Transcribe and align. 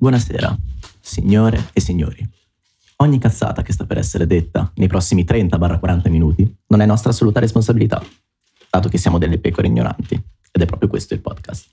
Buonasera, 0.00 0.56
signore 0.98 1.68
e 1.74 1.80
signori. 1.82 2.26
Ogni 3.02 3.18
cazzata 3.18 3.60
che 3.60 3.74
sta 3.74 3.84
per 3.84 3.98
essere 3.98 4.26
detta 4.26 4.72
nei 4.76 4.88
prossimi 4.88 5.24
30-40 5.24 6.08
minuti 6.08 6.56
non 6.68 6.80
è 6.80 6.86
nostra 6.86 7.10
assoluta 7.10 7.38
responsabilità, 7.38 8.02
dato 8.70 8.88
che 8.88 8.96
siamo 8.96 9.18
delle 9.18 9.38
pecore 9.38 9.66
ignoranti. 9.66 10.14
Ed 10.14 10.62
è 10.62 10.64
proprio 10.64 10.88
questo 10.88 11.12
il 11.12 11.20
podcast. 11.20 11.66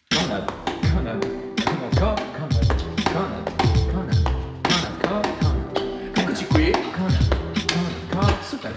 Eccoci 6.13 6.45
qui, 6.47 6.73
super. 8.41 8.73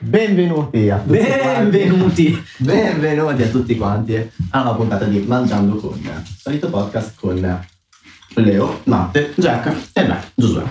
Benvenuti 0.00 0.90
a 0.90 0.98
tutti 0.98 1.18
Benvenuti. 1.18 2.30
quanti. 2.32 2.44
Benvenuti 2.58 3.42
a 3.42 3.48
tutti 3.48 3.76
quanti 3.76 4.30
a 4.50 4.60
una 4.60 4.74
puntata 4.74 5.04
di 5.04 5.20
Mangiando 5.20 5.76
con, 5.76 6.00
solito 6.36 6.68
podcast 6.68 7.14
con 7.14 7.64
Leo, 8.34 8.80
Matte, 8.84 9.32
Jack 9.36 9.90
e 9.92 10.06
me, 10.06 10.22
Giosuè. 10.34 10.62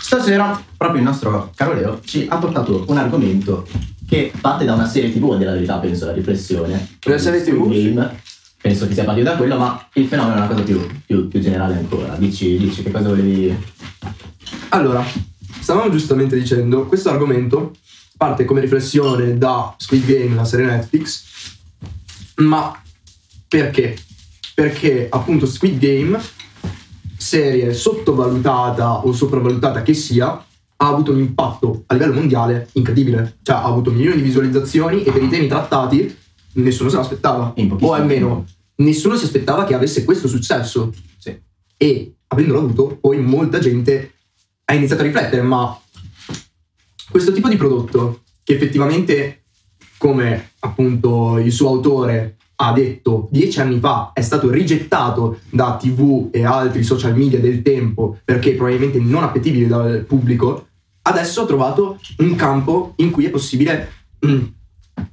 Stasera 0.00 0.62
proprio 0.76 1.00
il 1.00 1.06
nostro 1.06 1.50
caro 1.54 1.74
Leo 1.74 2.00
ci 2.04 2.26
ha 2.28 2.36
portato 2.36 2.84
un 2.88 2.96
argomento 2.96 3.66
che 4.08 4.32
parte 4.40 4.64
da 4.64 4.74
una 4.74 4.86
serie 4.86 5.12
tv, 5.12 5.36
della 5.36 5.52
verità 5.52 5.78
penso 5.78 6.06
la 6.06 6.12
riflessione. 6.12 6.96
Una 7.06 7.18
serie 7.18 7.42
TV? 7.42 7.68
Game. 7.68 8.20
Penso 8.60 8.86
che 8.86 8.94
sia 8.94 9.04
partito 9.04 9.30
da 9.30 9.36
quello, 9.36 9.56
ma 9.56 9.88
il 9.94 10.06
fenomeno 10.06 10.34
è 10.34 10.38
una 10.38 10.46
cosa 10.48 10.62
più, 10.62 10.86
più- 11.04 11.28
più 11.28 11.40
generale 11.40 11.76
ancora. 11.76 12.14
Dici, 12.16 12.56
dici 12.58 12.82
che 12.82 12.90
cosa 12.90 13.08
volevi... 13.08 13.56
Allora, 14.68 15.04
stavamo 15.60 15.90
giustamente 15.90 16.38
dicendo, 16.38 16.86
questo 16.86 17.10
argomento 17.10 17.72
parte 18.16 18.44
come 18.44 18.60
riflessione 18.60 19.36
da 19.36 19.74
Squid 19.76 20.04
Game, 20.04 20.36
la 20.36 20.44
serie 20.44 20.66
Netflix, 20.66 21.24
ma 22.36 22.80
perché? 23.48 23.96
Perché 24.54 25.08
appunto 25.10 25.46
Squid 25.46 25.78
Game, 25.78 26.20
serie 27.32 27.72
sottovalutata 27.72 29.06
o 29.06 29.12
sopravvalutata 29.12 29.80
che 29.80 29.94
sia, 29.94 30.26
ha 30.28 30.86
avuto 30.86 31.12
un 31.12 31.18
impatto 31.18 31.84
a 31.86 31.94
livello 31.94 32.12
mondiale 32.12 32.68
incredibile. 32.72 33.38
Cioè 33.42 33.56
ha 33.56 33.64
avuto 33.64 33.90
milioni 33.90 34.16
di 34.16 34.22
visualizzazioni 34.22 35.02
e 35.02 35.10
per 35.10 35.22
i 35.22 35.30
temi 35.30 35.46
trattati 35.46 36.14
nessuno 36.54 36.90
se 36.90 36.96
l'aspettava. 36.96 37.54
O 37.80 37.92
almeno 37.94 38.44
nessuno 38.76 39.16
si 39.16 39.24
aspettava 39.24 39.64
che 39.64 39.72
avesse 39.72 40.04
questo 40.04 40.28
successo. 40.28 40.92
Sì. 41.16 41.34
E 41.78 42.14
avendolo 42.26 42.58
avuto, 42.58 42.98
poi 43.00 43.18
molta 43.18 43.58
gente 43.58 44.12
ha 44.66 44.74
iniziato 44.74 45.00
a 45.00 45.06
riflettere, 45.06 45.40
ma 45.40 45.80
questo 47.10 47.32
tipo 47.32 47.48
di 47.48 47.56
prodotto, 47.56 48.24
che 48.44 48.54
effettivamente, 48.54 49.44
come 49.96 50.50
appunto 50.58 51.38
il 51.38 51.50
suo 51.50 51.68
autore 51.68 52.36
ha 52.56 52.72
detto 52.72 53.28
dieci 53.30 53.60
anni 53.60 53.78
fa, 53.80 54.12
è 54.12 54.20
stato 54.20 54.50
rigettato 54.50 55.40
da 55.50 55.76
TV 55.76 56.28
e 56.30 56.44
altri 56.44 56.82
social 56.82 57.16
media 57.16 57.40
del 57.40 57.62
tempo 57.62 58.18
perché 58.24 58.54
probabilmente 58.54 58.98
non 58.98 59.24
appetibile 59.24 59.66
dal 59.66 60.04
pubblico, 60.06 60.68
adesso 61.02 61.42
ha 61.42 61.46
trovato 61.46 61.98
un 62.18 62.34
campo 62.36 62.92
in 62.96 63.10
cui 63.10 63.24
è 63.24 63.30
possibile 63.30 63.90
mm, 64.26 64.42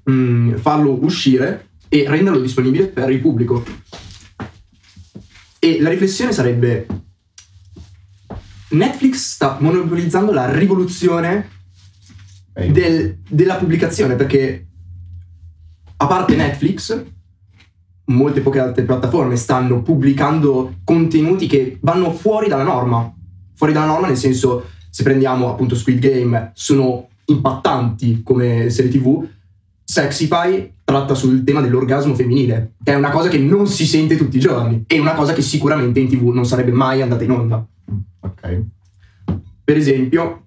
mm, 0.09 0.55
farlo 0.55 1.03
uscire 1.03 1.69
e 1.87 2.05
renderlo 2.07 2.39
disponibile 2.39 2.87
per 2.87 3.09
il 3.09 3.19
pubblico. 3.19 3.63
E 5.57 5.81
la 5.81 5.89
riflessione 5.89 6.31
sarebbe: 6.31 6.85
Netflix 8.69 9.33
sta 9.33 9.57
monopolizzando 9.59 10.31
la 10.31 10.51
rivoluzione 10.51 11.49
del- 12.53 13.17
della 13.27 13.55
pubblicazione 13.55 14.15
perché, 14.15 14.67
a 15.97 16.07
parte 16.07 16.35
Netflix, 16.35 17.03
molte 18.09 18.41
poche 18.41 18.59
altre 18.59 18.83
piattaforme 18.83 19.35
stanno 19.35 19.81
pubblicando 19.81 20.75
contenuti 20.83 21.47
che 21.47 21.77
vanno 21.81 22.11
fuori 22.11 22.47
dalla 22.47 22.63
norma. 22.63 23.11
Fuori 23.55 23.73
dalla 23.73 23.85
norma, 23.87 24.07
nel 24.07 24.17
senso, 24.17 24.65
se 24.89 25.03
prendiamo 25.03 25.49
appunto 25.49 25.75
Squid 25.75 25.99
Game, 25.99 26.51
sono 26.53 27.07
impattanti 27.25 28.21
come 28.23 28.69
serie 28.69 28.91
TV. 28.91 29.25
Sexify 29.83 30.71
tratta 30.83 31.13
sul 31.13 31.43
tema 31.43 31.61
dell'orgasmo 31.61 32.15
femminile, 32.15 32.73
che 32.83 32.93
è 32.93 32.95
una 32.95 33.09
cosa 33.09 33.29
che 33.29 33.37
non 33.37 33.67
si 33.67 33.85
sente 33.85 34.17
tutti 34.17 34.37
i 34.37 34.39
giorni 34.39 34.83
e 34.87 34.99
una 34.99 35.13
cosa 35.13 35.33
che 35.33 35.41
sicuramente 35.41 35.99
in 35.99 36.07
TV 36.07 36.29
non 36.29 36.45
sarebbe 36.45 36.71
mai 36.71 37.01
andata 37.01 37.23
in 37.23 37.31
onda. 37.31 37.65
Ok. 38.21 38.63
Per 39.63 39.77
esempio, 39.77 40.45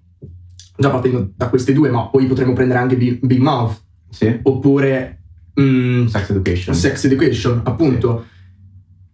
già 0.77 0.91
partendo 0.91 1.31
da 1.37 1.49
queste 1.49 1.73
due, 1.73 1.91
ma 1.91 2.07
poi 2.09 2.27
potremmo 2.27 2.53
prendere 2.55 2.81
anche 2.81 2.97
Big, 2.97 3.41
Mouth, 3.41 3.81
Sì. 4.11 4.41
oppure 4.43 5.22
mm, 5.61 6.07
Sex 6.07 6.31
Education. 6.31 6.75
Sex 6.75 7.05
Education, 7.05 7.61
appunto. 7.65 8.27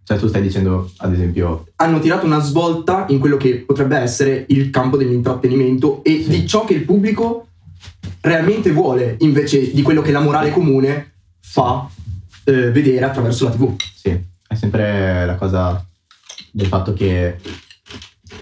Cioè 0.03 0.17
tu 0.17 0.27
stai 0.27 0.41
dicendo, 0.41 0.91
ad 0.97 1.13
esempio, 1.13 1.67
Hanno 1.75 1.99
tirato 1.99 2.25
una 2.25 2.39
svolta 2.41 3.05
in 3.09 3.19
quello 3.19 3.37
che 3.37 3.57
potrebbe 3.59 3.95
essere 3.97 4.45
il 4.49 4.71
campo 4.71 4.97
dell'intrattenimento 4.97 6.03
e 6.03 6.23
Sì. 6.23 6.29
di 6.29 6.47
ciò 6.47 6.65
che 6.65 6.73
il 6.73 6.83
pubblico 6.83 7.47
realmente 8.21 8.71
vuole, 8.71 9.15
invece 9.19 9.71
di 9.71 9.81
quello 9.83 10.01
che 10.01 10.11
la 10.11 10.19
morale 10.19 10.51
comune 10.51 11.13
fa 11.39 11.87
eh, 12.43 12.71
vedere 12.71 13.05
attraverso 13.05 13.45
la 13.45 13.51
TV. 13.51 13.75
sì, 13.95 14.09
è 14.47 14.55
sempre 14.55 15.25
la 15.25 15.35
cosa 15.35 15.85
del 16.51 16.65
fatto 16.67 16.93
che 16.93 17.37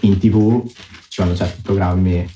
in 0.00 0.18
tv 0.18 0.66
ci 1.08 1.20
vanno 1.20 1.36
certi 1.36 1.60
programmi 1.62 2.26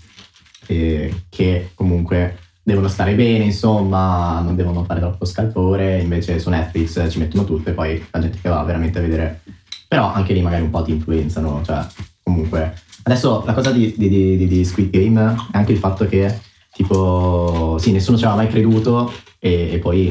eh, 0.66 1.22
che 1.28 1.70
comunque 1.74 2.36
devono 2.62 2.88
stare 2.88 3.14
bene, 3.14 3.44
insomma, 3.44 4.40
non 4.40 4.54
devono 4.54 4.84
fare 4.84 5.00
troppo 5.00 5.24
scalpore, 5.24 6.00
invece 6.00 6.38
su 6.38 6.48
Netflix 6.50 7.10
ci 7.10 7.18
mettono 7.18 7.44
tutto 7.44 7.70
e 7.70 7.72
poi 7.72 8.04
la 8.10 8.20
gente 8.20 8.38
che 8.40 8.48
va 8.48 8.62
veramente 8.62 8.98
a 8.98 9.02
vedere. 9.02 9.42
Però 9.88 10.12
anche 10.12 10.32
lì 10.32 10.40
magari 10.40 10.62
un 10.62 10.70
po' 10.70 10.82
ti 10.82 10.92
influenzano, 10.92 11.60
cioè 11.64 11.84
comunque. 12.22 12.74
Adesso 13.04 13.42
la 13.44 13.52
cosa 13.52 13.72
di, 13.72 13.92
di- 13.96 14.08
di- 14.08 14.46
di- 14.46 14.64
Squid 14.64 14.90
Game 14.90 15.20
è 15.50 15.56
anche 15.56 15.72
il 15.72 15.78
fatto 15.78 16.06
che 16.06 16.40
tipo, 16.72 17.76
sì, 17.80 17.90
nessuno 17.92 18.16
ci 18.16 18.24
aveva 18.24 18.42
mai 18.42 18.48
creduto 18.50 19.12
e, 19.38 19.72
e 19.72 19.78
poi 19.78 20.08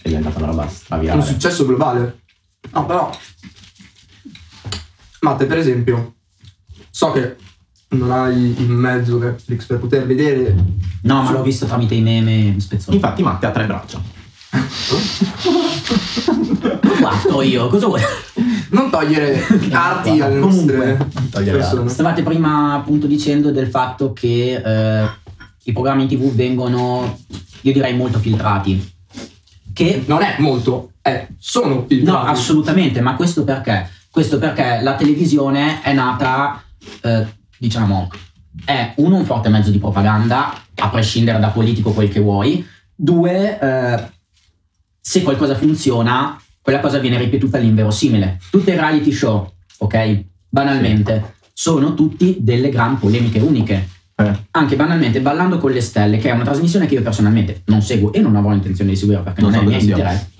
è 0.00 0.08
diventata 0.08 0.38
una 0.38 0.46
roba 0.46 0.62
Un 0.62 0.68
stravirale. 0.70 1.22
successo 1.22 1.64
globale. 1.66 2.20
No, 2.72 2.86
però. 2.86 3.10
Matte, 5.20 5.46
per 5.46 5.58
esempio, 5.58 6.14
so 6.90 7.12
che 7.12 7.36
non 7.92 8.10
hai 8.10 8.54
il 8.58 8.68
mezzo 8.70 9.18
Netflix 9.18 9.66
per 9.66 9.78
poter 9.78 10.06
vedere. 10.06 10.54
No, 11.02 11.22
ma 11.22 11.30
l'ho 11.32 11.42
visto 11.42 11.66
tramite 11.66 11.94
i 11.94 12.00
meme 12.00 12.54
spezzoni. 12.58 12.96
Infatti 12.96 13.22
Matte 13.22 13.46
ha 13.46 13.50
tre 13.50 13.66
braccia. 13.66 14.00
Lo 16.80 16.96
guardo 16.98 17.42
io, 17.42 17.68
cosa 17.68 17.86
vuoi? 17.86 18.00
Non 18.70 18.90
togliere 18.90 19.44
arti 19.72 20.20
alle 20.20 20.40
Comunque, 20.40 20.76
nostre 20.76 21.08
togliere 21.30 21.58
persone. 21.58 21.88
Stavate 21.90 22.22
prima 22.22 22.74
appunto 22.74 23.06
dicendo 23.06 23.50
del 23.50 23.68
fatto 23.68 24.12
che 24.12 24.60
eh, 24.64 25.08
i 25.64 25.72
programmi 25.72 26.02
in 26.02 26.08
tv 26.08 26.32
vengono, 26.32 27.18
io 27.62 27.72
direi, 27.72 27.94
molto 27.94 28.18
filtrati. 28.18 28.90
Che 29.72 30.02
Non 30.06 30.22
è 30.22 30.36
molto, 30.38 30.92
è, 31.00 31.26
sono 31.38 31.74
No, 31.74 31.84
filtrati. 31.86 32.28
assolutamente, 32.30 33.00
ma 33.00 33.14
questo 33.16 33.44
perché? 33.44 33.88
Questo 34.10 34.38
perché 34.38 34.80
la 34.82 34.94
televisione 34.94 35.80
è 35.82 35.92
nata, 35.94 36.62
eh, 37.02 37.26
diciamo, 37.62 38.10
è 38.64 38.92
uno 38.96 39.16
un 39.16 39.24
forte 39.24 39.48
mezzo 39.48 39.70
di 39.70 39.78
propaganda, 39.78 40.52
a 40.74 40.88
prescindere 40.88 41.38
da 41.38 41.50
politico 41.50 41.92
quel 41.92 42.08
che 42.08 42.18
vuoi. 42.18 42.66
Due, 42.92 43.58
eh, 43.60 44.10
se 45.00 45.22
qualcosa 45.22 45.54
funziona, 45.54 46.40
quella 46.60 46.80
cosa 46.80 46.98
viene 46.98 47.18
ripetuta 47.18 47.58
all'inverosimile. 47.58 48.40
Tutte 48.50 48.72
i 48.72 48.76
reality 48.76 49.12
show, 49.12 49.48
ok? 49.78 50.24
Banalmente, 50.48 51.36
sono 51.52 51.94
tutti 51.94 52.38
delle 52.40 52.68
gran 52.68 52.98
polemiche 52.98 53.38
uniche. 53.38 53.88
Eh, 54.16 54.38
Anche 54.50 54.76
banalmente 54.76 55.20
Ballando 55.20 55.58
con 55.58 55.70
le 55.70 55.80
stelle, 55.80 56.18
che 56.18 56.28
è 56.28 56.32
una 56.32 56.44
trasmissione 56.44 56.86
che 56.86 56.94
io 56.94 57.02
personalmente 57.02 57.62
non 57.66 57.80
seguo 57.80 58.12
e 58.12 58.20
non 58.20 58.34
avrò 58.34 58.52
intenzione 58.52 58.90
di 58.90 58.96
seguire 58.96 59.22
perché 59.22 59.40
Non 59.40 59.52
non, 59.52 59.60
so 59.60 59.68
è 59.68 59.70
il 59.70 59.84
mio 59.84 59.96
interesse. 59.96 60.30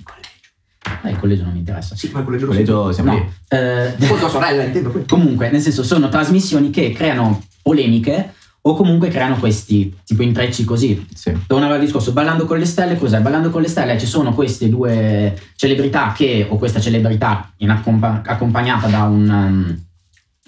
Eh, 1.04 1.10
il 1.10 1.19
collegio 1.19 1.44
non 1.44 1.53
mi 1.53 1.59
interessa. 1.60 1.94
Sì, 1.97 2.10
ma 2.12 2.19
il 2.20 2.25
collegio 2.25 2.44
il 2.44 2.50
collegio 2.50 2.93
siamo 2.93 3.12
No, 3.12 3.19
lì. 3.19 3.25
eh, 3.56 3.94
Con 4.06 4.19
tua 4.19 4.28
sorella, 4.28 4.65
intendo. 4.65 4.91
poi. 4.91 5.04
comunque, 5.06 5.50
nel 5.50 5.60
senso, 5.60 5.82
sono 5.82 6.09
trasmissioni 6.09 6.70
che 6.70 6.93
creano 6.93 7.43
polemiche 7.62 8.34
o 8.64 8.75
comunque 8.76 9.08
creano 9.08 9.37
questi 9.38 9.93
tipo 10.05 10.23
intrecci 10.23 10.64
così. 10.64 11.06
Sì. 11.14 11.32
Tornavo 11.46 11.75
al 11.75 11.81
discorso, 11.81 12.12
Ballando 12.12 12.44
con 12.46 12.58
le 12.58 12.64
stelle, 12.64 12.96
cos'è? 12.96 13.20
Ballando 13.20 13.50
con 13.50 13.61
le 13.62 13.69
stelle 13.69 13.99
ci 13.99 14.06
sono 14.06 14.32
queste 14.34 14.69
due 14.69 15.37
celebrità 15.56 16.12
che, 16.17 16.46
o 16.49 16.56
questa 16.58 16.79
celebrità 16.81 17.52
in 17.58 17.70
accompa- 17.70 18.23
accompagnata 18.25 18.87
da 18.87 19.02
un, 19.05 19.28
um, 19.28 19.78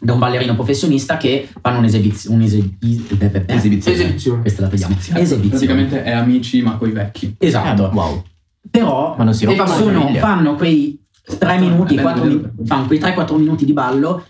da 0.00 0.12
un 0.12 0.18
ballerino 0.20 0.54
professionista 0.54 1.16
che 1.16 1.48
fanno 1.60 1.78
un'esibizione. 1.78 2.36
Un'esibizione. 2.36 3.44
Esibizione. 3.46 3.96
Esibizione. 3.96 4.40
Questa 4.42 4.62
la 4.62 4.68
tagliamo. 4.68 4.94
Esibizione. 4.94 5.48
Praticamente 5.48 6.02
è 6.04 6.12
amici 6.12 6.62
ma 6.62 6.76
coi 6.76 6.92
vecchi. 6.92 7.34
Esatto. 7.38 7.90
Eh, 7.90 7.94
wow. 7.94 8.24
Però 8.70 9.16
E 9.18 9.34
sono- 9.66 10.14
fanno 10.14 10.54
quei 10.56 11.00
3 11.38 11.58
minuti, 11.58 11.94
È 11.94 11.96
bello 11.96 12.02
quattro 12.08 12.22
vedere 12.22 12.34
mi- 12.34 12.40
per 12.40 12.50
quello. 12.54 12.66
fanno 12.68 12.86
quei 12.86 12.98
3-4 12.98 13.36
minuti 13.38 13.64
di 13.64 13.72
ballo 13.72 14.24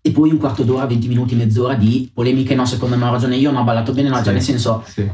e 0.00 0.10
poi 0.10 0.30
un 0.30 0.38
quarto 0.38 0.62
d'ora, 0.64 0.86
20 0.86 1.08
minuti, 1.08 1.34
mezz'ora 1.34 1.74
di 1.74 2.10
polemiche. 2.12 2.54
No, 2.54 2.64
secondo 2.66 2.96
me 2.96 3.06
ho 3.06 3.10
ragione 3.12 3.36
io, 3.36 3.50
no, 3.50 3.60
ho 3.60 3.64
ballato 3.64 3.92
bene, 3.92 4.08
no, 4.08 4.16
Sì. 4.18 4.24
cioè 4.24 4.32
nel 4.32 4.42
senso 4.42 4.82
Sì. 4.86 5.10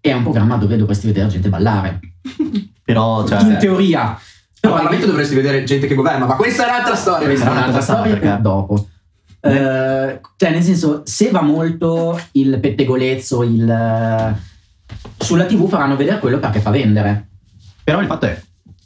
è 0.00 0.12
un 0.12 0.22
programma 0.22 0.56
dove 0.56 0.76
dovresti 0.76 1.06
vedere 1.06 1.26
gente 1.28 1.48
ballare. 1.48 1.98
Però, 2.84 3.26
cioè, 3.26 3.40
In 3.42 3.56
teoria. 3.58 4.10
Al 4.12 4.18
Però 4.60 4.74
Parlamento 4.74 5.06
dovresti 5.06 5.34
vedere 5.34 5.64
gente 5.64 5.86
che 5.86 5.94
governa, 5.94 6.26
ma 6.26 6.36
questa 6.36 6.66
è 6.66 6.68
un'altra 6.68 6.94
storia. 6.94 7.26
questa 7.26 7.46
è 7.48 7.50
un'altra 7.50 7.80
sta, 7.80 7.94
storia 7.94 8.12
perché- 8.12 8.28
per 8.28 8.40
dopo. 8.40 8.88
Eh, 9.42 10.20
cioè, 10.36 10.50
nel 10.50 10.62
senso, 10.62 11.00
se 11.04 11.30
va 11.30 11.40
molto 11.40 12.20
il 12.32 12.58
pettegolezzo, 12.60 13.42
il... 13.42 14.36
Sulla 15.16 15.44
TV 15.46 15.66
faranno 15.68 15.96
vedere 15.96 16.18
quello 16.18 16.38
perché 16.38 16.60
fa 16.60 16.70
vendere. 16.70 17.28
Però 17.82 18.00
il 18.00 18.06
fatto 18.06 18.26
è, 18.26 18.40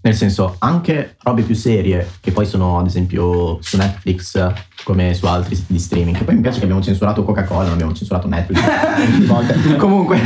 nel 0.04 0.14
senso, 0.14 0.56
anche 0.58 1.16
robe 1.22 1.40
più 1.40 1.54
serie, 1.54 2.06
che 2.20 2.30
poi 2.30 2.44
sono 2.44 2.78
ad 2.78 2.84
esempio 2.84 3.56
su 3.62 3.78
Netflix, 3.78 4.52
come 4.84 5.14
su 5.14 5.24
altri 5.24 5.54
siti 5.54 5.72
di 5.72 5.78
streaming, 5.78 6.18
che 6.18 6.24
poi 6.24 6.34
mi 6.34 6.42
piace 6.42 6.58
che 6.58 6.64
abbiamo 6.64 6.82
censurato 6.82 7.24
Coca-Cola, 7.24 7.64
non 7.64 7.72
abbiamo 7.72 7.94
censurato 7.94 8.28
Netflix. 8.28 8.60
di 9.16 9.24
volte. 9.24 9.76
Comunque, 9.76 10.20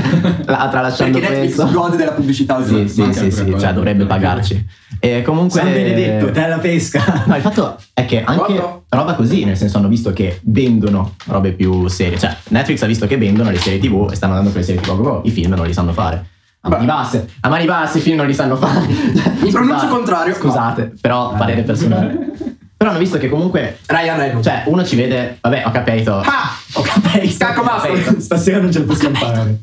la, 0.47 0.69
tralasciando 0.69 1.19
Perché 1.21 1.33
Netflix 1.33 1.55
questo... 1.55 1.73
gode 1.73 1.97
della 1.97 2.11
pubblicità. 2.11 2.65
Sì, 2.65 2.89
sì, 2.89 3.13
sì, 3.13 3.31
sì, 3.31 3.55
cioè 3.57 3.73
dovrebbe 3.73 4.05
pagarci. 4.05 4.67
E 4.99 5.23
comunque... 5.23 5.61
San 5.61 5.73
Benedetto, 5.73 6.33
te 6.33 6.49
la 6.49 6.59
pesca. 6.59 7.23
No, 7.27 7.37
il 7.37 7.43
fatto 7.43 7.79
è 7.95 8.05
che 8.05 8.25
anche 8.25 8.55
Guarda. 8.55 8.83
roba 8.89 9.15
così, 9.15 9.45
nel 9.45 9.57
senso 9.57 9.79
hanno 9.79 9.87
visto 9.87 10.13
che 10.13 10.41
vendono 10.43 11.15
robe 11.27 11.53
più 11.53 11.87
serie. 11.87 12.19
Cioè, 12.19 12.37
Netflix 12.49 12.83
ha 12.83 12.87
visto 12.87 13.07
che 13.07 13.17
vendono 13.17 13.51
le 13.51 13.59
serie 13.59 13.79
TV 13.79 14.09
e 14.11 14.17
stanno 14.17 14.33
andando 14.33 14.51
con 14.51 14.61
le 14.61 14.67
serie 14.67 14.81
TV. 14.81 15.21
I 15.23 15.31
film 15.31 15.55
non 15.55 15.67
li 15.67 15.73
sanno 15.73 15.93
fare. 15.93 16.31
A 16.61 16.69
mani 16.69 16.87
basse, 16.87 17.29
a 17.41 17.49
mani 17.49 17.65
basse 17.67 17.99
i 17.99 18.01
film 18.01 18.17
non 18.17 18.27
li 18.27 18.35
sanno 18.35 18.57
fare. 18.57 18.87
Il 18.91 19.51
pronuncio 19.53 19.87
contrario. 19.89 20.35
Scusate, 20.35 20.95
però 21.01 21.35
parere 21.37 21.63
personale. 21.63 22.57
Però 22.79 22.91
hanno 22.91 23.01
visto 23.01 23.19
che 23.19 23.29
comunque, 23.29 23.79
Ryan 23.87 24.17
Reynolds. 24.17 24.47
cioè, 24.47 24.63
uno 24.67 24.85
ci 24.85 24.95
vede, 24.95 25.39
vabbè, 25.41 25.65
ho 25.67 25.73
capito. 25.73 26.19
Ah! 26.19 26.57
Ho 26.75 26.83
capito. 26.83 27.29
Scacco 27.29 27.65
Master. 27.65 28.21
Stasera 28.21 28.61
non 28.61 28.71
ce 28.71 28.79
la 28.79 28.85
possiamo 28.85 29.17
fare. 29.17 29.63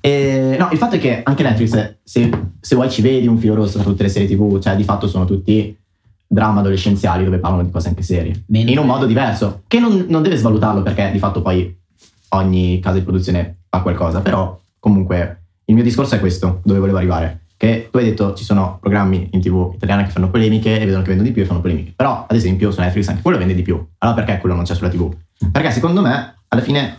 E, 0.00 0.54
no, 0.56 0.68
il 0.70 0.78
fatto 0.78 0.94
è 0.94 1.00
che 1.00 1.22
anche 1.24 1.42
Netflix, 1.42 1.96
se, 2.04 2.30
se 2.60 2.74
vuoi 2.76 2.88
ci 2.88 3.02
vedi 3.02 3.26
un 3.26 3.36
filo 3.38 3.56
rosso 3.56 3.78
tra 3.78 3.82
tutte 3.82 4.04
le 4.04 4.08
serie 4.08 4.28
TV, 4.28 4.60
cioè 4.60 4.76
di 4.76 4.84
fatto 4.84 5.08
sono 5.08 5.24
tutti 5.24 5.76
dramma 6.24 6.60
adolescenziali 6.60 7.24
dove 7.24 7.38
parlano 7.38 7.64
di 7.64 7.70
cose 7.72 7.88
anche 7.88 8.02
serie. 8.02 8.44
Mentre- 8.46 8.70
In 8.70 8.78
un 8.78 8.86
modo 8.86 9.06
diverso, 9.06 9.62
che 9.66 9.80
non, 9.80 10.06
non 10.08 10.22
deve 10.22 10.36
svalutarlo 10.36 10.82
perché 10.82 11.10
di 11.10 11.18
fatto 11.18 11.42
poi 11.42 11.76
ogni 12.28 12.78
casa 12.78 12.98
di 12.98 13.02
produzione 13.04 13.62
fa 13.68 13.80
qualcosa, 13.80 14.20
però 14.20 14.56
comunque 14.78 15.41
il 15.66 15.74
mio 15.74 15.82
discorso 15.82 16.14
è 16.14 16.20
questo, 16.20 16.60
dove 16.64 16.78
volevo 16.78 16.98
arrivare. 16.98 17.40
Che 17.56 17.88
tu 17.90 17.98
hai 17.98 18.04
detto 18.04 18.34
ci 18.34 18.42
sono 18.42 18.78
programmi 18.80 19.28
in 19.32 19.40
tv 19.40 19.72
italiana 19.74 20.04
che 20.04 20.10
fanno 20.10 20.30
polemiche 20.30 20.80
e 20.80 20.84
vedono 20.84 21.02
che 21.02 21.08
vendono 21.08 21.28
di 21.28 21.34
più 21.34 21.42
e 21.42 21.46
fanno 21.46 21.60
polemiche. 21.60 21.92
Però, 21.94 22.26
ad 22.28 22.36
esempio, 22.36 22.70
su 22.72 22.80
Netflix 22.80 23.08
anche 23.08 23.22
quello 23.22 23.38
vende 23.38 23.54
di 23.54 23.62
più. 23.62 23.84
Allora 23.98 24.22
perché 24.22 24.40
quello 24.40 24.56
non 24.56 24.64
c'è 24.64 24.74
sulla 24.74 24.88
tv? 24.88 25.14
Perché 25.50 25.70
secondo 25.70 26.00
me, 26.00 26.38
alla 26.48 26.62
fine, 26.62 26.98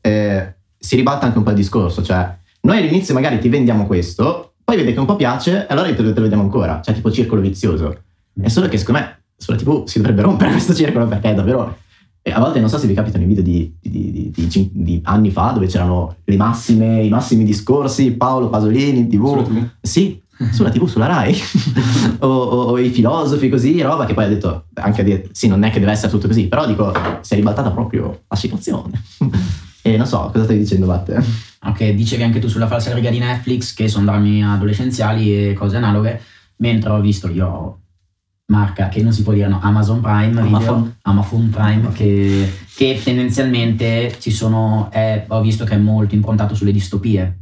eh, 0.00 0.54
si 0.78 0.96
ribalta 0.96 1.26
anche 1.26 1.38
un 1.38 1.44
po' 1.44 1.50
il 1.50 1.56
discorso. 1.56 2.02
Cioè, 2.02 2.36
noi 2.60 2.78
all'inizio 2.78 3.12
magari 3.14 3.38
ti 3.40 3.48
vendiamo 3.48 3.86
questo, 3.86 4.54
poi 4.62 4.76
vede 4.76 4.92
che 4.92 5.00
un 5.00 5.06
po' 5.06 5.16
piace, 5.16 5.62
e 5.62 5.66
allora 5.70 5.92
te 5.92 6.02
lo, 6.02 6.08
te 6.10 6.16
lo 6.16 6.22
vediamo 6.22 6.42
ancora. 6.42 6.80
Cioè, 6.80 6.94
tipo 6.94 7.10
circolo 7.10 7.40
vizioso. 7.40 8.02
È 8.40 8.48
solo 8.48 8.68
che 8.68 8.78
secondo 8.78 9.00
me 9.00 9.22
sulla 9.36 9.56
TV 9.56 9.84
si 9.86 9.98
dovrebbe 9.98 10.22
rompere 10.22 10.50
questo 10.52 10.74
circolo 10.74 11.06
perché 11.06 11.30
è 11.30 11.34
davvero. 11.34 11.78
E 12.26 12.30
a 12.32 12.38
volte 12.38 12.58
non 12.58 12.70
so 12.70 12.78
se 12.78 12.86
vi 12.86 12.94
capitano 12.94 13.22
i 13.24 13.26
video 13.26 13.42
di, 13.42 13.70
di- 13.78 14.10
di- 14.10 14.30
di 14.34 14.48
cin- 14.50 14.70
di 14.72 14.98
anni 15.04 15.30
fa 15.30 15.50
dove 15.50 15.66
c'erano 15.66 16.16
le 16.24 16.36
massime, 16.36 17.02
i 17.02 17.10
massimi 17.10 17.44
discorsi, 17.44 18.12
Paolo 18.12 18.48
Pasolini 18.48 19.00
in 19.00 19.08
TV. 19.10 19.26
Sulla 19.28 19.42
TV? 19.42 19.68
Sì, 19.82 20.22
sulla 20.50 20.70
TV, 20.70 20.86
sulla 20.86 21.06
Rai. 21.06 21.36
o, 22.20 22.26
o- 22.26 22.62
o 22.70 22.78
i 22.78 22.88
filosofi 22.88 23.50
così, 23.50 23.78
roba 23.82 24.06
che 24.06 24.14
poi 24.14 24.24
ha 24.24 24.28
detto 24.28 24.64
anche 24.72 25.02
a 25.02 25.04
dire, 25.04 25.28
sì, 25.32 25.48
non 25.48 25.62
è 25.64 25.70
che 25.70 25.80
deve 25.80 25.92
essere 25.92 26.10
tutto 26.10 26.26
così, 26.26 26.46
però 26.46 26.66
dico, 26.66 26.94
si 27.20 27.34
è 27.34 27.36
ribaltata 27.36 27.70
proprio 27.70 28.22
la 28.26 28.36
situazione. 28.36 29.02
e 29.82 29.96
non 29.98 30.06
so, 30.06 30.30
cosa 30.32 30.44
stai 30.44 30.56
dicendo, 30.56 30.86
Batte? 30.86 31.22
Ok, 31.66 31.90
dicevi 31.90 32.22
anche 32.22 32.38
tu 32.38 32.48
sulla 32.48 32.66
falsa 32.66 32.94
riga 32.94 33.10
di 33.10 33.18
Netflix 33.18 33.74
che 33.74 33.86
sono 33.86 34.06
drammi 34.06 34.42
adolescenziali 34.42 35.48
e 35.50 35.52
cose 35.52 35.76
analoghe, 35.76 36.22
mentre 36.56 36.88
ho 36.88 37.00
visto 37.02 37.28
io 37.28 37.80
marca 38.46 38.88
che 38.88 39.02
non 39.02 39.12
si 39.12 39.22
può 39.22 39.32
dire 39.32 39.48
no, 39.48 39.58
Amazon 39.62 40.00
Prime 40.00 40.28
Video, 40.42 40.44
Amazon. 40.56 40.96
Amazon 41.02 41.48
Prime 41.50 41.92
che, 41.92 42.52
che 42.74 43.00
tendenzialmente 43.02 44.14
ci 44.18 44.30
sono 44.30 44.88
è- 44.90 45.24
ho 45.28 45.40
visto 45.40 45.64
che 45.64 45.74
è 45.74 45.78
molto 45.78 46.14
improntato 46.14 46.54
sulle 46.54 46.72
distopie 46.72 47.38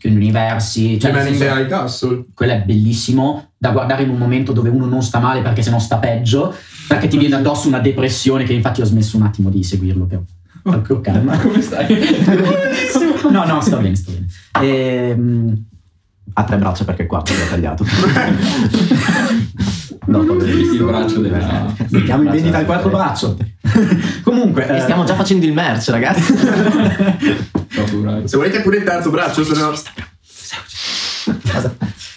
quindi 0.00 0.20
universi 0.20 0.98
cioè 1.00 1.12
Man 1.12 1.26
in 1.28 1.38
the 1.38 1.46
High 1.46 1.66
Castle. 1.66 2.26
quello 2.34 2.52
è 2.52 2.62
bellissimo 2.64 3.52
da 3.58 3.70
guardare 3.70 4.04
in 4.04 4.10
un 4.10 4.16
momento 4.18 4.52
dove 4.52 4.68
uno 4.68 4.86
non 4.86 5.02
sta 5.02 5.18
male 5.18 5.40
perché 5.42 5.62
sennò 5.62 5.78
sta 5.80 5.96
peggio 5.98 6.54
perché 6.86 7.08
ti 7.08 7.16
viene 7.18 7.34
addosso 7.36 7.66
una 7.66 7.80
depressione 7.80 8.44
che 8.44 8.52
infatti 8.52 8.80
ho 8.80 8.84
smesso 8.84 9.16
un 9.16 9.22
attimo 9.24 9.50
di 9.50 9.62
seguirlo 9.64 10.04
per 10.04 10.22
per 10.62 11.00
calma 11.02 11.36
Come 11.42 11.60
stai? 11.60 11.86
no 13.30 13.44
no 13.44 13.60
sto 13.60 13.78
bene 13.78 13.96
sto 13.96 14.12
bene 14.12 14.26
Ehm, 14.62 15.64
Ha 16.34 16.44
tre 16.44 16.56
braccia 16.58 16.84
perché 16.84 17.02
il 17.02 17.08
quarto 17.08 17.32
l'ho 17.32 17.46
tagliato. 17.50 17.84
no, 20.06 20.22
Il 20.22 20.82
braccio 20.84 21.20
della... 21.20 21.74
Mettiamo 21.88 22.22
in 22.24 22.30
vendita 22.30 22.58
il 22.58 22.66
quarto 22.66 22.88
braccio. 22.88 23.36
Comunque, 24.22 24.66
E 24.68 24.76
eh, 24.76 24.80
stiamo 24.80 25.04
già 25.04 25.14
facendo 25.14 25.46
il 25.46 25.52
merch, 25.52 25.88
ragazzi. 25.88 26.34
Se 28.24 28.36
volete 28.36 28.60
pure 28.60 28.78
il 28.78 28.84
terzo 28.84 29.10
braccio, 29.10 29.44
se 29.44 29.54
no. 29.54 29.72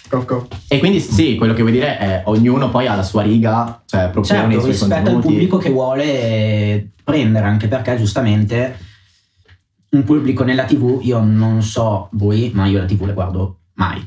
Cof, 0.08 0.24
cof. 0.24 0.46
e 0.68 0.78
quindi 0.78 1.00
sì, 1.00 1.36
quello 1.36 1.52
che 1.52 1.60
vuoi 1.60 1.72
dire 1.72 1.98
è 1.98 2.22
ognuno 2.26 2.70
poi 2.70 2.86
ha 2.86 2.94
la 2.94 3.02
sua 3.02 3.20
riga, 3.22 3.82
cioè 3.84 4.08
propone 4.08 4.38
i 4.38 4.42
certo, 4.42 4.60
suoi 4.60 4.70
rispetto 4.70 4.94
al 4.94 5.02
contenuti. 5.02 5.26
pubblico 5.26 5.58
che 5.58 5.70
vuole 5.70 6.90
prendere, 7.04 7.46
anche 7.46 7.68
perché 7.68 7.96
giustamente 7.98 8.78
un 9.90 10.04
pubblico 10.04 10.44
nella 10.44 10.64
TV, 10.64 11.00
io 11.02 11.20
non 11.20 11.62
so 11.62 12.08
voi, 12.12 12.50
ma 12.54 12.66
io 12.66 12.78
la 12.78 12.86
TV 12.86 13.04
le 13.04 13.12
guardo 13.12 13.58
mai. 13.74 14.06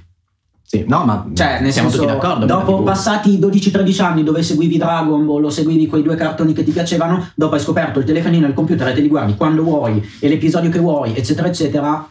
Sì, 0.71 0.85
no, 0.87 1.03
ma 1.03 1.25
Cioè, 1.33 1.59
nel 1.59 1.73
siamo 1.73 1.89
senso, 1.89 2.05
tutti 2.05 2.17
d'accordo. 2.17 2.45
dopo 2.45 2.81
passati 2.81 3.37
12-13 3.39 4.01
anni 4.03 4.23
dove 4.23 4.41
seguivi 4.41 4.77
Dragon 4.77 5.25
Ball 5.25 5.43
o 5.43 5.49
seguivi 5.49 5.85
quei 5.85 6.01
due 6.01 6.15
cartoni 6.15 6.53
che 6.53 6.63
ti 6.63 6.71
piacevano, 6.71 7.27
dopo 7.35 7.55
hai 7.55 7.59
scoperto 7.59 7.99
il 7.99 8.05
telefonino 8.05 8.45
e 8.45 8.49
il 8.49 8.53
computer 8.55 8.87
e 8.87 8.93
te 8.93 9.01
li 9.01 9.09
guardi 9.09 9.35
quando 9.35 9.63
vuoi 9.63 10.01
e 10.19 10.29
l'episodio 10.29 10.69
che 10.69 10.79
vuoi, 10.79 11.13
eccetera, 11.13 11.49
eccetera, 11.49 12.07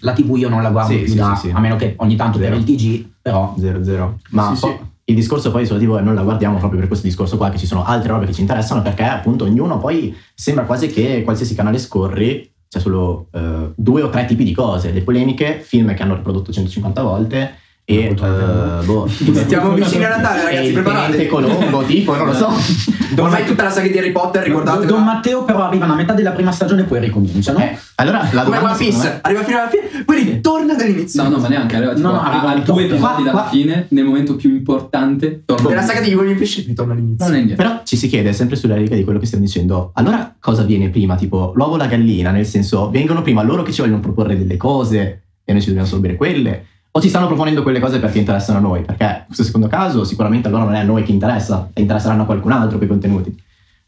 la 0.00 0.12
TV 0.14 0.36
io 0.38 0.48
non 0.48 0.62
la 0.62 0.70
guardo 0.70 0.92
Sì, 0.92 1.00
più 1.00 1.08
sì, 1.12 1.16
da, 1.18 1.34
sì, 1.38 1.48
sì. 1.48 1.52
a 1.54 1.60
meno 1.60 1.76
che 1.76 1.96
ogni 1.98 2.16
tanto 2.16 2.38
per 2.38 2.48
Vero. 2.48 2.60
il 2.60 2.64
TG, 2.64 3.06
però 3.20 3.54
Zero, 3.58 3.84
zero. 3.84 4.18
Ma 4.30 4.54
Sì, 4.54 4.60
poi- 4.62 4.70
sì. 4.70 4.78
il 5.04 5.14
discorso 5.14 5.50
poi 5.50 5.66
sulla 5.66 5.78
TV 5.78 5.98
non 6.02 6.14
la 6.14 6.22
guardiamo 6.22 6.56
proprio 6.56 6.78
per 6.78 6.88
questo 6.88 7.06
discorso 7.06 7.36
qua, 7.36 7.50
che 7.50 7.58
ci 7.58 7.66
sono 7.66 7.84
altre 7.84 8.08
robe 8.08 8.24
che 8.24 8.32
ci 8.32 8.40
interessano, 8.40 8.80
perché 8.80 9.02
appunto 9.02 9.44
ognuno 9.44 9.76
poi 9.76 10.16
sembra 10.34 10.64
quasi 10.64 10.86
che 10.88 11.20
qualsiasi 11.24 11.54
canale 11.54 11.76
scorri 11.76 12.50
c'è 12.66 12.80
solo 12.80 13.26
eh, 13.32 13.70
due 13.74 14.00
o 14.00 14.08
tre 14.08 14.24
tipi 14.24 14.44
di 14.44 14.52
cose, 14.54 14.92
le 14.92 15.02
polemiche, 15.02 15.60
film 15.62 15.94
che 15.94 16.02
hanno 16.02 16.14
riprodotto 16.14 16.52
150 16.52 17.02
volte 17.02 17.52
e 17.90 18.14
eh, 18.14 18.84
boh, 18.84 19.08
Stiamo 19.08 19.72
vicini 19.72 20.04
a 20.04 20.10
Natale, 20.10 20.44
ragazzi, 20.44 20.72
preparate. 20.72 21.26
Colombo, 21.26 21.82
tipo, 21.84 22.14
non 22.14 22.26
lo 22.26 22.34
so. 22.34 22.52
Ormai 23.16 23.46
tutta 23.46 23.62
la 23.62 23.70
saga 23.70 23.88
di 23.88 23.96
Harry 23.96 24.12
Potter, 24.12 24.42
ricordate? 24.42 24.84
Don 24.84 25.02
Matteo 25.02 25.44
però 25.44 25.62
arrivano 25.62 25.94
a 25.94 25.96
metà 25.96 26.12
della 26.12 26.32
prima 26.32 26.52
stagione 26.52 26.82
e 26.82 26.84
poi 26.84 27.00
ricominciano. 27.00 27.60
Eh, 27.60 27.78
allora 27.94 28.28
la 28.32 28.42
Come 28.42 28.58
One 28.58 28.76
Piece, 28.76 29.20
arriva 29.22 29.42
fino 29.42 29.56
alla 29.56 29.70
fine, 29.70 30.04
poi 30.04 30.22
ritorna 30.22 30.74
dall'inizio. 30.74 31.22
No, 31.22 31.30
no, 31.30 31.38
ma 31.38 31.48
neanche. 31.48 31.76
Arriva, 31.76 31.94
tipo, 31.94 32.06
No, 32.08 32.12
no, 32.12 32.20
arriva 32.20 32.48
a 32.48 32.50
al 32.50 32.62
due 32.62 32.84
episodi 32.84 33.22
dalla 33.22 33.30
qua- 33.30 33.48
fine, 33.48 33.86
nel 33.88 34.04
momento 34.04 34.36
più 34.36 34.50
importante, 34.50 35.44
torna. 35.46 35.70
Nella 35.70 35.80
saga 35.80 36.00
di 36.00 36.12
William 36.12 36.36
Pesci 36.36 36.64
ritorna 36.66 36.92
all'inizio. 36.92 37.24
Non 37.24 37.36
è 37.36 37.38
indietro. 37.38 37.64
Però 37.64 37.80
ci 37.84 37.96
si 37.96 38.06
chiede 38.08 38.34
sempre 38.34 38.56
sulla 38.56 38.76
riga 38.76 38.96
di 38.96 39.04
quello 39.04 39.18
che 39.18 39.24
stiamo 39.24 39.44
dicendo. 39.46 39.92
Allora 39.94 40.36
cosa 40.38 40.62
viene 40.62 40.90
prima? 40.90 41.16
Tipo 41.16 41.52
l'uovo 41.54 41.72
o 41.72 41.76
la 41.78 41.86
gallina? 41.86 42.32
Nel 42.32 42.44
senso, 42.44 42.90
vengono 42.90 43.22
prima 43.22 43.42
loro 43.42 43.62
che 43.62 43.72
ci 43.72 43.80
vogliono 43.80 44.00
proporre 44.00 44.36
delle 44.36 44.58
cose 44.58 45.22
e 45.42 45.52
noi 45.52 45.62
ci 45.62 45.68
dobbiamo 45.68 45.88
assorbire 45.88 46.14
quelle? 46.16 46.66
O 46.98 47.00
ci 47.00 47.10
stanno 47.10 47.28
proponendo 47.28 47.62
quelle 47.62 47.78
cose 47.78 48.00
perché 48.00 48.18
interessano 48.18 48.58
a 48.58 48.60
noi? 48.60 48.82
Perché 48.82 49.04
in 49.04 49.24
questo 49.26 49.44
secondo 49.44 49.68
caso 49.68 50.02
sicuramente 50.02 50.48
allora 50.48 50.64
non 50.64 50.74
è 50.74 50.80
a 50.80 50.82
noi 50.82 51.04
che 51.04 51.12
interessa, 51.12 51.70
e 51.72 51.80
interesseranno 51.80 52.22
a 52.22 52.24
qualcun 52.24 52.50
altro 52.50 52.76
quei 52.76 52.88
contenuti. 52.88 53.32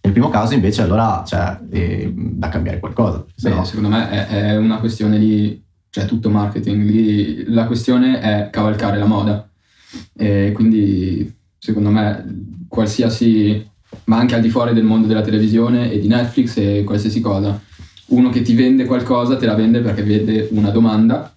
Nel 0.00 0.12
primo 0.12 0.29
caso 0.29 0.55
invece 0.55 0.83
allora 0.83 1.21
c'è 1.26 1.59
eh, 1.71 2.12
da 2.14 2.49
cambiare 2.49 2.79
qualcosa. 2.79 3.25
Beh, 3.35 3.50
no- 3.50 3.64
secondo 3.64 3.88
me 3.88 4.11
è, 4.11 4.26
è 4.29 4.57
una 4.57 4.79
questione 4.79 5.19
di. 5.19 5.61
cioè 5.90 6.05
tutto 6.05 6.31
marketing. 6.31 6.85
Lì 6.85 7.52
la 7.52 7.67
questione 7.67 8.21
è 8.21 8.49
cavalcare 8.49 8.97
la 8.97 9.07
moda. 9.07 9.49
E 10.17 10.52
quindi, 10.55 11.35
secondo 11.59 11.90
me, 11.90 12.45
qualsiasi. 12.69 13.69
ma 14.05 14.19
anche 14.19 14.37
al 14.37 14.40
di 14.40 14.50
fuori 14.50 14.73
del 14.73 14.85
mondo 14.85 15.09
della 15.09 15.23
televisione 15.23 15.90
e 15.90 15.99
di 15.99 16.07
Netflix 16.07 16.59
e 16.59 16.85
qualsiasi 16.85 17.21
cosa. 17.21 17.61
Uno 18.11 18.31
che 18.31 18.43
ti 18.43 18.55
vende 18.55 18.85
qualcosa 18.85 19.37
te 19.37 19.47
la 19.47 19.55
vende 19.55 19.81
perché 19.81 20.05
vede 20.05 20.47
una 20.52 20.71
domanda 20.71 21.35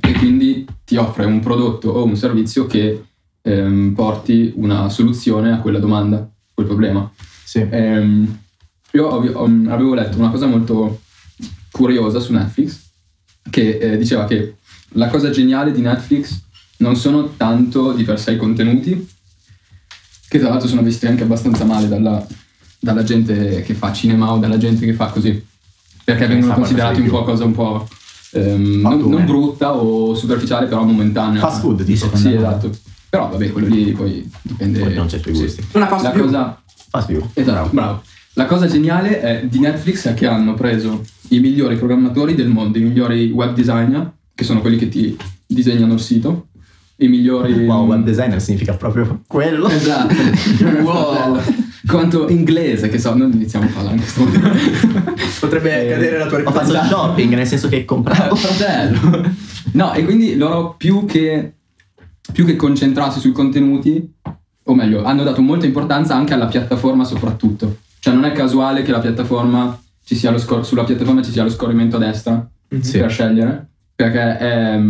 e 0.00 0.12
quindi 0.12 0.66
ti 0.86 0.96
offre 0.96 1.24
un 1.24 1.40
prodotto 1.40 1.90
o 1.90 2.04
un 2.04 2.16
servizio 2.16 2.66
che 2.66 3.04
ehm, 3.42 3.92
porti 3.92 4.52
una 4.54 4.88
soluzione 4.88 5.52
a 5.52 5.58
quella 5.58 5.80
domanda, 5.80 6.26
quel 6.54 6.66
problema. 6.66 7.10
sì. 7.44 7.66
Ehm, 7.68 8.38
io 8.92 9.06
ho- 9.08 9.44
avevo 9.68 9.94
letto 9.94 10.16
una 10.16 10.30
cosa 10.30 10.46
molto 10.46 11.02
curiosa 11.70 12.18
su 12.20 12.32
Netflix 12.32 12.80
che 13.50 13.78
eh, 13.78 13.98
diceva 13.98 14.24
che 14.24 14.56
la 14.90 15.08
cosa 15.08 15.28
geniale 15.28 15.72
di 15.72 15.82
Netflix 15.82 16.40
non 16.78 16.96
sono 16.96 17.34
tanto 17.36 17.92
di 17.92 18.04
per 18.04 18.18
sé 18.18 18.32
i 18.32 18.36
contenuti, 18.36 19.08
che 20.28 20.38
tra 20.38 20.48
l'altro 20.48 20.68
sono 20.68 20.82
visti 20.82 21.06
anche 21.06 21.24
abbastanza 21.24 21.64
male 21.64 21.88
dalla, 21.88 22.24
dalla 22.78 23.02
gente 23.02 23.62
che 23.62 23.74
fa 23.74 23.92
cinema 23.92 24.32
o 24.32 24.38
dalla 24.38 24.56
gente 24.56 24.86
che 24.86 24.94
fa 24.94 25.06
così, 25.06 25.44
perché 26.04 26.26
vengono 26.26 26.52
sa 26.52 26.58
qualcosa 26.58 26.82
considerati 26.84 27.00
un 27.00 27.08
po' 27.08 27.24
cosa 27.24 27.44
un 27.44 27.52
po' 27.52 27.88
ehm, 28.36 28.80
non, 28.80 29.00
non 29.00 29.24
brutta 29.24 29.74
o 29.74 30.14
superficiale, 30.14 30.66
però 30.66 30.84
momentanea. 30.84 31.40
Fast 31.40 31.60
food, 31.60 31.84
tipo. 31.84 31.98
secondo 31.98 32.28
Sì, 32.28 32.34
esatto. 32.34 32.70
Però 33.08 33.28
vabbè, 33.30 33.52
quello 33.52 33.68
lì 33.68 33.92
poi 33.92 34.30
dipende. 34.42 34.80
Poi 34.80 34.94
non 34.94 35.06
c'è 35.06 35.16
i 35.16 35.22
sì. 35.22 35.30
gusti. 35.30 35.64
Una 35.72 35.86
fast 35.86 36.04
La 36.04 36.10
food. 36.10 36.22
cosa 36.22 36.60
Fast 36.96 37.08
view. 37.08 37.28
Esatto, 37.34 37.68
bravo. 37.72 38.02
La 38.34 38.46
cosa 38.46 38.66
geniale 38.66 39.20
è, 39.20 39.46
di 39.46 39.58
Netflix 39.58 40.14
che 40.14 40.26
hanno 40.26 40.54
preso 40.54 41.02
i 41.28 41.40
migliori 41.40 41.76
programmatori 41.76 42.34
del 42.34 42.48
mondo, 42.48 42.78
i 42.78 42.82
migliori 42.82 43.30
web 43.30 43.54
designer, 43.54 44.12
che 44.34 44.44
sono 44.44 44.60
quelli 44.60 44.76
che 44.76 44.88
ti 44.88 45.16
disegnano 45.46 45.94
il 45.94 46.00
sito, 46.00 46.48
i 46.96 47.08
migliori... 47.08 47.66
Wow, 47.66 47.86
web 47.86 48.04
designer 48.04 48.40
significa 48.40 48.74
proprio 48.74 49.22
quello. 49.26 49.68
Esatto. 49.68 50.14
wow. 50.82 51.40
Quanto 51.86 52.28
inglese 52.28 52.88
che 52.88 52.98
so, 52.98 53.14
non 53.14 53.30
iniziamo 53.32 53.66
a 53.66 53.68
parlare 53.72 53.94
in 53.96 54.00
questo 54.00 54.24
momento. 54.24 55.14
Potrebbe 55.40 55.86
Eh, 55.86 55.90
cadere 55.90 56.18
la 56.18 56.26
tua 56.26 56.42
Ho 56.44 56.50
fatto 56.50 56.72
shopping, 56.72 57.34
nel 57.34 57.46
senso 57.46 57.68
che 57.68 57.84
compravo. 57.84 58.34
Fratello. 58.34 59.30
No, 59.72 59.92
e 59.92 60.04
quindi 60.04 60.36
loro 60.36 60.74
più 60.76 61.04
che, 61.04 61.54
più 62.32 62.44
che 62.44 62.56
concentrarsi 62.56 63.20
sui 63.20 63.32
contenuti, 63.32 64.14
o 64.64 64.74
meglio, 64.74 65.04
hanno 65.04 65.22
dato 65.22 65.42
molta 65.42 65.66
importanza 65.66 66.14
anche 66.16 66.34
alla 66.34 66.46
piattaforma 66.46 67.04
soprattutto. 67.04 67.78
Cioè 68.00 68.14
non 68.14 68.24
è 68.24 68.32
casuale 68.32 68.82
che 68.82 68.90
la 68.90 69.00
piattaforma 69.00 69.78
ci 70.04 70.14
sia 70.16 70.30
lo 70.30 70.38
scor- 70.38 70.64
sulla 70.64 70.84
piattaforma 70.84 71.22
ci 71.22 71.30
sia 71.30 71.42
lo 71.42 71.50
scorrimento 71.50 71.96
a 71.96 72.00
destra 72.00 72.48
Sì. 72.80 72.98
per 72.98 73.10
scegliere, 73.10 73.66
perché 73.94 74.38
è, 74.38 74.80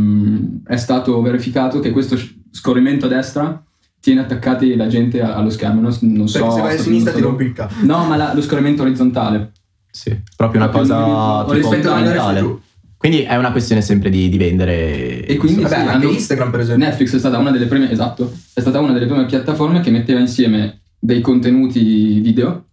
è 0.66 0.76
stato 0.76 1.20
verificato 1.20 1.80
che 1.80 1.90
questo 1.90 2.16
sc- 2.16 2.34
scorrimento 2.50 3.06
a 3.06 3.08
destra 3.08 3.62
tiene 4.06 4.20
attaccati 4.20 4.76
la 4.76 4.86
gente 4.86 5.20
allo 5.20 5.50
schermo. 5.50 5.80
Non, 5.80 5.92
non 6.02 6.28
so, 6.28 6.38
Perché 6.38 6.54
se 6.54 6.60
vai 6.60 6.74
a 6.76 6.78
sinistra 6.78 7.10
so 7.10 7.16
ti 7.16 7.22
rompi 7.24 7.42
il 7.42 7.52
cazzo. 7.52 7.74
No, 7.84 8.04
ma 8.04 8.14
la- 8.14 8.34
lo 8.34 8.40
scorrimento 8.40 8.82
orizzontale. 8.82 9.50
Sì, 9.90 10.16
proprio 10.36 10.60
una 10.62 10.70
cosa 10.70 11.40
tipo 11.40 11.52
Rispetto 11.52 12.38
giù. 12.38 12.60
Quindi 12.96 13.22
è 13.22 13.34
una 13.34 13.50
questione 13.50 13.82
sempre 13.82 14.08
di, 14.08 14.28
di 14.28 14.38
vendere. 14.38 15.26
E 15.26 15.36
quindi 15.36 15.62
Vabbè, 15.62 15.74
sì, 15.74 15.88
anche 15.88 16.06
Instagram 16.06 16.50
per 16.52 16.60
esempio. 16.60 16.86
Netflix 16.86 17.16
è 17.16 17.18
stata 17.18 17.38
una 17.38 17.50
delle 17.50 17.66
prime, 17.66 17.90
esatto, 17.90 18.32
è 18.54 18.60
stata 18.60 18.78
una 18.78 18.92
delle 18.92 19.06
prime 19.06 19.26
piattaforme 19.26 19.80
che 19.80 19.90
metteva 19.90 20.20
insieme 20.20 20.82
dei 21.00 21.20
contenuti 21.20 22.20
video, 22.20 22.64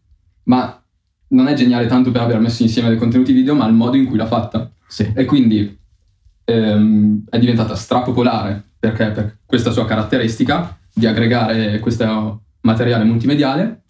ma 0.44 0.80
non 1.30 1.48
è 1.48 1.56
geniale 1.56 1.88
tanto 1.88 2.12
per 2.12 2.22
aver 2.22 2.40
messo 2.40 2.62
insieme 2.62 2.90
dei 2.90 3.00
contenuti 3.00 3.34
video, 3.34 3.56
ma 3.56 3.66
il 3.66 3.74
modo 3.74 3.98
in 3.98 4.06
cui 4.06 4.18
l'ha 4.18 4.28
fatta. 4.28 4.70
Sì. 4.88 5.12
E 5.16 5.26
quindi 5.26 5.80
ehm, 6.46 7.24
è 7.28 7.40
diventata 7.40 7.74
strapopolare 7.74 8.62
perché 8.78 9.08
per 9.08 9.38
questa 9.48 9.72
sua 9.72 9.86
caratteristica 9.86 10.78
di 10.94 11.06
aggregare 11.06 11.80
questo 11.80 12.42
materiale 12.62 13.04
multimediale 13.04 13.82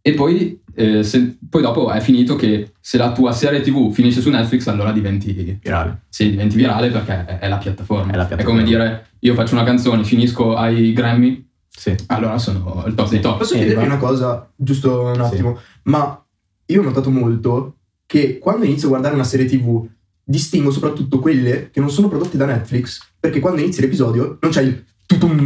e 0.00 0.12
poi, 0.14 0.60
eh, 0.74 1.02
se- 1.02 1.36
poi 1.48 1.60
dopo 1.62 1.90
è 1.90 2.00
finito 2.00 2.36
che 2.36 2.72
se 2.80 2.96
la 2.96 3.12
tua 3.12 3.32
serie 3.32 3.60
tv 3.60 3.92
finisce 3.92 4.20
su 4.20 4.30
Netflix 4.30 4.66
allora 4.68 4.92
diventi 4.92 5.58
Virale. 5.60 6.02
sì, 6.08 6.30
diventi 6.30 6.56
virale 6.56 6.90
perché 6.90 7.24
è, 7.26 7.38
è 7.40 7.48
la 7.48 7.58
piattaforma. 7.58 8.12
È 8.12 8.16
la 8.16 8.24
piattaforma. 8.24 8.58
come 8.58 8.62
dire, 8.64 9.08
io 9.20 9.34
faccio 9.34 9.54
una 9.54 9.64
canzone, 9.64 10.04
finisco 10.04 10.56
ai 10.56 10.92
Grammy, 10.92 11.46
Sì. 11.68 11.94
allora 12.06 12.38
sono 12.38 12.84
il 12.86 12.94
top 12.94 13.08
dei 13.10 13.20
top. 13.20 13.38
Posso 13.38 13.54
Eh, 13.54 13.58
chiedervi 13.58 13.80
va. 13.80 13.86
una 13.86 13.98
cosa, 13.98 14.50
giusto 14.56 15.02
un 15.02 15.14
Sì. 15.14 15.20
attimo? 15.20 15.58
Ma 15.84 16.24
io 16.66 16.80
ho 16.80 16.84
notato 16.84 17.10
molto 17.10 17.74
che 18.06 18.38
quando 18.38 18.64
inizio 18.64 18.86
a 18.86 18.90
guardare 18.90 19.14
una 19.14 19.24
serie 19.24 19.46
TV 19.46 19.86
distingo 20.24 20.70
soprattutto 20.70 21.18
quelle 21.18 21.70
che 21.70 21.80
non 21.80 21.90
sono 21.90 22.08
prodotte 22.08 22.36
da 22.36 22.46
Netflix, 22.46 23.00
perché 23.20 23.40
quando 23.40 23.60
inizi 23.60 23.80
l'episodio 23.80 24.38
non 24.40 24.50
c'è 24.50 24.62
il 24.62 24.84
tutum, 25.06 25.38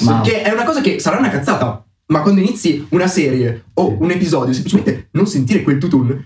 Ma- 0.00 0.20
che 0.20 0.42
è 0.42 0.52
una 0.52 0.64
cosa 0.64 0.80
che 0.80 0.98
sarà 0.98 1.18
una 1.18 1.30
cazzata, 1.30 1.84
ma 2.06 2.20
quando 2.20 2.40
inizi 2.40 2.86
una 2.90 3.06
serie 3.06 3.64
o 3.74 3.96
un 3.98 4.10
episodio, 4.10 4.52
semplicemente 4.52 5.08
non 5.12 5.26
sentire 5.26 5.62
quel 5.62 5.78
tutum 5.78 6.16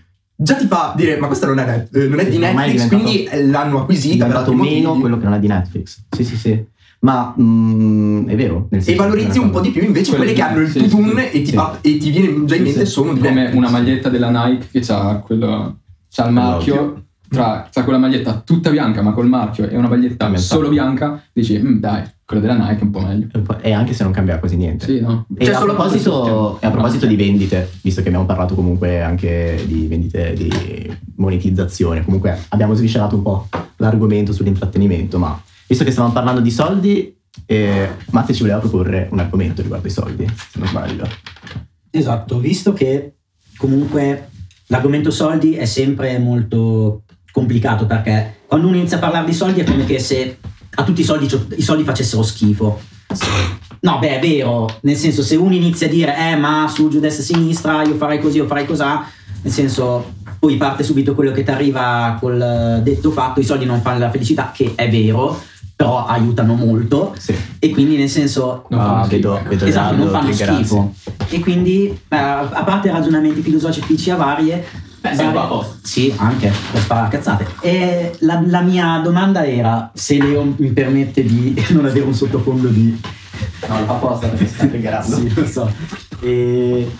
già 0.42 0.54
ti 0.54 0.66
fa 0.66 0.94
dire 0.96 1.18
ma 1.18 1.26
questa 1.26 1.46
non 1.46 1.58
è, 1.58 1.66
net- 1.66 1.94
eh, 1.94 2.08
non 2.08 2.18
è 2.18 2.24
Sì, 2.24 2.30
di 2.30 2.36
è 2.36 2.38
Netflix, 2.38 2.70
diventato- 2.72 3.02
quindi 3.02 3.24
eh, 3.24 3.46
l'hanno 3.46 3.76
È 3.78 3.80
acquisita 3.80 4.14
diventato 4.26 4.50
altri 4.52 4.68
meno 4.70 4.98
quello 4.98 5.18
che 5.18 5.24
non 5.24 5.34
è 5.34 5.38
di 5.38 5.46
Netflix. 5.46 6.02
Sì, 6.10 6.24
sì, 6.24 6.36
sì. 6.36 6.64
Ma 7.00 7.34
mm, 7.40 8.28
è 8.28 8.36
vero. 8.36 8.66
Nel 8.70 8.82
E 8.86 8.94
valorizzi 8.94 9.38
è 9.38 9.40
un 9.40 9.50
po' 9.50 9.60
di 9.60 9.70
più 9.70 9.82
invece 9.82 10.10
Quelle 10.14 10.32
quelle 10.32 10.36
che 10.38 10.42
hanno 10.42 10.60
il 10.60 10.70
sì, 10.70 10.80
sì, 10.80 10.88
tutum 10.88 11.18
sì. 11.18 11.24
e, 11.30 11.30
ti 11.42 11.46
Sì. 11.46 11.52
fa- 11.52 11.78
e 11.80 11.96
ti 11.98 12.10
viene 12.10 12.44
già 12.44 12.56
in 12.56 12.62
mente 12.62 12.84
Sì. 12.84 12.90
sono 12.90 13.12
di 13.14 13.20
Come 13.20 13.32
Netflix. 13.34 13.56
una 13.58 13.70
maglietta 13.70 14.08
della 14.10 14.28
Nike 14.30 14.66
che 14.70 14.92
ha 14.92 15.14
quello, 15.16 15.78
c'ha 16.10 16.26
il 16.26 16.32
marchio, 16.32 17.04
tra, 17.30 17.68
tra 17.70 17.84
quella 17.84 17.98
maglietta 17.98 18.42
tutta 18.44 18.70
bianca 18.70 19.02
ma 19.02 19.12
col 19.12 19.28
marchio 19.28 19.68
e 19.68 19.76
una 19.76 19.88
maglietta 19.88 20.26
Inventato. 20.26 20.54
solo 20.54 20.68
bianca, 20.68 21.22
dici, 21.32 21.58
"Mm, 21.58 21.78
dai, 21.78 22.02
quello 22.30 22.42
della 22.42 22.54
Nike 22.56 22.80
è 22.80 22.82
un 22.84 22.90
po' 22.90 23.00
meglio. 23.00 23.26
E 23.60 23.72
anche 23.72 23.92
se 23.92 24.04
non 24.04 24.12
cambia 24.12 24.38
quasi 24.38 24.54
niente. 24.56 24.84
Sì, 24.86 25.00
no? 25.00 25.26
E 25.36 25.46
Cioè, 25.46 25.54
a 25.54 25.58
solo 25.58 25.74
proposito, 25.74 26.60
e 26.60 26.66
a 26.66 26.70
proposito 26.70 27.06
di 27.06 27.16
vendite, 27.16 27.68
visto 27.82 28.02
che 28.02 28.06
abbiamo 28.06 28.24
parlato 28.26 28.54
comunque 28.54 29.02
anche 29.02 29.60
di 29.66 29.88
vendite 29.88 30.34
di 30.34 30.96
monetizzazione, 31.16 32.04
comunque 32.04 32.38
abbiamo 32.50 32.74
sviscerato 32.74 33.16
un 33.16 33.22
po' 33.22 33.48
l'argomento 33.78 34.32
sull'intrattenimento, 34.32 35.18
ma 35.18 35.40
visto 35.66 35.82
che 35.82 35.90
stavamo 35.90 36.12
parlando 36.12 36.40
di 36.40 36.50
soldi, 36.52 37.16
eh, 37.46 37.88
Matte 38.12 38.32
ci 38.32 38.42
voleva 38.42 38.60
proporre 38.60 39.08
un 39.10 39.18
argomento 39.18 39.62
riguardo 39.62 39.88
i 39.88 39.90
soldi, 39.90 40.24
se 40.26 40.58
non 40.60 40.68
sbaglio. 40.68 41.08
Esatto, 41.90 42.38
visto 42.38 42.72
che 42.72 43.14
comunque 43.56 44.28
l'argomento 44.66 45.10
soldi 45.10 45.54
è 45.54 45.64
sempre 45.64 46.16
molto 46.18 47.02
complicato 47.32 47.86
perché 47.86 48.38
quando 48.46 48.66
uno 48.66 48.76
inizia 48.76 48.96
a 48.96 49.00
parlare 49.00 49.26
di 49.26 49.32
soldi 49.32 49.60
è 49.60 49.64
come 49.64 49.84
che 49.84 49.98
se 49.98 50.38
a 50.74 50.82
tutti 50.84 51.00
i 51.00 51.04
soldi, 51.04 51.28
i 51.56 51.62
soldi 51.62 51.84
facessero 51.84 52.22
schifo. 52.22 52.80
No, 53.80 53.98
beh, 53.98 54.18
è 54.18 54.20
vero, 54.20 54.68
nel 54.82 54.96
senso 54.96 55.22
se 55.22 55.36
uno 55.36 55.54
inizia 55.54 55.86
a 55.86 55.90
dire 55.90 56.14
eh 56.30 56.36
ma 56.36 56.70
su, 56.72 56.88
giù, 56.88 57.00
destra, 57.00 57.24
sinistra, 57.24 57.82
io 57.82 57.94
farei 57.96 58.20
così, 58.20 58.36
io 58.36 58.46
farei 58.46 58.66
cosà, 58.66 59.04
nel 59.42 59.52
senso 59.52 60.12
poi 60.38 60.56
parte 60.56 60.82
subito 60.82 61.14
quello 61.14 61.32
che 61.32 61.42
ti 61.42 61.50
arriva 61.50 62.16
col 62.20 62.40
eh, 62.40 62.82
detto 62.82 63.10
fatto, 63.10 63.40
i 63.40 63.44
soldi 63.44 63.64
non 63.64 63.80
fanno 63.80 63.98
la 63.98 64.10
felicità, 64.10 64.52
che 64.54 64.72
è 64.74 64.88
vero, 64.90 65.38
però 65.74 66.04
aiutano 66.06 66.54
molto 66.54 67.14
Sì. 67.18 67.34
e 67.58 67.70
quindi 67.70 67.96
nel 67.96 68.08
senso 68.10 68.66
Non 68.68 68.80
Ah, 68.80 68.84
fanno 68.84 69.04
schifo, 69.04 69.32
vedo, 69.32 69.48
vedo 69.48 69.64
Esatto, 69.64 69.96
non 69.96 70.10
fanno 70.10 70.32
schifo. 70.32 70.94
E 71.28 71.40
quindi, 71.40 71.86
eh, 71.88 72.16
a 72.16 72.62
parte 72.64 72.90
ragionamenti 72.90 73.40
filosofici 73.40 74.10
a 74.10 74.16
varie, 74.16 74.64
Beh, 75.00 75.16
qua 75.16 75.42
a 75.44 75.46
posto. 75.46 75.76
Sì, 75.82 76.12
anche 76.16 76.52
per 76.72 76.80
sparare 76.82 77.08
cazzate. 77.10 77.46
E 77.60 78.16
la, 78.20 78.42
la 78.46 78.60
mia 78.60 78.98
domanda 79.02 79.46
era 79.46 79.90
se 79.94 80.18
Leo 80.18 80.54
mi 80.56 80.70
permette 80.70 81.22
di 81.24 81.54
non 81.70 81.86
avere 81.86 82.04
un 82.04 82.14
sottofondo 82.14 82.68
di. 82.68 83.00
No, 83.66 83.78
lo 83.80 83.84
fa 83.86 83.92
apposta 83.92 84.26
perché 84.28 84.46
sta 84.46 84.66
triggerando. 84.66 85.16
Sì, 85.16 85.32
lo 85.34 85.46
so. 85.46 85.72
E 86.20 86.90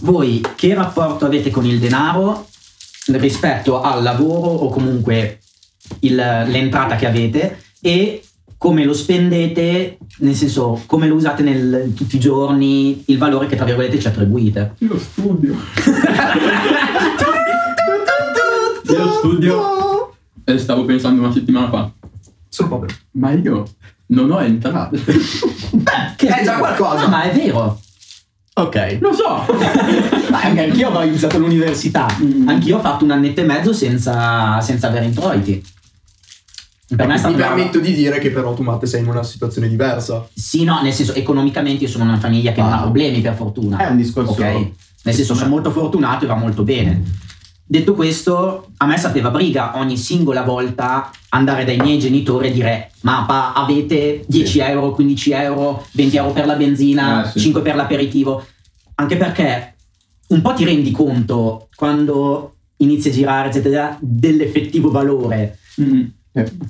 voi 0.00 0.44
che 0.54 0.74
rapporto 0.74 1.24
avete 1.26 1.50
con 1.50 1.64
il 1.64 1.78
denaro 1.78 2.46
rispetto 3.12 3.80
al 3.80 4.02
lavoro 4.02 4.48
o 4.50 4.68
comunque 4.68 5.38
il- 6.00 6.14
l'entrata 6.14 6.96
che 6.96 7.06
avete 7.06 7.62
e 7.80 8.22
come 8.60 8.84
lo 8.84 8.92
spendete, 8.92 9.96
nel 10.18 10.34
senso 10.34 10.82
come 10.84 11.06
lo 11.08 11.14
usate 11.14 11.42
nel- 11.42 11.94
tutti 11.96 12.16
i 12.16 12.20
giorni, 12.20 13.04
il 13.06 13.16
valore 13.16 13.46
che 13.46 13.56
tra 13.56 13.64
virgolette 13.64 13.98
ci 13.98 14.06
attribuite. 14.06 14.74
Io 14.80 14.98
studio. 14.98 15.54
Io 18.90 19.12
studio. 19.12 20.12
E 20.44 20.58
stavo 20.58 20.84
pensando 20.84 21.22
una 21.22 21.32
settimana 21.32 21.70
fa, 21.70 21.90
Sono 22.50 22.68
povero. 22.68 22.92
ma 23.12 23.32
io 23.32 23.64
non 24.08 24.30
ho 24.30 24.40
entrate. 24.40 25.00
Che 26.16 26.26
È 26.28 26.44
già 26.44 26.58
qualcosa. 26.58 27.04
No, 27.04 27.08
ma 27.08 27.22
è 27.22 27.34
vero. 27.34 27.80
Ok. 28.54 28.98
Lo 29.00 29.14
so. 29.14 29.46
Anche 30.32 30.64
anch'io 30.64 30.88
avevo 30.88 31.04
iniziato 31.04 31.38
l'università. 31.38 32.06
Mm. 32.22 32.46
Anch'io 32.46 32.76
ho 32.76 32.80
fatto 32.80 33.04
un 33.04 33.12
annetto 33.12 33.40
e 33.40 33.44
mezzo 33.44 33.72
senza, 33.72 34.60
senza 34.60 34.88
avere 34.88 35.06
introiti. 35.06 35.64
Per 36.96 37.06
me 37.06 37.12
è 37.12 37.16
Mi 37.16 37.18
stato 37.18 37.36
permetto 37.36 37.78
di 37.78 37.94
dire 37.94 38.18
che 38.18 38.30
però 38.30 38.52
tu 38.52 38.62
Matte 38.62 38.86
sei 38.86 39.00
in 39.02 39.08
una 39.08 39.22
situazione 39.22 39.68
diversa. 39.68 40.28
Sì, 40.34 40.64
no, 40.64 40.80
nel 40.82 40.92
senso, 40.92 41.14
economicamente 41.14 41.84
io 41.84 41.90
sono 41.90 42.02
una 42.04 42.18
famiglia 42.18 42.50
che 42.52 42.60
non 42.60 42.72
ha 42.72 42.78
Ah. 42.78 42.82
problemi, 42.82 43.20
per 43.20 43.34
fortuna. 43.34 43.76
È 43.78 43.88
un 43.90 43.96
discorso- 43.96 44.32
Ok? 44.32 44.40
Nel 45.02 45.14
senso, 45.14 45.34
sono 45.34 45.48
molto 45.48 45.70
fortunato 45.70 46.24
e 46.24 46.28
va 46.28 46.34
molto 46.34 46.62
bene. 46.64 47.02
Detto 47.64 47.94
questo, 47.94 48.70
a 48.78 48.86
me 48.86 48.96
sapeva 48.98 49.30
briga 49.30 49.78
ogni 49.78 49.96
singola 49.96 50.42
volta 50.42 51.08
andare 51.28 51.64
dai 51.64 51.76
miei 51.76 52.00
genitori 52.00 52.48
e 52.48 52.52
dire: 52.52 52.90
Ma 53.02 53.24
pa, 53.24 53.52
avete 53.52 54.24
10 54.26 54.58
euro, 54.58 54.90
15 54.90 55.30
euro, 55.30 55.86
20 55.92 56.16
euro 56.16 56.32
per 56.32 56.46
la 56.46 56.56
benzina, 56.56 57.24
Eh, 57.24 57.30
sì. 57.30 57.38
5 57.38 57.62
per 57.62 57.76
l'aperitivo. 57.76 58.44
Anche 58.96 59.16
perché 59.16 59.74
un 60.28 60.40
po' 60.42 60.52
ti 60.54 60.64
rendi 60.64 60.90
conto 60.90 61.68
quando 61.76 62.56
inizi 62.78 63.08
a 63.10 63.12
girare, 63.12 63.48
eccetera, 63.48 63.96
dell'effettivo 64.00 64.90
valore 64.90 65.56
Mm. 65.80 66.02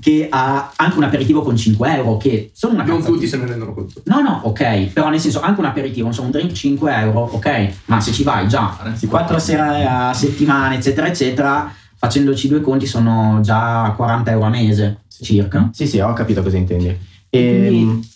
Che 0.00 0.26
ha 0.31 0.73
anche 0.76 0.97
un 0.97 1.02
aperitivo 1.05 1.43
con 1.43 1.55
5 1.57 1.95
euro, 1.95 2.17
che 2.17 2.50
sono 2.55 2.75
una 2.75 2.85
Non 2.85 3.02
tutti 3.05 3.26
se 3.26 3.37
ne 3.37 3.47
rendono 3.47 3.75
conto. 3.75 4.00
No, 4.07 4.21
no, 4.21 4.40
ok, 4.45 4.87
però 4.87 5.11
nel 5.11 5.21
senso 5.21 5.40
anche 5.43 5.61
un 5.61 5.67
aperitivo, 5.67 6.07
insomma 6.07 6.26
un 6.29 6.33
drink 6.33 6.52
5 6.52 6.95
euro, 6.95 7.21
ok, 7.33 7.73
ma 7.87 8.00
se 8.00 8.12
ci 8.12 8.23
vai 8.23 8.49
già 8.49 8.76
Si 8.95 9.07
4 9.07 9.38
sere 9.38 9.85
a 9.87 10.14
settimana, 10.14 10.75
eccetera, 10.75 11.07
eccetera, 11.09 11.71
facendoci 11.97 12.49
due 12.49 12.61
conti 12.62 12.87
sono 12.87 13.40
già 13.43 13.93
40 13.95 14.31
euro 14.31 14.47
a 14.47 14.49
mese 14.49 15.00
circa. 15.23 15.69
Sì, 15.75 15.87
sì, 15.87 15.99
ho 16.00 16.12
capito 16.14 16.43
cosa 16.43 16.57
intendi. 16.57 16.97
E, 17.29 17.67
Quindi- 17.69 18.09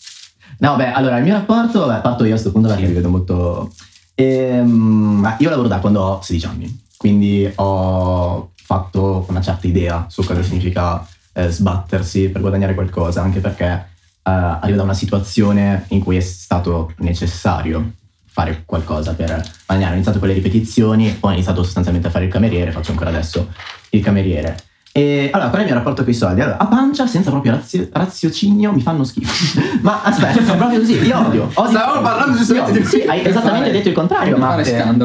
No, 0.59 0.77
beh, 0.77 0.93
allora 0.93 1.19
il 1.19 1.25
mio 1.25 1.35
rapporto, 1.35 1.87
beh, 1.87 1.99
parto 1.99 2.23
io 2.23 2.29
a 2.31 2.33
questo 2.33 2.53
punto 2.53 2.69
perché 2.69 2.83
Sì. 2.85 2.89
vi 2.89 2.95
vedo 2.95 3.09
molto... 3.11 3.73
Ehm, 4.15 5.37
io 5.41 5.51
lavoro 5.51 5.69
da 5.69 5.79
quando 5.79 6.01
ho 6.01 6.23
16 6.23 6.47
anni, 6.47 6.81
quindi 6.97 7.51
ho 7.57 8.51
fatto 8.55 9.27
una 9.29 9.41
certa 9.43 9.67
idea 9.67 10.07
su 10.09 10.25
cosa 10.25 10.43
significa 10.43 11.07
eh, 11.35 11.51
sbattersi 11.51 12.31
per 12.31 12.41
guadagnare 12.41 12.75
qualcosa, 12.75 13.21
anche 13.21 13.41
perché 13.41 13.67
eh, 13.67 13.87
arrivo 14.23 14.79
da 14.79 14.85
una 14.85 14.95
situazione 14.95 15.85
in 15.89 16.03
cui 16.03 16.17
è 16.17 16.21
stato 16.21 16.93
necessario 16.99 17.93
fare 18.27 18.63
qualcosa 18.65 19.15
per 19.15 19.43
guadagnare. 19.67 19.93
Ho 19.93 19.95
iniziato 19.95 20.19
con 20.19 20.29
le 20.29 20.35
ripetizioni, 20.35 21.11
poi 21.13 21.33
ho 21.33 21.35
iniziato 21.35 21.63
sostanzialmente 21.63 22.09
a 22.09 22.11
fare 22.11 22.25
il 22.25 22.33
cameriere, 22.33 22.73
faccio 22.73 22.93
ancora 22.93 23.11
adesso 23.11 23.49
il 23.91 24.03
cameriere. 24.03 24.57
E 24.97 25.29
allora, 25.33 25.49
qual 25.49 25.61
è 25.61 25.65
il 25.65 25.71
mio 25.71 25.79
rapporto 25.79 26.05
con 26.05 26.13
i 26.13 26.17
soldi? 26.17 26.41
Allora, 26.41 26.59
a 26.59 26.67
pancia, 26.67 27.07
senza 27.09 27.31
proprio 27.31 27.51
razio- 27.51 27.89
raziocinio, 27.91 28.73
mi 28.73 28.81
fanno 28.81 29.03
schifo. 29.03 29.53
ma 29.83 30.03
aspetta, 30.03 30.39
è 30.39 30.57
proprio 30.57 30.79
così, 30.79 30.93
io 31.05 31.19
odio. 31.19 31.51
odio 31.53 31.71
Stavamo 31.71 32.01
parlando 32.01 32.37
giustamente 32.37 32.79
di 32.79 32.87
Sì, 32.87 33.01
hai 33.01 33.27
esattamente 33.27 33.73
detto 33.73 33.89
il 33.89 33.95
contrario, 33.95 34.37
ma, 34.37 34.57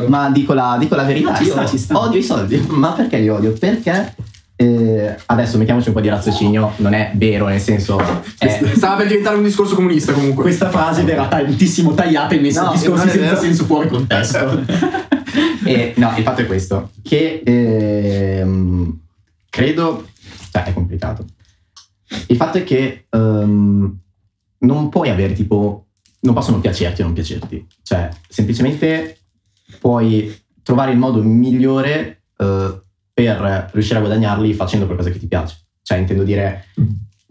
ma 0.08 0.30
dico, 0.30 0.54
la, 0.54 0.76
dico 0.80 0.96
la 0.96 1.04
verità. 1.04 1.34
Ci 1.36 1.46
sta, 1.46 1.66
ci 1.66 1.80
sta. 1.80 2.00
odio 2.00 2.20
i 2.20 2.24
soldi. 2.24 2.64
Ma 2.70 2.92
perché 2.92 3.18
li 3.18 3.30
odio? 3.30 3.54
Perché 3.54 4.14
eh, 4.62 5.16
adesso 5.28 5.58
mettiamoci 5.58 5.88
un 5.88 5.94
po' 5.94 6.02
di 6.02 6.10
raziocinio, 6.10 6.74
non 6.78 6.94
è 6.94 7.12
vero, 7.16 7.48
nel 7.48 7.62
senso. 7.62 7.98
È, 8.38 8.62
Stava 8.76 8.98
per 8.98 9.08
diventare 9.08 9.38
un 9.38 9.44
discorso 9.44 9.74
comunista 9.74 10.12
comunque. 10.12 10.44
Questa 10.44 10.70
frase 10.70 11.04
verrà 11.04 11.30
tantissimo 11.30 11.94
tagliata 11.94 12.36
e 12.36 12.42
messa 12.42 12.64
No, 12.64 12.74
in 12.74 12.78
discorsi 12.78 13.10
senza 13.10 13.26
vero. 13.26 13.40
senso 13.40 13.66
fuori 13.66 13.88
contesto. 13.88 14.66
E, 15.64 15.94
no, 15.98 16.12
il 16.18 16.24
fatto 16.24 16.42
è 16.42 16.48
questo, 16.48 16.90
che 17.04 17.44
ehm, 17.46 19.00
credo, 19.50 20.08
cioè 20.52 20.64
è 20.64 20.74
complicato. 20.74 21.26
Il 22.28 22.36
fatto 22.36 22.58
è 22.58 22.64
che 22.64 23.06
ehm, 23.08 23.98
non 24.60 24.90
puoi 24.90 25.10
avere 25.10 25.34
tipo, 25.34 25.86
non 26.22 26.34
possono 26.34 26.60
piacerti 26.60 27.02
o 27.02 27.06
non 27.06 27.14
piacerti, 27.14 27.68
cioè 27.84 28.10
semplicemente 28.28 29.20
puoi 29.80 30.36
trovare 30.64 30.92
il 30.92 30.98
modo 30.98 31.22
migliore 31.22 32.24
eh, 32.38 32.82
per 33.24 33.70
riuscire 33.74 33.98
a 33.98 34.02
guadagnarli 34.02 34.54
facendo 34.54 34.86
qualcosa 34.86 35.10
che 35.10 35.20
ti 35.20 35.28
piace. 35.28 35.58
Cioè 35.82 35.98
intendo 35.98 36.24
dire, 36.24 36.66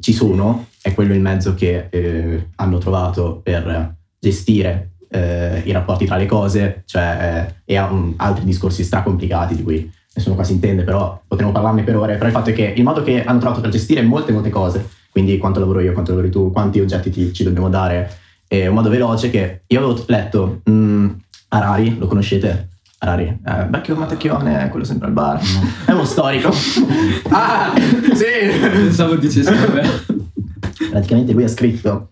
ci 0.01 0.13
sono, 0.13 0.67
è 0.83 0.93
quello 0.95 1.15
il 1.15 1.21
mezzo 1.21 1.55
che 1.55 1.87
eh, 1.91 2.49
hanno 2.57 2.79
trovato 2.79 3.41
per 3.43 3.95
gestire 4.19 4.93
eh, 5.11 5.63
i 5.65 5.73
rapporti 5.73 6.05
tra 6.05 6.17
le 6.17 6.27
cose, 6.27 6.83
cioè, 6.87 7.47
eh, 7.65 7.73
e 7.73 7.77
ha 7.77 7.91
un- 7.91 8.15
altri 8.17 8.45
discorsi 8.45 8.85
stracomplicati 8.85 9.55
di 9.55 9.63
cui 9.63 9.91
nessuno 10.15 10.35
qua 10.35 10.45
si 10.45 10.53
intende, 10.53 10.83
però 10.83 11.21
potremmo 11.27 11.53
parlarne 11.53 11.83
per 11.83 11.97
ore, 11.97 12.15
però 12.15 12.27
il 12.27 12.33
fatto 12.33 12.51
è 12.51 12.53
che 12.53 12.75
il 12.77 12.83
modo 12.83 13.03
che 13.03 13.25
hanno 13.25 13.39
trovato 13.39 13.61
per 13.61 13.71
gestire 13.71 14.03
molte 14.03 14.33
molte 14.33 14.51
cose, 14.51 14.87
quindi 15.11 15.39
quanto 15.39 15.61
lavoro 15.61 15.81
io, 15.81 15.93
quanto 15.93 16.11
lavori 16.11 16.31
tu, 16.31 16.53
quanti 16.53 16.81
oggetti 16.81 17.11
ti- 17.11 17.33
ci 17.33 17.45
dobbiamo 17.45 17.69
dare, 17.69 18.11
è 18.47 18.67
un 18.67 18.75
modo 18.75 18.89
veloce 18.91 19.31
che 19.31 19.63
io 19.67 19.79
avevo 19.79 20.05
letto 20.09 20.61
mm, 20.69 21.09
Harari, 21.49 21.97
lo 21.99 22.07
conoscete? 22.07 22.69
Harari, 23.01 23.39
eh, 23.47 23.67
vecchio 23.71 23.95
Matacchione, 23.95 24.69
quello 24.71 24.85
sempre 24.85 25.07
al 25.07 25.13
bar, 25.13 25.41
è 25.87 25.93
uno 25.93 26.05
storico. 26.05 26.51
Ah, 27.31 27.73
sì. 27.75 28.25
Pensavo 28.61 29.15
dicessi 29.17 29.53
praticamente 30.91 31.33
lui 31.33 31.45
ha 31.45 31.49
scritto 31.49 32.11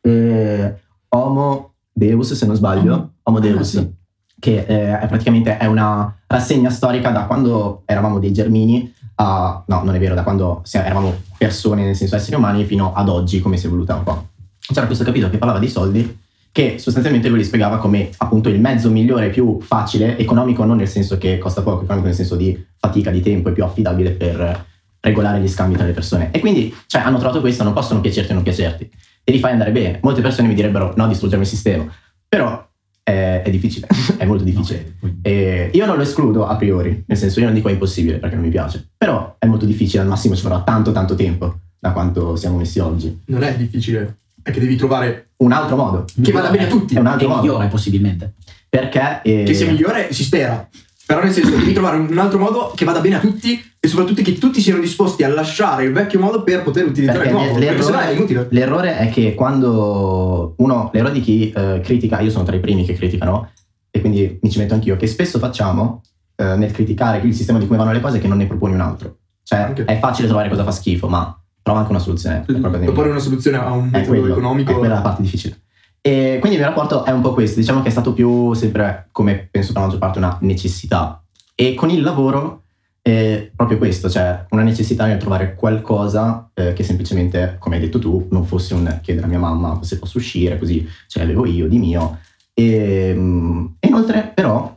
eh, 0.00 0.74
Homo 1.08 1.72
Deus, 1.92 2.32
se 2.32 2.46
non 2.46 2.56
sbaglio, 2.56 3.12
Homo 3.24 3.40
Deus, 3.40 3.74
Ah, 3.76 3.80
sì. 3.80 3.92
che 4.38 4.64
eh, 4.66 4.98
è 4.98 5.06
praticamente 5.06 5.56
è 5.58 5.66
una 5.66 6.14
rassegna 6.26 6.70
storica 6.70 7.10
da 7.10 7.24
quando 7.24 7.82
eravamo 7.84 8.18
dei 8.18 8.32
germini 8.32 8.92
a, 9.16 9.62
no, 9.66 9.82
non 9.84 9.94
è 9.94 9.98
vero, 9.98 10.14
da 10.14 10.22
quando 10.22 10.62
eravamo 10.72 11.14
persone, 11.36 11.84
nel 11.84 11.96
senso 11.96 12.16
esseri 12.16 12.36
umani, 12.36 12.64
fino 12.64 12.94
ad 12.94 13.08
oggi, 13.08 13.40
come 13.40 13.56
si 13.58 13.64
è 13.64 13.68
evoluta 13.68 13.94
un 13.94 14.02
po'. 14.04 14.28
C'era 14.58 14.86
questo 14.86 15.04
capitolo 15.04 15.30
che 15.30 15.38
parlava 15.38 15.60
dei 15.60 15.68
soldi, 15.68 16.18
che 16.52 16.78
sostanzialmente 16.78 17.28
lui 17.28 17.38
li 17.38 17.44
spiegava 17.44 17.78
come 17.78 18.10
appunto 18.18 18.50
il 18.50 18.60
mezzo 18.60 18.90
migliore, 18.90 19.30
più 19.30 19.58
facile, 19.60 20.18
economico 20.18 20.64
non 20.64 20.76
nel 20.76 20.88
senso 20.88 21.16
che 21.16 21.38
costa 21.38 21.62
poco, 21.62 21.82
economico 21.82 22.08
nel 22.08 22.14
senso 22.14 22.36
di 22.36 22.62
fatica 22.76 23.10
di 23.10 23.22
tempo 23.22 23.48
e 23.48 23.52
più 23.52 23.64
affidabile 23.64 24.10
per 24.10 24.66
regolare 25.00 25.40
gli 25.40 25.48
scambi 25.48 25.76
tra 25.76 25.86
le 25.86 25.92
persone. 25.92 26.30
E 26.30 26.38
quindi, 26.38 26.72
cioè, 26.86 27.02
hanno 27.02 27.18
trovato 27.18 27.40
questo, 27.40 27.64
non 27.64 27.72
possono 27.72 28.00
piacerti 28.00 28.30
o 28.30 28.34
non 28.34 28.42
piacerti. 28.44 28.88
Te 29.24 29.32
li 29.32 29.38
fai 29.38 29.52
andare 29.52 29.72
bene. 29.72 29.98
Molte 30.02 30.20
persone 30.20 30.46
mi 30.46 30.54
direbbero 30.54 30.92
no, 30.96 31.08
distruggermi 31.08 31.44
il 31.44 31.50
sistema. 31.50 31.92
Però 32.28 32.68
eh, 33.02 33.42
è 33.42 33.50
difficile, 33.50 33.88
è 34.16 34.24
molto 34.24 34.44
difficile. 34.44 34.96
E 35.22 35.70
io 35.72 35.86
non 35.86 35.96
lo 35.96 36.02
escludo 36.02 36.46
a 36.46 36.56
priori, 36.56 37.02
nel 37.06 37.18
senso 37.18 37.40
io 37.40 37.46
non 37.46 37.54
dico 37.54 37.68
è 37.68 37.72
impossibile 37.72 38.18
perché 38.18 38.36
non 38.36 38.44
mi 38.44 38.50
piace, 38.50 38.90
però 38.96 39.36
è 39.38 39.46
molto 39.46 39.66
difficile, 39.66 40.02
al 40.02 40.08
massimo 40.08 40.36
ci 40.36 40.42
vorrà 40.42 40.62
tanto 40.62 40.92
tanto 40.92 41.14
tempo 41.14 41.58
da 41.78 41.92
quanto 41.92 42.36
siamo 42.36 42.58
messi 42.58 42.78
oggi. 42.78 43.22
Non 43.26 43.42
è 43.42 43.56
difficile, 43.56 44.18
è 44.42 44.50
che 44.50 44.60
devi 44.60 44.76
trovare 44.76 45.30
Un 45.38 45.52
altro 45.52 45.76
modo, 45.76 46.04
che 46.22 46.30
vada 46.32 46.50
bene 46.50 46.64
a 46.64 46.68
tutti. 46.68 46.94
è 46.94 46.98
un 47.00 47.06
altro 47.06 47.26
È 47.26 47.28
modo, 47.30 47.40
migliore 47.42 47.66
possibilmente. 47.68 48.34
perché... 48.68 49.20
eh, 49.24 49.42
Che 49.44 49.54
sia 49.54 49.66
migliore, 49.70 50.12
si 50.12 50.22
spera. 50.24 50.68
Però 51.04 51.20
nel 51.22 51.32
senso, 51.32 51.50
devi 51.50 51.72
trovare 51.72 51.96
un 51.98 52.16
altro 52.16 52.38
modo 52.38 52.72
che 52.76 52.84
vada 52.84 53.00
bene 53.00 53.16
a 53.16 53.18
tutti 53.20 53.60
e 53.78 53.88
soprattutto 53.88 54.22
che 54.22 54.38
tutti 54.38 54.60
siano 54.60 54.80
disposti 54.80 55.24
a 55.24 55.28
lasciare 55.28 55.84
il 55.84 55.92
vecchio 55.92 56.20
modo 56.20 56.42
per 56.44 56.62
poter 56.62 56.86
utilizzare 56.86 57.18
Perché 57.18 57.34
il 57.34 57.42
nuovo. 57.42 57.58
l'errore- 57.58 58.08
è 58.08 58.12
inutile. 58.12 58.46
L'errore 58.50 58.96
è 58.98 59.10
che 59.10 59.34
quando 59.34 60.54
uno, 60.58 60.90
l'errore 60.92 61.12
di 61.12 61.20
chi 61.20 61.50
eh, 61.50 61.80
critica, 61.82 62.20
io 62.20 62.30
sono 62.30 62.44
tra 62.44 62.54
i 62.56 62.60
primi 62.60 62.84
che 62.84 62.94
criticano, 62.94 63.50
e 63.90 64.00
quindi 64.00 64.38
mi 64.40 64.48
ci 64.50 64.58
metto 64.58 64.74
anch'io, 64.74 64.96
che 64.96 65.06
spesso 65.06 65.38
facciamo 65.38 66.02
eh, 66.36 66.56
nel 66.56 66.70
criticare 66.70 67.18
il 67.18 67.34
sistema 67.34 67.58
di 67.58 67.66
come 67.66 67.78
vanno 67.78 67.92
le 67.92 68.00
cose 68.00 68.18
che 68.18 68.28
non 68.28 68.38
ne 68.38 68.46
proponi 68.46 68.72
un 68.74 68.80
altro. 68.80 69.16
Cioè 69.42 69.58
Anche. 69.58 69.84
è 69.84 69.98
facile 69.98 70.28
trovare 70.28 70.48
cosa 70.48 70.62
fa 70.64 70.70
schifo, 70.70 71.08
ma 71.08 71.36
trova 71.62 71.80
anche 71.80 71.92
una 71.92 72.00
soluzione. 72.00 72.44
Proporre 72.44 73.10
una 73.10 73.18
soluzione 73.18 73.56
a 73.56 73.70
un 73.72 73.88
metodo 73.88 74.18
quello, 74.18 74.32
economico. 74.32 74.72
È 74.72 74.78
quella 74.78 74.94
la 74.94 75.00
parte 75.00 75.22
difficile. 75.22 75.60
E 76.00 76.38
quindi 76.40 76.58
il 76.58 76.64
mio 76.64 76.70
rapporto 76.70 77.04
è 77.04 77.12
un 77.12 77.20
po' 77.20 77.32
questo, 77.32 77.60
diciamo 77.60 77.80
che 77.80 77.88
è 77.88 77.92
stato 77.92 78.12
più 78.12 78.52
sempre, 78.54 79.08
come 79.12 79.48
penso 79.50 79.72
per 79.72 79.80
la 79.80 79.86
maggior 79.86 80.00
parte, 80.00 80.18
una 80.18 80.36
necessità. 80.40 81.22
E 81.54 81.74
con 81.74 81.90
il 81.90 82.02
lavoro 82.02 82.64
è 83.00 83.50
proprio 83.54 83.78
questo, 83.78 84.10
cioè 84.10 84.46
una 84.50 84.62
necessità 84.62 85.06
nel 85.06 85.18
trovare 85.18 85.54
qualcosa 85.54 86.50
eh, 86.54 86.72
che 86.72 86.82
semplicemente, 86.82 87.56
come 87.58 87.76
hai 87.76 87.82
detto 87.82 88.00
tu, 88.00 88.26
non 88.30 88.44
fosse 88.44 88.74
un 88.74 88.98
chiedere 89.00 89.26
a 89.26 89.28
mia 89.28 89.38
mamma 89.38 89.78
se 89.82 89.98
posso 89.98 90.18
uscire, 90.18 90.58
così 90.58 90.88
ce 91.06 91.20
l'avevo 91.20 91.46
io 91.46 91.68
di 91.68 91.78
mio. 91.78 92.18
E, 92.52 93.14
mm, 93.14 93.66
e 93.78 93.86
inoltre, 93.86 94.32
però, 94.34 94.76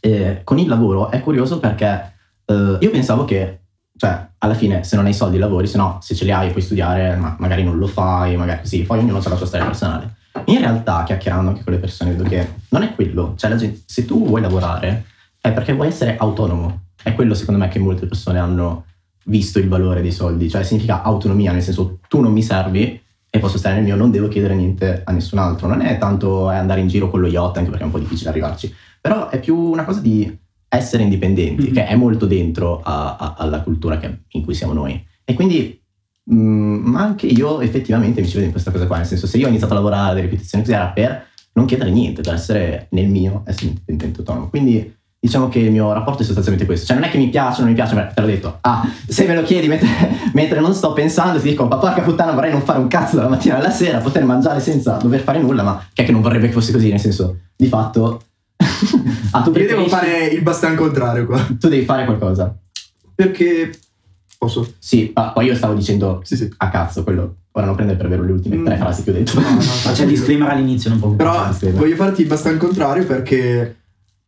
eh, 0.00 0.42
con 0.44 0.58
il 0.58 0.68
lavoro 0.68 1.10
è 1.10 1.22
curioso 1.22 1.60
perché 1.60 2.12
eh, 2.44 2.76
io 2.80 2.90
pensavo 2.90 3.24
che, 3.24 3.60
cioè, 3.96 4.27
alla 4.38 4.54
fine, 4.54 4.84
se 4.84 4.96
non 4.96 5.06
hai 5.06 5.14
soldi 5.14 5.38
lavori, 5.38 5.66
se 5.66 5.76
no, 5.76 5.98
se 6.00 6.14
ce 6.14 6.24
li 6.24 6.30
hai 6.30 6.50
puoi 6.50 6.62
studiare, 6.62 7.16
ma 7.16 7.36
magari 7.38 7.64
non 7.64 7.76
lo 7.76 7.86
fai, 7.86 8.36
magari 8.36 8.60
così, 8.60 8.82
poi 8.82 8.98
ognuno 8.98 9.18
ha 9.18 9.28
la 9.28 9.36
sua 9.36 9.46
storia 9.46 9.66
personale. 9.66 10.16
In 10.46 10.58
realtà, 10.60 11.02
chiacchierando 11.02 11.50
anche 11.50 11.64
con 11.64 11.72
le 11.72 11.78
persone, 11.80 12.12
vedo 12.12 12.28
che 12.28 12.54
non 12.68 12.82
è 12.82 12.94
quello. 12.94 13.34
Cioè, 13.36 13.54
gente- 13.56 13.82
se 13.86 14.04
tu 14.04 14.24
vuoi 14.24 14.40
lavorare, 14.40 15.06
è 15.40 15.52
perché 15.52 15.72
vuoi 15.72 15.88
essere 15.88 16.16
autonomo. 16.16 16.82
È 17.02 17.12
quello, 17.14 17.34
secondo 17.34 17.60
me, 17.60 17.68
che 17.68 17.80
molte 17.80 18.06
persone 18.06 18.38
hanno 18.38 18.84
visto 19.24 19.58
il 19.58 19.68
valore 19.68 20.00
dei 20.00 20.12
soldi. 20.12 20.48
Cioè, 20.48 20.62
significa 20.62 21.02
autonomia, 21.02 21.50
nel 21.52 21.62
senso, 21.62 21.98
tu 22.08 22.20
non 22.20 22.32
mi 22.32 22.42
servi 22.42 23.00
e 23.30 23.38
posso 23.40 23.58
stare 23.58 23.74
nel 23.74 23.84
mio, 23.84 23.96
non 23.96 24.10
devo 24.10 24.28
chiedere 24.28 24.54
niente 24.54 25.02
a 25.04 25.12
nessun 25.12 25.38
altro. 25.38 25.66
Non 25.66 25.80
è 25.80 25.98
tanto 25.98 26.50
eh, 26.50 26.56
andare 26.56 26.80
in 26.80 26.88
giro 26.88 27.10
con 27.10 27.20
lo 27.20 27.26
yacht, 27.26 27.56
anche 27.56 27.70
perché 27.70 27.82
è 27.82 27.86
un 27.86 27.92
po' 27.92 27.98
difficile 27.98 28.30
arrivarci. 28.30 28.72
Però 29.00 29.28
è 29.28 29.40
più 29.40 29.56
una 29.56 29.84
cosa 29.84 30.00
di 30.00 30.38
essere 30.68 31.02
indipendenti, 31.02 31.68
Mhm. 31.68 31.72
che 31.72 31.86
è 31.86 31.94
molto 31.96 32.26
dentro 32.26 32.80
a- 32.82 33.16
a- 33.16 33.34
alla 33.38 33.60
cultura 33.62 33.98
che- 33.98 34.20
in 34.32 34.44
cui 34.44 34.54
siamo 34.54 34.72
noi. 34.72 35.02
E 35.24 35.34
quindi 35.34 35.76
Mm, 36.30 36.84
ma 36.84 37.00
anche 37.00 37.24
io 37.26 37.62
effettivamente 37.62 38.20
mi 38.20 38.26
ci 38.26 38.34
vedo 38.34 38.44
in 38.44 38.50
questa 38.52 38.70
cosa 38.70 38.86
qua, 38.86 38.98
nel 38.98 39.06
senso 39.06 39.26
se 39.26 39.38
io 39.38 39.46
ho 39.46 39.48
iniziato 39.48 39.72
a 39.72 39.76
lavorare 39.76 40.10
alle 40.10 40.20
ripetizioni 40.20 40.62
così 40.62 40.76
era 40.76 40.88
per 40.88 41.24
non 41.54 41.64
chiedere 41.64 41.88
niente, 41.90 42.20
per 42.20 42.34
essere 42.34 42.88
nel 42.90 43.08
mio, 43.08 43.44
essere 43.46 43.68
indipendente 43.68 44.18
autonomo. 44.18 44.50
Quindi 44.50 44.94
diciamo 45.18 45.48
che 45.48 45.58
il 45.60 45.70
mio 45.72 45.90
rapporto 45.90 46.20
è 46.20 46.24
sostanzialmente 46.26 46.66
questo, 46.66 46.84
cioè 46.84 46.96
non 46.96 47.06
è 47.06 47.10
che 47.10 47.16
mi 47.16 47.30
piace 47.30 47.56
o 47.56 47.64
non 47.64 47.70
mi 47.70 47.74
piace, 47.74 47.94
beh, 47.94 48.08
te 48.14 48.20
l'ho 48.20 48.26
detto, 48.26 48.58
ah, 48.60 48.86
se 49.06 49.26
me 49.26 49.34
lo 49.34 49.42
chiedi 49.42 49.68
mentre, 49.68 49.88
mentre 50.34 50.60
non 50.60 50.74
sto 50.74 50.92
pensando 50.92 51.40
ti 51.40 51.48
dico, 51.48 51.64
ma 51.66 51.78
porca 51.78 52.02
puttana 52.02 52.32
vorrei 52.32 52.52
non 52.52 52.60
fare 52.60 52.78
un 52.78 52.88
cazzo 52.88 53.16
dalla 53.16 53.30
mattina 53.30 53.56
alla 53.56 53.70
sera, 53.70 53.96
poter 54.00 54.24
mangiare 54.26 54.60
senza 54.60 54.98
dover 55.00 55.20
fare 55.20 55.40
nulla, 55.40 55.62
ma 55.62 55.82
che 55.94 56.02
è 56.02 56.04
che 56.04 56.12
non 56.12 56.20
vorrebbe 56.20 56.48
che 56.48 56.52
fosse 56.52 56.72
così, 56.72 56.90
nel 56.90 57.00
senso, 57.00 57.38
di 57.56 57.68
fatto... 57.68 58.20
ah, 59.32 59.42
tu 59.42 59.50
Io 59.50 59.66
devo 59.66 59.88
fare 59.88 60.26
il 60.26 60.42
bastan 60.42 60.74
contrario 60.76 61.26
qua. 61.26 61.38
Tu 61.58 61.68
devi 61.68 61.84
fare 61.84 62.04
qualcosa. 62.04 62.56
Perché 63.14 63.72
posso? 64.38 64.74
Sì, 64.78 65.10
ma 65.14 65.30
poi 65.32 65.46
io 65.46 65.54
stavo 65.54 65.74
dicendo 65.74 66.20
Sì, 66.24 66.36
sì. 66.36 66.52
a 66.58 66.68
cazzo, 66.68 67.02
quello 67.02 67.34
ora 67.52 67.66
non 67.66 67.74
prendere 67.74 67.98
per 67.98 68.08
vero 68.08 68.22
le 68.22 68.32
ultime 68.32 68.62
tre 68.62 68.76
Mm. 68.76 68.78
frasi 68.78 69.02
che 69.02 69.10
ho 69.10 69.12
detto. 69.14 69.40
No, 69.40 69.48
no, 69.50 69.58
c'è 69.92 70.02
il 70.04 70.08
disclaimer 70.10 70.48
all'inizio, 70.50 70.90
non 70.90 71.00
può 71.00 71.10
Però 71.10 71.50
voglio 71.72 71.96
farti 71.96 72.20
il 72.22 72.28
bastan 72.28 72.56
contrario 72.56 73.04
perché 73.04 73.76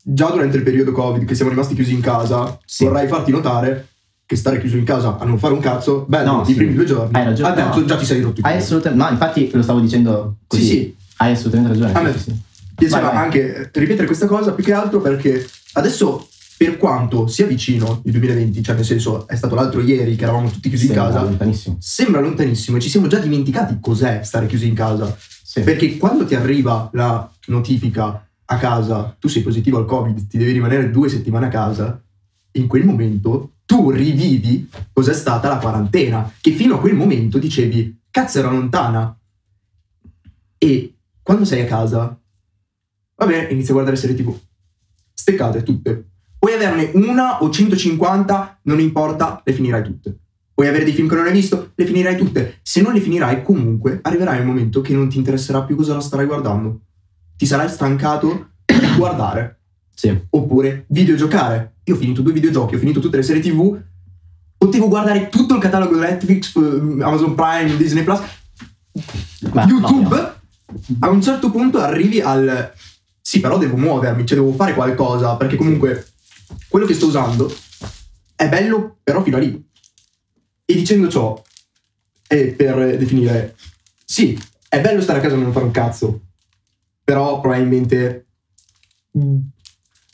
già 0.02 0.30
durante 0.30 0.56
il 0.56 0.62
periodo 0.64 0.90
Covid 0.92 1.24
che 1.24 1.34
siamo 1.36 1.50
rimasti 1.50 1.74
chiusi 1.74 1.92
in 1.92 2.00
casa, 2.00 2.58
Sì. 2.64 2.84
vorrei 2.86 3.06
farti 3.06 3.30
notare 3.30 3.86
che 4.26 4.34
stare 4.36 4.58
chiuso 4.60 4.76
in 4.76 4.84
casa 4.84 5.16
a 5.18 5.24
non 5.24 5.38
fare 5.38 5.52
un 5.54 5.60
cazzo, 5.60 6.04
bello, 6.08 6.32
No, 6.36 6.42
i 6.42 6.46
sì. 6.46 6.54
primi 6.54 6.74
due 6.74 6.84
giorni. 6.84 7.10
Hai 7.16 7.24
ragione, 7.24 7.48
Al 7.50 7.54
terzo 7.56 7.80
no. 7.80 7.86
già 7.86 7.96
ti 7.96 8.04
sei 8.04 8.20
rotto 8.20 8.40
Hai 8.44 8.56
assolutamente. 8.56 9.04
No, 9.04 9.10
infatti 9.10 9.50
lo 9.52 9.62
stavo 9.62 9.78
dicendo 9.80 10.36
così. 10.46 10.62
Sì, 10.62 10.68
sì. 10.68 10.96
Hai 11.18 11.32
assolutamente 11.32 11.72
ragione. 11.78 11.92
A 11.92 12.02
me- 12.02 12.18
sì. 12.18 12.34
Piaceva 12.86 13.08
Vai, 13.08 13.14
vai. 13.14 13.24
anche 13.24 13.70
ripetere 13.74 14.06
questa 14.06 14.26
cosa 14.26 14.52
più 14.52 14.64
che 14.64 14.72
altro 14.72 15.00
perché 15.00 15.46
adesso 15.74 16.28
per 16.56 16.76
quanto 16.76 17.26
sia 17.26 17.46
vicino 17.46 18.02
il 18.04 18.10
2020, 18.12 18.62
cioè 18.62 18.74
nel 18.74 18.84
senso 18.84 19.26
è 19.26 19.34
stato 19.34 19.54
l'altro 19.54 19.80
ieri 19.80 20.14
che 20.14 20.24
eravamo 20.24 20.50
tutti 20.50 20.68
chiusi 20.68 20.86
Sembra 20.86 21.04
in 21.04 21.08
casa, 21.12 21.22
lontanissimo. 21.24 21.76
sembra 21.80 22.20
lontanissimo 22.20 22.76
e 22.76 22.80
ci 22.80 22.90
siamo 22.90 23.06
già 23.06 23.18
dimenticati 23.18 23.78
cos'è 23.80 24.20
stare 24.22 24.46
chiusi 24.46 24.66
in 24.66 24.74
casa. 24.74 25.16
Sì. 25.42 25.62
Perché 25.62 25.96
quando 25.96 26.26
ti 26.26 26.34
arriva 26.34 26.90
la 26.92 27.30
notifica 27.46 28.28
a 28.44 28.56
casa, 28.58 29.16
tu 29.18 29.28
sei 29.28 29.42
positivo 29.42 29.78
al 29.78 29.86
Covid, 29.86 30.26
ti 30.26 30.36
devi 30.36 30.52
rimanere 30.52 30.90
due 30.90 31.08
settimane 31.08 31.46
a 31.46 31.50
casa, 31.50 32.02
in 32.52 32.66
quel 32.66 32.84
momento 32.84 33.52
tu 33.64 33.90
rivivi 33.90 34.68
cos'è 34.92 35.14
stata 35.14 35.48
la 35.48 35.56
quarantena, 35.58 36.30
che 36.40 36.50
fino 36.50 36.74
a 36.74 36.78
quel 36.80 36.94
momento 36.94 37.38
dicevi, 37.38 38.00
cazzo 38.10 38.38
era 38.38 38.50
lontana. 38.50 39.16
E 40.58 40.94
quando 41.22 41.44
sei 41.44 41.62
a 41.62 41.66
casa, 41.66 42.19
Va 43.20 43.26
bene, 43.26 43.48
inizia 43.50 43.70
a 43.70 43.74
guardare 43.74 43.96
serie 43.96 44.16
tv. 44.16 44.34
Steccate 45.12 45.62
tutte. 45.62 46.06
Puoi 46.38 46.54
averne 46.54 46.90
una 46.94 47.42
o 47.42 47.50
150, 47.50 48.60
non 48.62 48.80
importa, 48.80 49.42
le 49.44 49.52
finirai 49.52 49.82
tutte. 49.82 50.16
Puoi 50.54 50.66
avere 50.66 50.84
dei 50.84 50.94
film 50.94 51.06
che 51.06 51.16
non 51.16 51.26
hai 51.26 51.32
visto, 51.32 51.72
le 51.74 51.84
finirai 51.84 52.16
tutte. 52.16 52.60
Se 52.62 52.80
non 52.80 52.94
le 52.94 53.00
finirai, 53.00 53.42
comunque 53.42 53.98
arriverai 54.00 54.40
un 54.40 54.46
momento 54.46 54.80
che 54.80 54.94
non 54.94 55.10
ti 55.10 55.18
interesserà 55.18 55.64
più 55.64 55.76
cosa 55.76 55.92
la 55.92 56.00
starai 56.00 56.24
guardando. 56.24 56.80
Ti 57.36 57.44
sarai 57.44 57.68
stancato 57.68 58.52
di 58.64 58.74
guardare. 58.96 59.58
Sì. 59.94 60.18
Oppure 60.30 60.86
videogiocare. 60.88 61.74
Io 61.84 61.96
ho 61.96 61.98
finito 61.98 62.22
due 62.22 62.32
videogiochi, 62.32 62.76
ho 62.76 62.78
finito 62.78 63.00
tutte 63.00 63.18
le 63.18 63.22
serie 63.22 63.42
TV. 63.42 63.78
Potevo 64.56 64.88
guardare 64.88 65.28
tutto 65.28 65.54
il 65.56 65.60
catalogo 65.60 65.92
di 65.92 66.00
Netflix, 66.00 66.56
eh, 66.56 67.02
Amazon 67.02 67.34
Prime, 67.34 67.76
Disney 67.76 68.02
Plus, 68.02 68.20
Ma, 69.52 69.64
YouTube. 69.66 70.16
no, 70.16 70.96
A 71.00 71.10
un 71.10 71.20
certo 71.20 71.50
punto 71.50 71.80
arrivi 71.80 72.22
al 72.22 72.72
sì, 73.20 73.40
però 73.40 73.58
devo 73.58 73.76
muovermi, 73.76 74.24
cioè 74.26 74.38
devo 74.38 74.52
fare 74.52 74.74
qualcosa, 74.74 75.36
perché 75.36 75.56
comunque 75.56 76.06
quello 76.68 76.86
che 76.86 76.94
sto 76.94 77.06
usando 77.06 77.52
è 78.34 78.48
bello, 78.48 78.98
però 79.02 79.22
fino 79.22 79.36
a 79.36 79.40
lì. 79.40 79.62
E 80.64 80.74
dicendo 80.74 81.08
ciò, 81.08 81.40
è 82.26 82.46
per 82.52 82.96
definire, 82.96 83.56
sì, 84.04 84.38
è 84.68 84.80
bello 84.80 85.00
stare 85.00 85.18
a 85.18 85.22
casa 85.22 85.34
e 85.34 85.38
non 85.38 85.52
fare 85.52 85.64
un 85.64 85.70
cazzo, 85.72 86.20
però 87.04 87.40
probabilmente... 87.40 88.26
mm, 89.18 89.36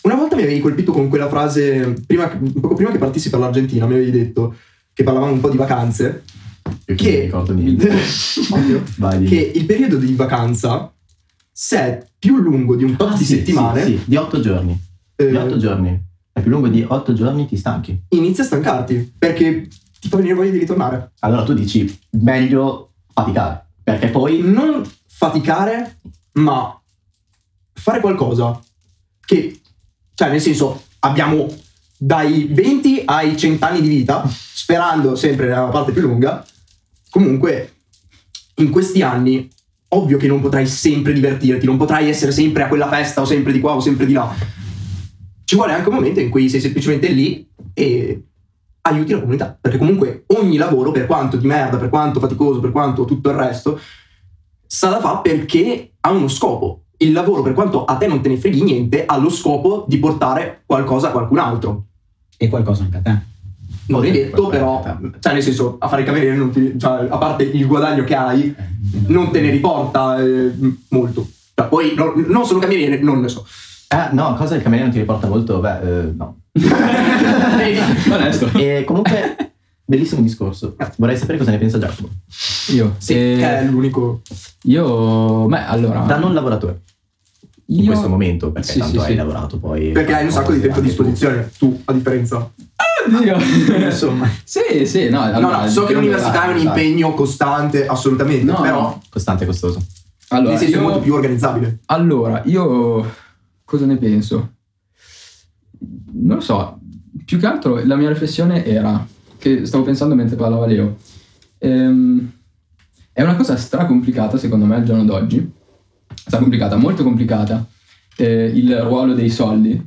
Una 0.02 0.14
volta 0.14 0.34
mi 0.36 0.42
avevi 0.42 0.60
colpito 0.60 0.92
con 0.92 1.08
quella 1.08 1.28
frase, 1.28 1.94
prima, 2.06 2.28
poco 2.60 2.74
prima 2.74 2.90
che 2.90 2.98
partissi 2.98 3.28
per 3.30 3.38
l'Argentina, 3.40 3.86
mi 3.86 3.94
avevi 3.94 4.10
detto 4.10 4.54
che 4.92 5.02
parlavamo 5.02 5.32
un 5.32 5.40
po' 5.40 5.50
di 5.50 5.56
vacanze, 5.58 6.24
che- 6.94 7.28
che 9.28 9.36
il 9.54 9.66
periodo 9.66 9.96
di 9.98 10.14
vacanza, 10.14 10.90
se 11.58 11.78
è 11.78 12.06
più 12.18 12.36
lungo 12.36 12.76
di 12.76 12.84
un 12.84 12.96
tot 12.96 13.12
Ah, 13.12 13.16
di 13.16 13.24
sì, 13.24 13.36
settimane, 13.36 13.82
Sì, 13.82 13.96
sì, 13.96 14.02
di 14.04 14.16
otto 14.16 14.40
giorni. 14.40 14.78
eh, 15.16 15.30
Di 15.30 15.36
otto 15.36 15.56
giorni. 15.56 15.98
È 16.30 16.42
più 16.42 16.50
lungo 16.50 16.68
di 16.68 16.84
otto 16.86 17.14
giorni 17.14 17.46
ti 17.48 17.56
stanchi. 17.56 17.98
inizia 18.10 18.44
a 18.44 18.46
stancarti 18.46 19.14
perché 19.18 19.66
ti 19.98 20.08
fa 20.08 20.16
venire 20.18 20.34
voglia 20.34 20.50
di 20.50 20.58
ritornare. 20.58 21.12
Allora 21.20 21.44
tu 21.44 21.54
dici 21.54 21.98
meglio 22.10 22.90
faticare. 23.10 23.64
Perché 23.82 24.08
poi 24.08 24.42
Non 24.42 24.82
faticare, 25.06 25.96
ma 26.32 26.78
fare 27.72 28.00
qualcosa 28.00 28.60
che, 29.24 29.58
cioè 30.12 30.28
nel 30.28 30.42
senso, 30.42 30.82
abbiamo 30.98 31.46
dai 31.96 32.48
20 32.52 33.02
ai 33.06 33.34
100 33.34 33.64
anni 33.64 33.80
di 33.80 33.88
vita, 33.88 34.28
sperando 34.28 35.16
sempre 35.16 35.46
nella 35.46 35.68
parte 35.68 35.92
più 35.92 36.02
lunga, 36.02 36.44
comunque 37.08 37.72
in 38.56 38.68
questi 38.70 39.00
anni, 39.00 39.48
ovvio 39.88 40.16
che 40.18 40.26
non 40.26 40.40
potrai 40.40 40.66
sempre 40.66 41.12
divertirti, 41.12 41.66
non 41.66 41.76
potrai 41.76 42.08
essere 42.08 42.32
sempre 42.32 42.64
a 42.64 42.68
quella 42.68 42.88
festa 42.88 43.20
o 43.20 43.24
sempre 43.24 43.52
di 43.52 43.60
qua 43.60 43.74
o 43.74 43.80
sempre 43.80 44.06
di 44.06 44.12
là. 44.12 44.34
Ci 45.44 45.54
vuole 45.54 45.72
anche 45.72 45.88
un 45.88 45.94
momento 45.94 46.20
in 46.20 46.28
cui 46.28 46.48
sei 46.48 46.60
semplicemente 46.60 47.08
lì 47.08 47.48
e 47.72 48.22
aiuti 48.82 49.12
la 49.12 49.20
comunità, 49.20 49.56
perché 49.60 49.78
comunque 49.78 50.24
ogni 50.38 50.56
lavoro, 50.56 50.90
per 50.90 51.06
quanto 51.06 51.36
di 51.36 51.46
merda, 51.46 51.76
per 51.76 51.88
quanto 51.88 52.20
faticoso, 52.20 52.60
per 52.60 52.72
quanto 52.72 53.04
tutto 53.04 53.30
il 53.30 53.36
resto, 53.36 53.80
sa 54.66 54.88
da 54.88 55.00
fa 55.00 55.18
perché 55.18 55.92
ha 56.00 56.10
uno 56.10 56.28
scopo. 56.28 56.82
Il 56.98 57.12
lavoro, 57.12 57.42
per 57.42 57.52
quanto 57.52 57.84
a 57.84 57.96
te 57.96 58.06
non 58.06 58.22
te 58.22 58.28
ne 58.28 58.38
freghi 58.38 58.62
niente, 58.62 59.04
ha 59.04 59.18
lo 59.18 59.28
scopo 59.28 59.84
di 59.86 59.98
portare 59.98 60.62
qualcosa 60.64 61.08
a 61.08 61.10
qualcun 61.10 61.38
altro. 61.38 61.84
E 62.36 62.48
qualcosa 62.48 62.84
anche 62.84 62.96
a 62.96 63.00
te. 63.00 63.35
Non 63.88 64.04
è 64.04 64.10
detto, 64.10 64.48
però, 64.48 64.82
cioè 65.20 65.32
nel 65.32 65.42
senso, 65.42 65.76
a 65.78 65.86
fare 65.88 66.02
il 66.02 66.06
cameriere, 66.06 66.36
non 66.36 66.50
ti- 66.50 66.74
cioè, 66.78 67.06
a 67.08 67.18
parte 67.18 67.44
il 67.44 67.66
guadagno 67.66 68.02
che 68.04 68.14
hai, 68.14 68.54
non 69.06 69.30
te 69.30 69.40
ne 69.40 69.50
riporta 69.50 70.18
eh, 70.20 70.52
molto. 70.88 71.26
Cioè, 71.54 71.68
poi 71.68 71.94
no- 71.94 72.12
non 72.26 72.44
sono 72.44 72.58
cameriere, 72.58 72.98
non 73.00 73.20
ne 73.20 73.28
so. 73.28 73.46
Eh, 73.88 74.08
no, 74.14 74.34
cosa 74.34 74.56
il 74.56 74.62
cameriere 74.62 74.86
non 74.86 74.92
ti 74.92 74.98
riporta 74.98 75.28
molto? 75.28 75.60
Beh, 75.60 75.80
eh, 75.80 76.12
no. 76.16 76.38
Onesto. 78.10 78.50
E 78.58 78.84
comunque, 78.84 79.36
bellissimo 79.84 80.20
discorso. 80.22 80.76
Vorrei 80.96 81.16
sapere 81.16 81.38
cosa 81.38 81.50
ne 81.50 81.58
pensa 81.58 81.78
Giacomo. 81.78 82.08
Io. 82.74 82.94
Sì, 82.98 83.12
Eh, 83.14 83.36
che 83.38 83.58
è 83.58 83.64
l'unico. 83.64 84.22
Io, 84.64 85.46
beh, 85.46 85.64
allora. 85.64 86.00
Da 86.00 86.16
non 86.18 86.34
lavoratore. 86.34 86.82
In 87.68 87.80
io- 87.80 87.86
questo 87.86 88.08
momento, 88.08 88.52
perché 88.52 88.72
Sì, 88.72 88.78
tanto 88.78 88.98
sì, 89.00 89.04
hai 89.04 89.10
sì. 89.12 89.16
lavorato 89.16 89.58
poi. 89.58 89.90
Perché 89.90 90.14
hai 90.14 90.24
un 90.24 90.30
sacco 90.30 90.52
di 90.52 90.60
tempo 90.60 90.78
a 90.78 90.82
disposizione, 90.82 91.50
tu, 91.58 91.80
a 91.84 91.92
differenza. 91.92 92.50
Dio. 93.08 93.36
Insomma. 93.84 94.28
sì, 94.44 94.86
sì, 94.86 95.08
no. 95.08 95.20
No, 95.26 95.32
allora, 95.34 95.62
no, 95.62 95.68
so 95.68 95.84
che 95.84 95.94
l'università 95.94 96.44
è 96.46 96.52
un 96.52 96.58
impegno 96.58 97.14
costante, 97.14 97.86
assolutamente, 97.86 98.44
No, 98.44 98.60
però 98.60 98.80
no. 98.80 99.02
Costante 99.10 99.44
e 99.44 99.46
costoso. 99.46 99.80
Allora, 100.28 100.50
nel 100.50 100.58
senso 100.58 100.74
è 100.76 100.78
io- 100.78 100.84
molto 100.84 101.00
più 101.00 101.14
organizzabile. 101.14 101.78
Allora, 101.86 102.42
io 102.46 103.14
cosa 103.64 103.86
ne 103.86 103.96
penso? 103.96 104.50
Non 106.12 106.36
lo 106.36 106.42
so, 106.42 106.78
più 107.24 107.38
che 107.38 107.46
altro 107.46 107.80
la 107.84 107.96
mia 107.96 108.08
riflessione 108.08 108.64
era, 108.64 109.06
che 109.38 109.66
stavo 109.66 109.84
pensando 109.84 110.14
mentre 110.14 110.36
parlava 110.36 110.66
Leo, 110.66 110.96
Ehm, 111.58 112.30
è 113.12 113.22
una 113.22 113.34
cosa 113.34 113.56
stracomplicata 113.56 114.36
secondo 114.36 114.66
me 114.66 114.76
al 114.76 114.84
giorno 114.84 115.04
d'oggi, 115.04 115.50
stracomplicata, 116.14 116.76
molto 116.76 117.02
complicata, 117.02 117.64
eh, 118.16 118.50
il 118.54 118.76
ruolo 118.82 119.14
dei 119.14 119.30
soldi 119.30 119.82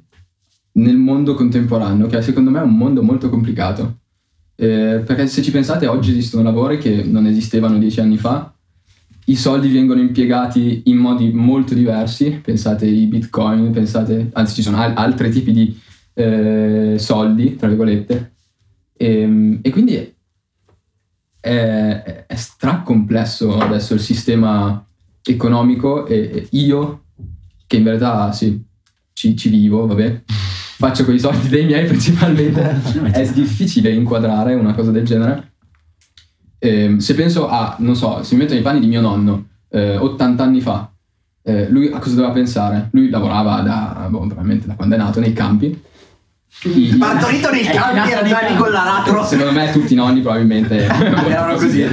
nel 0.74 0.98
mondo 0.98 1.34
contemporaneo, 1.34 2.08
che 2.08 2.22
secondo 2.22 2.50
me 2.50 2.60
è 2.60 2.64
un 2.64 2.76
mondo 2.76 3.02
molto 3.04 3.30
complicato. 3.30 3.98
Eh, 4.56 5.04
perché 5.06 5.28
se 5.28 5.42
ci 5.42 5.52
pensate, 5.52 5.88
oggi 5.88 6.12
esistono 6.12 6.44
lavori 6.44 6.78
che 6.78 7.04
non 7.04 7.26
esistevano 7.26 7.78
dieci 7.78 8.00
anni 8.00 8.18
fa, 8.18 8.54
i 9.26 9.36
soldi 9.36 9.70
vengono 9.70 10.02
impiegati 10.02 10.84
in 10.86 10.98
modi 10.98 11.32
molto 11.32 11.74
diversi, 11.74 12.42
pensate 12.44 12.86
ai 12.86 13.06
bitcoin, 13.06 13.72
pensate, 13.72 14.30
anzi 14.34 14.56
ci 14.56 14.62
sono 14.62 14.78
al- 14.78 14.94
altri 14.96 15.30
tipi 15.30 15.52
di 15.52 15.80
eh, 16.14 16.96
soldi, 16.98 17.56
tra 17.56 17.68
virgolette, 17.68 18.34
Ehm, 19.02 19.60
e, 19.62 19.70
quindi 19.70 20.14
è, 21.40 22.26
è 22.28 22.36
stracomplesso 22.36 23.58
adesso 23.58 23.94
il 23.94 24.02
sistema 24.02 24.86
economico 25.24 26.06
e, 26.06 26.18
e 26.18 26.48
io, 26.52 27.06
che 27.66 27.78
in 27.78 27.84
verità 27.84 28.34
sì, 28.34 28.62
ci, 29.14 29.38
ci 29.38 29.48
vivo, 29.48 29.88
vabbè, 29.88 30.24
faccio 30.80 31.04
con 31.04 31.14
i 31.14 31.20
soldi 31.20 31.50
dei 31.50 31.66
miei 31.66 31.86
principalmente, 31.86 32.80
è 33.12 33.30
difficile 33.34 33.92
inquadrare 33.92 34.54
una 34.54 34.74
cosa 34.74 34.92
del 34.92 35.04
genere. 35.04 35.52
Ehm, 36.58 37.00
se 37.00 37.16
penso 37.16 37.50
a, 37.50 37.76
non 37.80 37.98
so, 37.98 38.24
se 38.24 38.36
mi 38.36 38.42
metto 38.42 38.54
nei 38.54 38.62
panni 38.62 38.80
di 38.80 38.88
mio 38.88 39.02
nonno, 39.02 39.48
eh, 39.70 39.98
80 39.98 40.42
anni 40.42 40.62
fa, 40.62 40.90
eh, 41.44 41.70
lui 41.70 41.92
a 41.92 42.00
cosa 42.00 42.16
doveva 42.16 42.32
pensare? 42.32 42.88
Lui 42.94 43.10
lavorava 43.10 43.60
da, 43.60 44.08
boh, 44.10 44.20
probabilmente 44.20 44.68
da 44.68 44.76
quando 44.76 44.96
è 44.96 44.98
nato 44.98 45.20
nei 45.20 45.34
campi. 45.34 45.84
I- 46.64 46.96
Partorito 46.98 47.52
nei 47.52 47.64
campi 47.68 48.12
era 48.12 48.24
già 48.24 48.40
con 48.58 48.72
l'aratro. 48.72 49.26
secondo 49.26 49.52
me 49.52 49.72
tutti 49.72 49.92
i 49.92 49.96
nonni 49.98 50.22
probabilmente 50.22 50.86
Erano 50.88 51.56
così. 51.56 51.86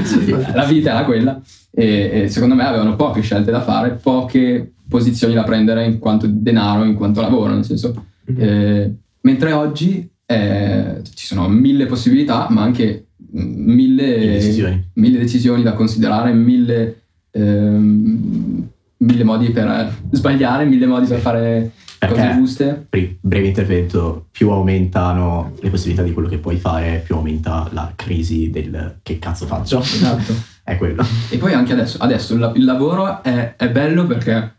la 0.54 0.64
vita 0.64 0.90
era 0.90 1.04
quella 1.04 1.40
e, 1.72 2.22
e 2.22 2.28
secondo 2.28 2.54
me 2.54 2.64
avevano 2.64 2.94
poche 2.96 3.20
scelte 3.20 3.50
da 3.50 3.62
fare, 3.62 3.98
poche 4.00 4.74
posizioni 4.88 5.34
da 5.34 5.42
prendere 5.42 5.84
in 5.84 5.98
quanto 5.98 6.26
denaro, 6.30 6.84
in 6.84 6.94
quanto 6.94 7.20
lavoro, 7.20 7.52
nel 7.52 7.64
senso. 7.64 7.92
Eh, 8.34 8.92
mentre 9.20 9.52
oggi 9.52 10.08
eh, 10.26 11.00
ci 11.14 11.26
sono 11.26 11.48
mille 11.48 11.86
possibilità, 11.86 12.46
ma 12.50 12.62
anche 12.62 13.06
mm, 13.36 13.72
mille 13.74 14.18
Decisioni. 14.18 14.88
mille 14.94 15.18
decisioni 15.18 15.62
da 15.62 15.72
considerare, 15.74 16.32
mille, 16.32 17.02
ehm, 17.30 18.68
mille 18.98 19.24
modi 19.24 19.50
per 19.50 19.94
sbagliare, 20.10 20.64
mille 20.64 20.86
modi 20.86 21.06
per 21.06 21.18
fare 21.20 21.70
cose 21.98 22.14
Perché? 22.14 22.34
giuste. 22.36 22.86
Pri- 22.88 23.18
breve 23.20 23.46
intervento, 23.48 24.26
più 24.30 24.50
aumentano 24.50 25.52
le 25.60 25.70
possibilità 25.70 26.02
di 26.02 26.12
quello 26.12 26.28
che 26.28 26.38
puoi 26.38 26.56
fare, 26.56 27.02
più 27.04 27.14
aumenta 27.16 27.68
la 27.72 27.92
crisi 27.96 28.50
del 28.50 28.98
che 29.02 29.18
cazzo 29.18 29.46
faccio. 29.46 29.80
Esatto. 29.80 30.32
È 30.66 30.76
quello. 30.76 31.04
E 31.30 31.38
poi 31.38 31.52
anche 31.52 31.72
adesso, 31.72 31.98
adesso 32.00 32.34
il, 32.34 32.52
il 32.56 32.64
lavoro 32.64 33.22
è, 33.22 33.54
è 33.56 33.70
bello 33.70 34.04
perché 34.04 34.54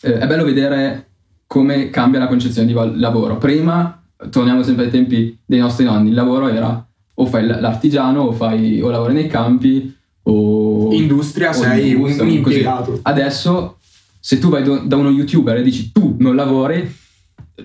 eh, 0.00 0.18
è 0.18 0.26
bello 0.28 0.44
vedere 0.44 1.06
come 1.52 1.90
cambia 1.90 2.20
la 2.20 2.28
concezione 2.28 2.68
di 2.68 2.72
val- 2.72 2.96
lavoro. 2.96 3.36
Prima, 3.36 4.00
torniamo 4.30 4.62
sempre 4.62 4.84
ai 4.84 4.90
tempi 4.92 5.36
dei 5.44 5.58
nostri 5.58 5.84
nonni, 5.84 6.10
il 6.10 6.14
lavoro 6.14 6.46
era 6.46 6.86
o 7.14 7.26
fai 7.26 7.44
l'artigiano 7.44 8.20
o, 8.22 8.32
fai, 8.32 8.80
o 8.80 8.88
lavori 8.88 9.14
nei 9.14 9.26
campi 9.26 9.92
o... 10.22 10.92
Industria 10.92 11.50
o 11.50 11.52
sei 11.52 11.94
un, 11.94 12.16
un 12.20 12.28
impiegato. 12.28 13.00
Adesso, 13.02 13.78
se 14.20 14.38
tu 14.38 14.48
vai 14.48 14.62
do- 14.62 14.78
da 14.84 14.94
uno 14.96 15.10
youtuber 15.10 15.56
e 15.56 15.62
dici 15.62 15.90
tu 15.90 16.14
non 16.20 16.36
lavori, 16.36 16.88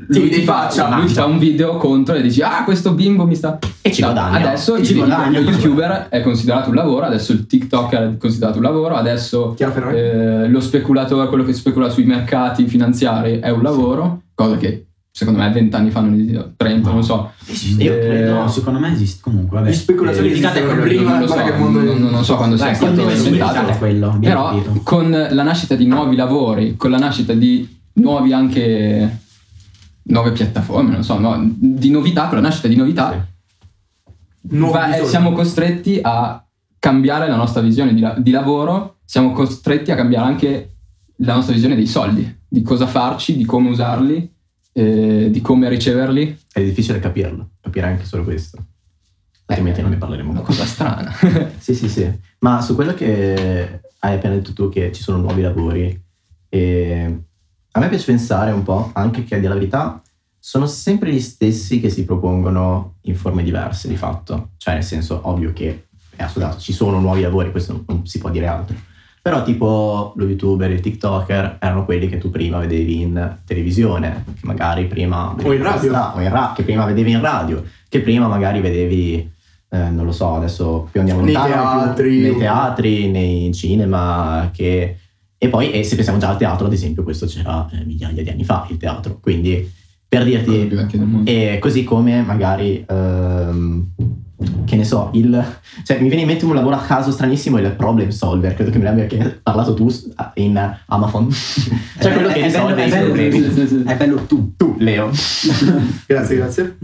lui, 0.08 0.30
ti 0.30 0.42
fa, 0.44 0.70
faccia. 0.70 0.96
lui 0.98 1.06
ti 1.08 1.14
fa 1.14 1.26
un 1.26 1.38
video 1.38 1.78
contro 1.78 2.16
e 2.16 2.22
dici 2.22 2.42
ah 2.42 2.64
questo 2.64 2.94
bimbo 2.94 3.26
mi 3.26 3.36
sta... 3.36 3.58
E 3.82 3.92
ci 3.92 4.02
No, 4.02 4.12
guadagna. 4.12 4.48
Adesso 4.48 4.76
il, 4.76 4.86
ci 4.86 4.94
guadagna, 4.96 5.40
lo 5.40 5.46
questo 5.46 5.62
youtuber 5.68 6.08
è 6.10 6.22
considerato 6.22 6.70
un 6.70 6.76
lavoro, 6.76 7.06
adesso 7.06 7.32
il 7.34 7.46
TikToker 7.46 8.14
è 8.14 8.18
considerato 8.18 8.58
un 8.58 8.64
lavoro, 8.64 8.96
adesso 8.96 9.56
eh, 9.58 10.48
lo 10.48 10.60
speculatore, 10.60 11.28
quello 11.28 11.44
che 11.44 11.54
specula 11.54 11.90
sui 11.90 12.04
mercati 12.06 12.66
finanziari 12.68 13.40
è 13.40 13.50
un 13.50 13.62
lavoro, 13.62 14.22
cosa 14.34 14.58
che 14.58 14.86
secondo 15.12 15.40
me 15.40 15.50
20 15.50 15.74
anni 15.76 15.92
fa 15.92 16.02
non 16.02 16.14
esisteva, 16.14 16.50
30, 16.58 16.92
non 16.92 17.04
so. 17.04 17.32
Io 17.78 17.94
Eh, 17.94 18.00
credo, 18.00 18.34
no, 18.34 18.48
secondo 18.50 18.80
me 18.80 18.92
esiste 18.92 19.20
comunque. 19.22 19.60
Vabbè. 19.60 19.70
Gli 19.70 19.74
speculazioni 19.74 20.32
esistono 20.32 20.66
quello 20.66 20.84
lì, 20.84 20.96
prima 20.98 21.18
non 21.20 21.28
so, 21.28 21.36
che 21.36 21.50
il 21.50 21.56
mondo 21.58 21.80
non, 21.82 22.02
non 22.02 22.24
so 22.26 22.36
quando 22.36 22.58
sia 22.58 22.66
Dai, 22.66 22.76
stato 22.76 23.06
me 23.06 23.16
sì, 23.16 23.26
inventato. 23.28 23.78
quello, 23.78 24.18
Però 24.20 24.50
capito. 24.50 24.80
con 24.84 25.28
la 25.30 25.44
nascita 25.44 25.76
di 25.76 25.86
nuovi 25.86 26.16
lavori, 26.18 26.76
con 26.76 26.90
la 26.90 26.98
nascita 26.98 27.32
di 27.34 27.66
nuovi 27.94 28.34
anche 28.34 29.20
nuove 30.08 30.32
piattaforme, 30.32 30.92
non 30.92 31.04
so, 31.04 31.18
no, 31.20 31.36
di 31.58 31.90
novità, 31.90 32.28
con 32.28 32.36
la 32.36 32.44
nascita 32.44 32.68
di 32.68 32.76
novità, 32.76 33.28
Nuovi 34.48 34.74
va- 34.74 34.96
eh, 34.96 35.06
siamo 35.06 35.32
costretti 35.32 36.00
a 36.02 36.44
cambiare 36.78 37.28
la 37.28 37.36
nostra 37.36 37.62
visione 37.62 37.94
di, 37.94 38.00
la- 38.00 38.16
di 38.18 38.32
lavoro, 38.32 38.98
siamo 39.06 39.32
costretti 39.32 39.92
a 39.92 39.96
cambiare 39.96 40.26
anche 40.28 40.76
la 41.18 41.34
nostra 41.34 41.54
visione 41.54 41.76
dei 41.76 41.88
soldi, 41.88 42.42
di 42.48 42.62
cosa 42.62 42.86
farci, 42.86 43.38
di 43.38 43.46
come 43.46 43.70
usarli, 43.70 44.32
eh, 44.74 45.30
di 45.32 45.42
come 45.42 45.70
riceverli. 45.70 46.38
È 46.52 46.62
difficile 46.64 47.00
capirlo, 47.00 47.52
capire 47.62 47.88
anche 47.88 48.06
solo 48.06 48.24
questo. 48.24 48.64
Altrimenti 49.48 49.82
non 49.82 49.92
ne 49.92 49.98
parleremo 49.98 50.32
Una 50.32 50.42
cosa 50.42 50.66
strana. 50.66 51.12
Sì, 51.58 51.74
sì, 51.74 51.88
sì. 51.88 52.12
Ma 52.40 52.62
su 52.62 52.76
quello 52.76 52.94
che 52.94 53.82
hai 54.00 54.16
appena 54.16 54.36
detto 54.36 54.54
tu, 54.54 54.70
che 54.70 54.92
ci 54.92 55.02
sono 55.02 55.18
nuovi 55.18 55.42
lavori, 55.42 56.04
e 56.50 57.20
a 57.76 57.80
me 57.82 57.90
piace 57.90 58.06
pensare 58.06 58.52
un 58.52 58.64
po' 58.64 58.90
anche 58.94 59.26
che, 59.26 59.36
a 59.36 59.38
dire 59.38 59.50
la 59.50 59.56
verità, 59.56 60.02
sono 60.40 60.66
sempre 60.66 61.12
gli 61.12 61.20
stessi 61.20 61.82
che 61.82 61.90
si 61.90 62.06
propongono 62.06 62.96
in 63.02 63.16
forme 63.18 63.44
diverse 63.44 63.90
di 63.90 63.98
fatto. 63.98 64.52
Cioè, 64.56 64.76
nel 64.76 64.84
senso, 64.84 65.20
ovvio 65.24 65.52
che 65.52 65.88
è 66.16 66.24
assodato, 66.24 66.58
ci 66.60 66.72
sono 66.72 67.02
nuovi 67.02 67.20
lavori, 67.22 67.52
questo 67.52 67.74
non, 67.74 67.84
non 67.88 68.08
si 68.08 68.18
può 68.20 68.30
dire 68.30 68.48
altro. 68.48 68.76
Però 69.22 69.44
tipo 69.44 70.14
lo 70.16 70.26
youtuber, 70.26 70.72
il 70.72 70.80
tiktoker 70.80 71.58
erano 71.60 71.84
quelli 71.84 72.08
che 72.08 72.18
tu 72.18 72.30
prima 72.30 72.60
vedevi 72.60 73.02
in 73.02 73.38
televisione, 73.44 74.24
che 74.40 74.46
magari 74.46 74.86
prima 74.86 75.34
vedevi 75.36 75.56
in 75.58 75.64
radio. 75.64 75.90
stra- 75.90 76.16
o 76.16 76.22
in 76.22 76.30
ra- 76.30 76.54
che 76.56 76.64
prima 76.64 76.86
vedevi 76.86 77.12
in 77.12 77.20
radio, 77.22 77.62
che 77.90 78.00
prima 78.02 78.28
magari 78.28 78.62
vedevi, 78.62 79.30
eh, 79.70 79.90
non 79.90 80.06
lo 80.06 80.12
so, 80.14 80.36
adesso 80.36 80.88
più 80.92 81.02
andiamo 81.02 81.22
Nei 81.22 81.34
lontano, 81.34 81.54
più- 81.56 81.84
teatri. 81.96 82.20
nei 82.22 82.38
teatri, 82.38 83.12
nei 83.12 83.54
cinema, 83.54 84.50
che... 84.54 85.00
E 85.46 85.50
poi, 85.50 85.70
e 85.70 85.84
se 85.84 85.94
pensiamo 85.94 86.18
già 86.18 86.30
al 86.30 86.38
teatro, 86.38 86.66
ad 86.66 86.74
esempio, 86.74 87.04
questo 87.04 87.28
c'era 87.28 87.70
eh, 87.72 87.86
migliaia 87.86 88.24
di 88.24 88.30
anni 88.30 88.44
fa, 88.44 88.66
il 88.72 88.78
teatro. 88.78 89.20
Quindi, 89.22 89.72
per 90.08 90.24
dirti, 90.24 90.66
vecchia 90.66 90.98
del 90.98 91.08
mondo. 91.08 91.30
e 91.30 91.60
così 91.60 91.84
come 91.84 92.24
magari, 92.24 92.84
ehm, 92.88 93.90
che 94.66 94.76
ne 94.76 94.84
so, 94.84 95.12
il, 95.14 95.60
cioè 95.84 96.00
mi 96.00 96.08
viene 96.08 96.24
in 96.24 96.28
mente 96.28 96.46
un 96.46 96.56
lavoro 96.56 96.78
a 96.78 96.82
caso 96.82 97.12
stranissimo, 97.12 97.60
il 97.60 97.72
problem 97.74 98.10
solver, 98.10 98.56
credo 98.56 98.72
che 98.72 98.80
me 98.80 98.90
ne 98.90 99.04
abbia 99.04 99.40
parlato 99.44 99.76
tu 99.76 99.88
in 100.36 100.78
Amazon. 100.88 101.30
cioè 102.02 102.14
quello 102.14 102.30
che 102.30 102.42
è 102.42 102.52
bello, 102.52 102.74
risolve 102.74 102.82
è 102.82 102.88
i 102.88 103.30
bello, 103.30 103.52
sì, 103.54 103.68
sì. 103.68 103.84
è 103.86 103.96
bello 103.98 104.16
tu. 104.26 104.54
Tu, 104.58 104.76
Leo. 104.80 105.12
Grazie, 106.08 106.36
grazie. 106.38 106.78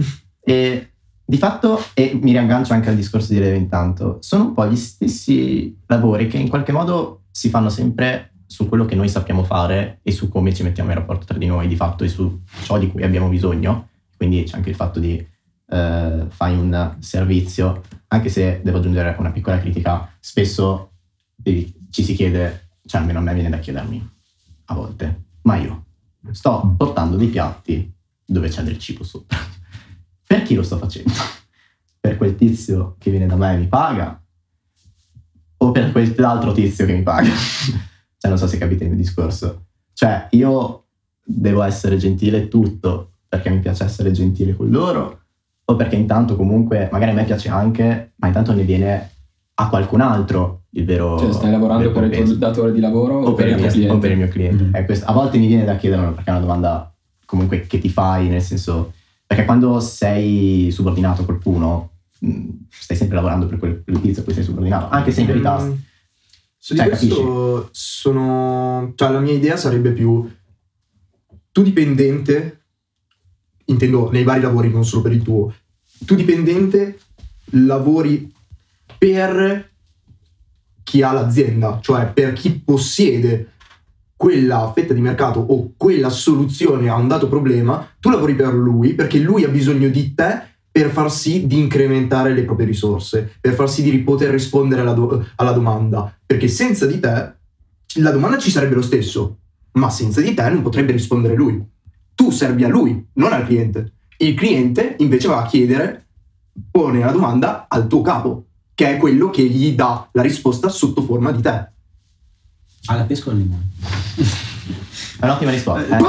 E 0.44 0.92
di 1.26 1.38
fatto, 1.38 1.84
e 1.96 2.16
mi 2.22 2.30
riaggancio 2.30 2.74
anche 2.74 2.90
al 2.90 2.96
discorso 2.96 3.34
di 3.34 3.40
Leo 3.40 3.56
intanto, 3.56 4.20
sono 4.22 4.44
un 4.44 4.54
po' 4.54 4.68
gli 4.68 4.76
stessi 4.76 5.76
lavori 5.88 6.28
che 6.28 6.38
in 6.38 6.48
qualche 6.48 6.72
modo 6.72 7.22
si 7.32 7.50
fanno 7.50 7.70
sempre 7.70 8.31
su 8.52 8.68
quello 8.68 8.84
che 8.84 8.96
noi 8.96 9.08
sappiamo 9.08 9.46
fare 9.46 10.00
e 10.04 10.12
su 10.12 10.28
come 10.28 10.54
ci 10.54 10.62
mettiamo 10.62 10.90
in 10.90 10.98
rapporto 10.98 11.24
tra 11.24 11.38
di 11.38 11.46
noi 11.46 11.70
di 11.70 11.78
fatto 11.78 12.04
e 12.04 12.10
su 12.10 12.42
ciò 12.64 12.78
di 12.78 12.90
cui 12.92 13.02
abbiamo 13.02 13.30
bisogno. 13.30 13.88
Quindi 14.18 14.44
c'è 14.44 14.58
anche 14.58 14.72
il 14.72 14.76
fatto 14.76 15.00
di 15.00 15.26
eh, 15.68 16.26
fai 16.28 16.58
un 16.58 16.98
servizio, 17.00 17.82
anche 18.08 18.28
se 18.28 18.60
devo 18.62 18.80
aggiungere 18.80 19.16
una 19.20 19.32
piccola 19.32 19.58
critica, 19.58 20.14
spesso 20.20 20.92
ci 21.42 22.04
si 22.04 22.14
chiede, 22.14 22.72
cioè 22.86 23.00
almeno 23.00 23.20
a 23.20 23.22
me 23.22 23.34
viene 23.34 23.50
da 23.50 23.60
chiedermi 23.60 24.10
a 24.66 24.74
volte, 24.74 25.24
ma 25.44 25.56
io 25.56 25.86
sto 26.32 26.74
portando 26.76 27.16
dei 27.16 27.30
piatti 27.30 27.90
dove 28.26 28.50
c'è 28.50 28.64
del 28.64 28.80
cibo 28.80 29.06
sopra. 29.06 29.38
Per 30.28 30.44
chi 30.44 30.56
lo 30.56 30.64
sto 30.64 30.78
facendo? 30.78 31.14
Per 32.02 32.18
quel 32.18 32.36
tizio 32.36 32.98
che 33.00 33.12
viene 33.12 33.28
da 33.28 33.38
me 33.38 33.54
e 33.54 33.58
mi 33.60 33.68
paga? 33.68 34.22
O 35.58 35.72
per 35.72 35.92
quell'altro 35.94 36.52
tizio 36.52 36.86
che 36.86 36.94
mi 36.94 37.04
paga? 37.04 37.30
cioè, 38.22 38.30
non 38.30 38.38
so 38.38 38.46
se 38.46 38.60
capite 38.60 38.84
il 38.84 38.92
mio 38.92 39.00
discorso. 39.00 39.66
Cioè, 39.94 40.28
io 40.32 40.84
devo 41.26 41.64
essere 41.64 41.98
gentile 41.98 42.48
tutto 42.48 43.14
perché 43.28 43.50
mi 43.50 43.58
piace 43.58 43.84
essere 43.84 44.12
gentile 44.12 44.56
con 44.56 44.70
loro, 44.70 45.22
o 45.66 45.76
perché 45.76 45.96
intanto 45.96 46.36
comunque, 46.36 46.88
magari 46.92 47.12
a 47.12 47.14
me 47.16 47.24
piace 47.24 47.50
anche, 47.50 48.12
ma 48.18 48.28
intanto 48.28 48.54
ne 48.54 48.62
viene 48.62 49.10
a 49.56 49.70
qualcun 49.70 50.02
altro 50.02 50.66
il 50.74 50.86
vero... 50.86 51.18
Cioè, 51.18 51.34
stai 51.34 51.50
lavorando 51.50 51.92
per 51.92 52.04
il 52.04 52.24
tuo 52.26 52.36
datore 52.36 52.72
di 52.72 52.80
lavoro 52.80 53.24
o 53.24 53.34
per, 53.34 53.48
il 53.48 53.56
mio, 53.56 53.68
cliente? 53.68 53.92
o 53.92 53.98
per 53.98 54.12
il 54.12 54.18
mio 54.18 54.28
cliente. 54.28 54.64
Mhm. 54.66 54.76
Eh, 54.76 54.86
questo- 54.86 55.06
a 55.10 55.14
volte 55.14 55.40
mi 55.40 55.48
viene 55.48 55.66
da 55.66 55.76
chiedermelo 55.76 56.14
perché 56.14 56.30
è 56.30 56.34
una 56.34 56.42
domanda 56.42 56.94
comunque 57.26 57.62
che 57.62 57.80
ti 57.80 57.90
fai, 57.90 58.28
nel 58.28 58.42
senso, 58.44 58.94
perché 59.26 59.46
quando 59.46 59.80
sei 59.80 60.70
subordinato 60.72 61.24
a 61.24 61.26
qualcuno, 61.26 61.90
mh, 62.20 62.50
stai 62.70 62.98
sempre 62.98 63.16
lavorando 63.16 63.48
per 63.48 63.58
quel, 63.58 63.82
quel 63.84 64.00
tizio 64.00 64.22
a 64.22 64.26
cui 64.26 64.34
sei 64.34 64.44
subordinato, 64.44 64.90
anche 64.94 65.10
se 65.12 65.22
in 65.22 65.28
verità... 65.28 65.60
Mm, 65.60 65.72
Su 66.64 66.74
di 66.74 66.80
Cioè, 66.80 66.90
questo 66.90 67.70
sono... 67.72 68.94
Cioè, 68.96 69.10
la 69.10 69.20
mia 69.20 69.34
idea 69.34 69.58
sarebbe 69.58 69.94
più... 69.94 70.30
Tu 71.52 71.64
dipendente, 71.64 72.66
intendo 73.66 74.12
nei 74.12 74.24
vari 74.24 74.42
lavori, 74.42 74.70
non 74.70 74.86
solo 74.86 75.02
per 75.02 75.12
il 75.12 75.24
tuo, 75.24 75.52
tu 76.06 76.14
dipendente 76.14 77.00
lavori 77.54 78.32
per 78.96 79.72
chi 80.84 81.02
ha 81.02 81.12
l'azienda, 81.12 81.80
cioè 81.82 82.14
per 82.14 82.34
chi 82.34 82.60
possiede 82.60 83.54
quella 84.16 84.72
fetta 84.74 84.94
di 84.94 85.02
mercato 85.02 85.40
o 85.40 85.74
quella 85.76 86.10
soluzione 86.10 86.90
a 86.90 86.96
un 86.96 87.08
dato 87.08 87.28
problema, 87.28 87.92
tu 88.00 88.12
lavori 88.12 88.36
per 88.36 88.54
lui 88.54 88.94
perché 88.94 89.18
lui 89.18 89.44
ha 89.44 89.50
bisogno 89.50 89.90
di 89.90 90.14
te 90.14 90.51
per 90.72 90.90
far 90.90 91.12
sì 91.12 91.48
di 91.48 91.60
incrementare 91.60 92.34
le 92.34 92.44
proprie 92.44 92.66
risorse, 92.66 93.38
per 93.42 93.54
far 93.54 93.70
sì 93.70 93.84
di 93.84 93.98
poter 94.00 94.30
rispondere 94.32 94.82
alla, 94.82 94.94
do- 94.94 95.26
alla 95.36 95.52
domanda, 95.52 96.16
perché 96.26 96.48
senza 96.48 96.86
di 96.86 97.00
te 97.00 97.36
la 97.96 98.12
domanda 98.12 98.38
ci 98.38 98.52
sarebbe 98.52 98.76
lo 98.76 98.82
stesso, 98.82 99.38
ma 99.74 99.90
senza 99.90 100.22
di 100.22 100.34
te 100.34 100.50
non 100.50 100.62
potrebbe 100.62 100.94
rispondere 100.94 101.36
lui. 101.36 101.62
Tu 102.16 102.32
servi 102.32 102.64
a 102.64 102.70
lui, 102.70 103.06
non 103.14 103.34
al 103.34 103.46
cliente. 103.46 103.94
Il 104.18 104.34
cliente 104.36 104.96
invece 105.00 105.28
va 105.28 105.42
a 105.42 105.48
chiedere, 105.48 106.06
pone 106.70 107.00
la 107.00 107.12
domanda 107.12 107.66
al 107.68 107.88
tuo 107.88 108.02
capo, 108.02 108.46
che 108.74 108.96
è 108.96 108.98
quello 108.98 109.30
che 109.30 109.44
gli 109.44 109.74
dà 109.74 110.08
la 110.14 110.22
risposta 110.22 110.70
sotto 110.70 111.02
forma 111.02 111.32
di 111.32 111.42
te. 111.42 111.70
Alla 112.86 113.04
pesca 113.04 113.30
o 113.30 113.32
al 113.34 113.38
limone? 113.38 114.50
È 115.20 115.26
un'ottima 115.26 115.52
risposta. 115.52 115.98
eh. 115.98 116.02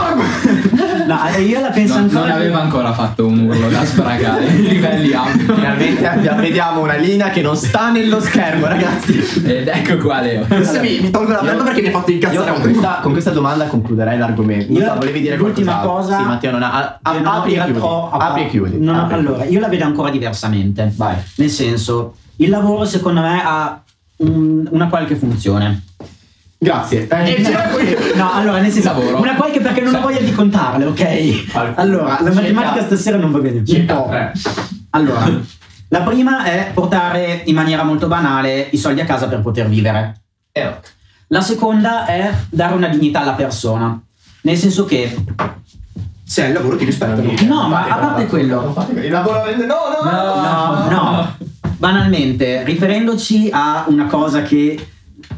No, 1.06 1.18
eh, 1.34 1.42
io 1.42 1.60
la 1.60 1.68
penso 1.70 1.94
Non, 1.94 2.02
ancora. 2.04 2.20
non 2.20 2.30
aveva 2.30 2.60
ancora 2.62 2.92
fatto 2.92 3.26
un 3.26 3.40
urlo 3.40 3.68
da 3.68 3.84
spragare 3.84 4.44
i 4.46 4.62
livelli 4.62 5.12
alti. 5.12 5.40
Finalmente 5.40 6.08
abbiamo- 6.08 6.40
vediamo 6.40 6.80
una 6.82 6.94
linea 6.96 7.30
che 7.30 7.42
non 7.42 7.56
sta 7.56 7.90
nello 7.90 8.20
schermo, 8.20 8.66
ragazzi. 8.66 9.18
Ed 9.44 9.68
ecco 9.68 9.96
qua 9.98 10.20
Leo. 10.20 10.44
Adesso 10.48 10.80
mi, 10.80 11.00
mi 11.00 11.10
tolgo 11.10 11.32
la 11.32 11.40
verba 11.42 11.62
perché 11.64 11.82
mi 11.82 11.88
ha 11.88 11.90
fatto 11.90 12.10
incazzare 12.10 12.44
con 12.52 12.54
un 12.54 12.56
po'. 12.62 12.68
questa, 12.68 12.98
con 13.02 13.12
questa 13.12 13.30
domanda 13.30 13.64
concluderei 13.66 14.18
l'argomento. 14.18 14.72
Io- 14.72 14.84
so, 14.86 14.94
volevi 14.94 15.20
dire 15.20 15.36
l'ultima 15.36 15.78
qualcos'altro? 15.80 16.02
cosa- 16.02 16.16
Sì, 16.18 16.24
Matteo, 16.24 16.50
non 16.52 16.62
ha. 16.62 16.98
a- 17.02 17.12
non 17.12 17.26
ho- 17.26 17.30
apri, 17.32 17.54
e 17.54 17.62
chiudi. 17.64 17.78
ho- 17.80 18.10
apri 18.10 18.42
e 18.42 18.48
chiudi. 18.48 18.78
non 18.80 18.94
Apri 18.96 19.14
allora, 19.14 19.44
io 19.44 19.60
la 19.60 19.68
vedo 19.68 19.84
ancora 19.84 20.10
diversamente. 20.10 20.92
Vai. 20.96 21.16
Nel 21.36 21.50
senso, 21.50 22.14
il 22.36 22.48
lavoro 22.48 22.84
secondo 22.84 23.20
me 23.20 23.42
ha 23.44 23.82
un- 24.18 24.66
una 24.70 24.86
qualche 24.88 25.16
funzione. 25.16 25.82
Grazie. 26.62 27.08
E 27.08 27.42
c'era 27.42 27.62
qui. 27.70 27.92
No, 28.14 28.32
allora, 28.32 28.60
nel 28.60 28.70
senso, 28.70 28.92
Lavoro. 28.92 29.18
una 29.20 29.34
qualche 29.34 29.60
perché 29.60 29.80
non 29.80 29.94
ho 29.94 29.96
Sì. 29.96 30.02
voglia 30.04 30.20
di 30.20 30.32
contarle, 30.32 30.84
ok? 30.84 31.74
Allora, 31.74 32.18
la 32.22 32.32
matematica 32.32 32.84
stasera 32.84 33.16
non 33.16 33.32
va 33.32 33.40
bene. 33.40 33.64
Circa. 33.66 34.30
Allora, 34.90 35.28
la 35.88 36.00
prima 36.02 36.44
è 36.44 36.70
portare 36.72 37.42
in 37.46 37.54
maniera 37.56 37.82
molto 37.82 38.06
banale 38.06 38.68
i 38.70 38.76
soldi 38.78 39.00
a 39.00 39.04
casa 39.04 39.26
per 39.26 39.40
poter 39.40 39.68
vivere. 39.68 40.20
Eh. 40.52 40.72
La 41.28 41.40
seconda 41.40 42.06
è 42.06 42.32
dare 42.48 42.74
una 42.74 42.88
dignità 42.88 43.22
alla 43.22 43.32
persona. 43.32 44.00
Nel 44.42 44.56
senso 44.56 44.84
che, 44.84 45.16
Se 46.24 46.42
hai 46.42 46.48
il 46.48 46.54
lavoro 46.54 46.76
ti 46.76 46.84
rispettano. 46.84 47.32
No, 47.46 47.68
ma 47.68 47.88
a 47.88 47.96
parte 47.96 48.26
quello- 48.26 48.72
Il 49.02 49.10
lavoro 49.10 49.44
rende. 49.44 49.66
No, 49.66 49.74
no. 50.02 50.10
no, 50.10 50.88
no, 50.88 51.36
banalmente, 51.76 52.62
riferendoci 52.64 53.50
a 53.52 53.84
una 53.88 54.06
cosa 54.06 54.42
che 54.42 54.86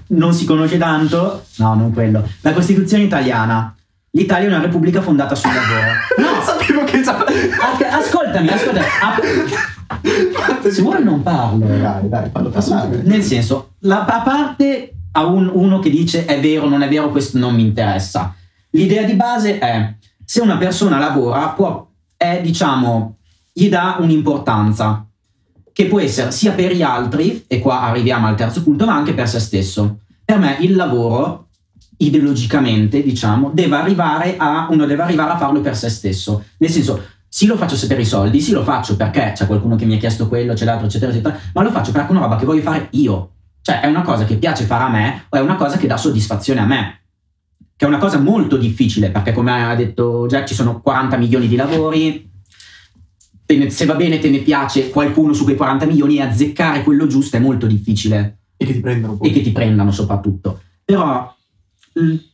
non 0.08 0.32
si 0.32 0.44
conosce 0.44 0.78
tanto, 0.78 1.44
no, 1.56 1.74
non 1.74 1.92
quello, 1.92 2.26
la 2.40 2.52
Costituzione 2.52 3.04
italiana. 3.04 3.74
L'Italia 4.10 4.46
è 4.46 4.50
una 4.50 4.60
repubblica 4.60 5.02
fondata 5.02 5.34
sul 5.34 5.50
lavoro. 5.52 5.92
No, 6.18 6.40
sapevo 6.42 6.84
che 6.84 7.02
Ascoltami, 7.90 8.48
ascoltami. 8.48 8.86
Ah, 9.02 10.70
se 10.70 10.82
vuoi 10.82 11.02
non 11.02 11.22
parlo. 11.22 11.66
Dai, 11.66 12.08
dai, 12.08 12.30
fallo 12.30 12.48
passare. 12.48 13.02
Nel 13.02 13.22
senso, 13.22 13.72
la, 13.80 14.04
a 14.04 14.20
parte 14.20 14.94
a 15.12 15.24
un- 15.26 15.50
uno 15.52 15.78
che 15.78 15.90
dice 15.90 16.24
è 16.26 16.40
vero, 16.40 16.68
non 16.68 16.82
è 16.82 16.88
vero, 16.88 17.10
questo 17.10 17.38
non 17.38 17.54
mi 17.54 17.62
interessa. 17.62 18.34
L'idea 18.70 19.02
di 19.04 19.14
base 19.14 19.58
è 19.58 19.94
se 20.24 20.40
una 20.40 20.56
persona 20.56 20.98
lavora, 20.98 21.48
può, 21.48 21.86
è, 22.16 22.40
diciamo, 22.42 23.16
gli 23.52 23.68
dà 23.68 23.96
un'importanza 24.00 25.06
che 25.74 25.86
può 25.86 25.98
essere 25.98 26.30
sia 26.30 26.52
per 26.52 26.72
gli 26.72 26.82
altri, 26.82 27.44
e 27.48 27.58
qua 27.58 27.82
arriviamo 27.82 28.28
al 28.28 28.36
terzo 28.36 28.62
punto, 28.62 28.86
ma 28.86 28.94
anche 28.94 29.12
per 29.12 29.28
se 29.28 29.40
stesso. 29.40 29.98
Per 30.24 30.38
me 30.38 30.56
il 30.60 30.76
lavoro, 30.76 31.48
ideologicamente, 31.96 33.02
diciamo, 33.02 33.50
deve 33.52 33.74
arrivare 33.74 34.36
a, 34.36 34.68
uno 34.70 34.86
deve 34.86 35.02
arrivare 35.02 35.32
a 35.32 35.36
farlo 35.36 35.60
per 35.60 35.76
se 35.76 35.88
stesso. 35.90 36.44
Nel 36.58 36.70
senso, 36.70 37.02
sì 37.28 37.46
lo 37.46 37.56
faccio 37.56 37.74
se 37.74 37.88
per 37.88 37.98
i 37.98 38.04
soldi, 38.04 38.40
sì 38.40 38.52
lo 38.52 38.62
faccio 38.62 38.94
perché 38.94 39.32
c'è 39.34 39.46
qualcuno 39.46 39.74
che 39.74 39.84
mi 39.84 39.96
ha 39.96 39.98
chiesto 39.98 40.28
quello, 40.28 40.54
c'è 40.54 40.64
l'altro, 40.64 40.86
eccetera, 40.86 41.10
eccetera, 41.10 41.36
ma 41.52 41.62
lo 41.64 41.72
faccio 41.72 41.90
perché 41.90 42.06
è 42.06 42.10
una 42.12 42.20
roba 42.20 42.36
che 42.36 42.44
voglio 42.44 42.62
fare 42.62 42.86
io. 42.92 43.30
Cioè, 43.60 43.80
è 43.80 43.86
una 43.88 44.02
cosa 44.02 44.24
che 44.24 44.36
piace 44.36 44.64
fare 44.66 44.84
a 44.84 44.88
me 44.88 45.24
o 45.28 45.36
è 45.36 45.40
una 45.40 45.56
cosa 45.56 45.76
che 45.76 45.88
dà 45.88 45.96
soddisfazione 45.96 46.60
a 46.60 46.66
me. 46.66 47.00
che 47.76 47.84
è 47.84 47.88
una 47.88 47.98
cosa 47.98 48.20
molto 48.20 48.56
difficile 48.56 49.10
perché 49.10 49.32
come 49.32 49.50
ha 49.50 49.74
detto 49.74 50.26
Jack 50.28 50.46
ci 50.46 50.54
sono 50.54 50.80
40 50.80 51.16
milioni 51.16 51.48
di 51.48 51.56
lavori, 51.56 52.30
ne- 53.46 53.70
se 53.70 53.84
va 53.84 53.94
bene 53.94 54.18
te 54.18 54.30
ne 54.30 54.38
piace 54.38 54.90
qualcuno 54.90 55.32
su 55.32 55.44
quei 55.44 55.56
40 55.56 55.86
milioni 55.86 56.16
e 56.16 56.22
azzeccare 56.22 56.82
quello 56.82 57.06
giusto 57.06 57.36
è 57.36 57.40
molto 57.40 57.66
difficile 57.66 58.38
E 58.56 58.64
che 58.64 58.72
ti 58.72 58.80
prendono 58.80 59.16
poi. 59.16 59.28
e 59.28 59.32
che 59.32 59.42
ti 59.42 59.52
prendano 59.52 59.90
soprattutto. 59.92 60.60
Però 60.84 61.34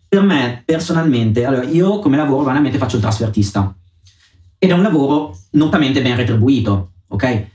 per 0.09 0.23
me 0.23 0.63
personalmente, 0.65 1.45
allora 1.45 1.65
io 1.65 1.99
come 1.99 2.17
lavoro 2.17 2.45
banalmente 2.45 2.79
faccio 2.79 2.97
il 2.97 3.03
trasfertista 3.03 3.75
ed 4.59 4.71
è 4.71 4.73
un 4.73 4.83
lavoro 4.83 5.37
notamente 5.53 6.03
ben 6.03 6.17
retribuito, 6.17 6.93
ok? 7.09 7.47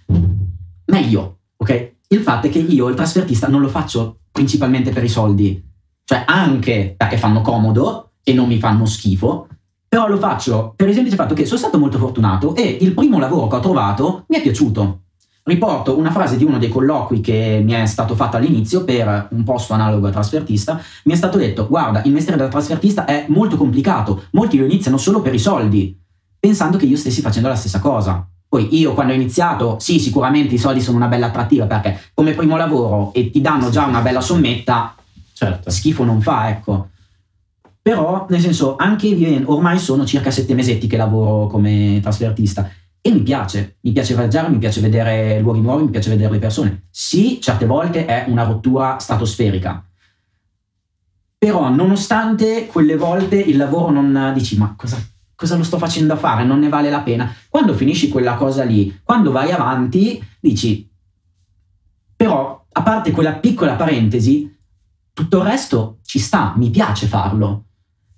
Meglio, 0.86 1.40
ok? 1.58 1.92
Il 2.10 2.20
fatto 2.20 2.48
è 2.48 2.50
che 2.50 2.60
io 2.60 2.88
il 2.90 2.96
trasfertista 2.96 3.48
non 3.48 3.62
lo 3.62 3.68
faccio 3.68 4.20
principalmente 4.32 4.92
per 4.92 5.04
i 5.04 5.10
soldi, 5.10 5.64
cioè 6.04 6.24
anche 6.26 6.94
perché 6.98 7.18
fanno 7.18 7.42
comodo 7.42 8.12
e 8.24 8.34
non 8.34 8.48
mi 8.48 8.58
fanno 8.60 8.86
schifo, 8.86 9.48
però 9.96 10.10
lo 10.10 10.18
faccio 10.18 10.74
per 10.76 10.90
il 10.90 10.94
semplice 10.94 11.16
fatto 11.16 11.34
che 11.34 11.46
sono 11.46 11.58
stato 11.58 11.80
molto 11.80 11.98
fortunato 11.98 12.54
e 12.54 12.80
il 12.82 12.94
primo 12.94 13.18
lavoro 13.18 13.48
che 13.48 13.56
ho 13.56 13.60
trovato 13.62 14.26
mi 14.28 14.36
è 14.36 14.42
piaciuto. 14.42 15.04
Riporto 15.44 15.98
una 15.98 16.12
frase 16.12 16.36
di 16.36 16.44
uno 16.44 16.58
dei 16.58 16.68
colloqui 16.68 17.22
che 17.22 17.62
mi 17.64 17.72
è 17.72 17.86
stato 17.86 18.14
fatto 18.14 18.36
all'inizio 18.36 18.84
per 18.84 19.30
un 19.32 19.44
posto 19.46 19.72
analogo 19.72 20.08
al 20.08 20.12
trasfertista. 20.12 20.82
Mi 21.06 21.14
è 21.14 21.16
stato 21.16 21.38
detto: 21.38 21.66
Guarda, 21.70 22.02
il 22.04 22.12
mestiere 22.12 22.38
da 22.38 22.50
trasfertista 22.50 23.06
è 23.06 23.24
molto 23.30 23.56
complicato. 23.56 24.24
Molti 24.32 24.58
lo 24.58 24.66
iniziano 24.66 24.98
solo 24.98 25.22
per 25.22 25.34
i 25.34 25.40
soldi, 25.40 25.98
pensando 26.38 26.76
che 26.76 26.88
io 26.88 26.98
stessi 26.98 27.22
facendo 27.22 27.48
la 27.48 27.56
stessa 27.56 27.80
cosa. 27.80 28.28
Poi 28.50 28.78
io 28.78 28.94
quando 28.94 29.14
ho 29.14 29.16
iniziato, 29.16 29.78
sì, 29.80 30.00
sicuramente 30.00 30.56
i 30.56 30.58
soldi 30.58 30.82
sono 30.82 30.98
una 30.98 31.08
bella 31.08 31.28
attrattiva 31.28 31.68
perché 31.68 32.02
come 32.14 32.34
primo 32.34 32.58
lavoro 32.58 33.14
e 33.14 33.30
ti 33.30 33.40
danno 33.40 33.70
già 33.70 33.86
una 33.86 34.02
bella 34.02 34.20
sommetta, 34.20 34.94
Certo. 35.32 35.70
schifo 35.70 36.04
non 36.04 36.22
fa, 36.22 36.50
ecco. 36.50 36.90
Però, 37.86 38.26
nel 38.30 38.42
senso, 38.42 38.78
anche 38.78 39.06
io 39.06 39.44
ormai 39.46 39.78
sono 39.78 40.08
circa 40.08 40.32
sette 40.32 40.56
mesetti 40.56 40.88
che 40.88 40.98
lavoro 40.98 41.46
come 41.46 42.00
trasfertista 42.02 42.68
e 43.00 43.12
mi 43.12 43.22
piace, 43.22 43.78
mi 43.82 43.92
piace 43.92 44.16
viaggiare, 44.16 44.50
mi 44.50 44.58
piace 44.58 44.82
vedere 44.82 45.40
luoghi 45.40 45.62
nuovi, 45.62 45.84
mi 45.84 45.92
piace 45.92 46.10
vedere 46.10 46.32
le 46.32 46.40
persone. 46.40 46.88
Sì, 46.90 47.40
certe 47.40 47.68
volte 47.68 48.08
è 48.08 48.26
una 48.28 48.42
rottura 48.42 48.98
stratosferica. 48.98 49.88
Però, 51.38 51.70
nonostante 51.70 52.66
quelle 52.66 52.98
volte 52.98 53.36
il 53.36 53.56
lavoro 53.56 53.92
non 53.92 54.32
dici, 54.34 54.58
ma 54.58 54.74
cosa, 54.76 54.98
cosa 55.36 55.56
lo 55.56 55.64
sto 55.64 55.78
facendo 55.78 56.14
a 56.14 56.18
fare? 56.18 56.44
Non 56.44 56.58
ne 56.58 56.70
vale 56.70 56.90
la 56.90 57.02
pena. 57.02 57.32
Quando 57.50 57.76
finisci 57.76 58.10
quella 58.10 58.34
cosa 58.34 58.64
lì, 58.64 59.00
quando 59.04 59.32
vai 59.32 59.52
avanti, 59.52 60.20
dici, 60.40 60.90
però, 62.16 62.66
a 62.72 62.82
parte 62.82 63.12
quella 63.12 63.34
piccola 63.34 63.76
parentesi, 63.76 64.52
tutto 65.14 65.38
il 65.38 65.44
resto 65.44 66.00
ci 66.04 66.18
sta, 66.18 66.56
mi 66.58 66.72
piace 66.72 67.06
farlo. 67.06 67.65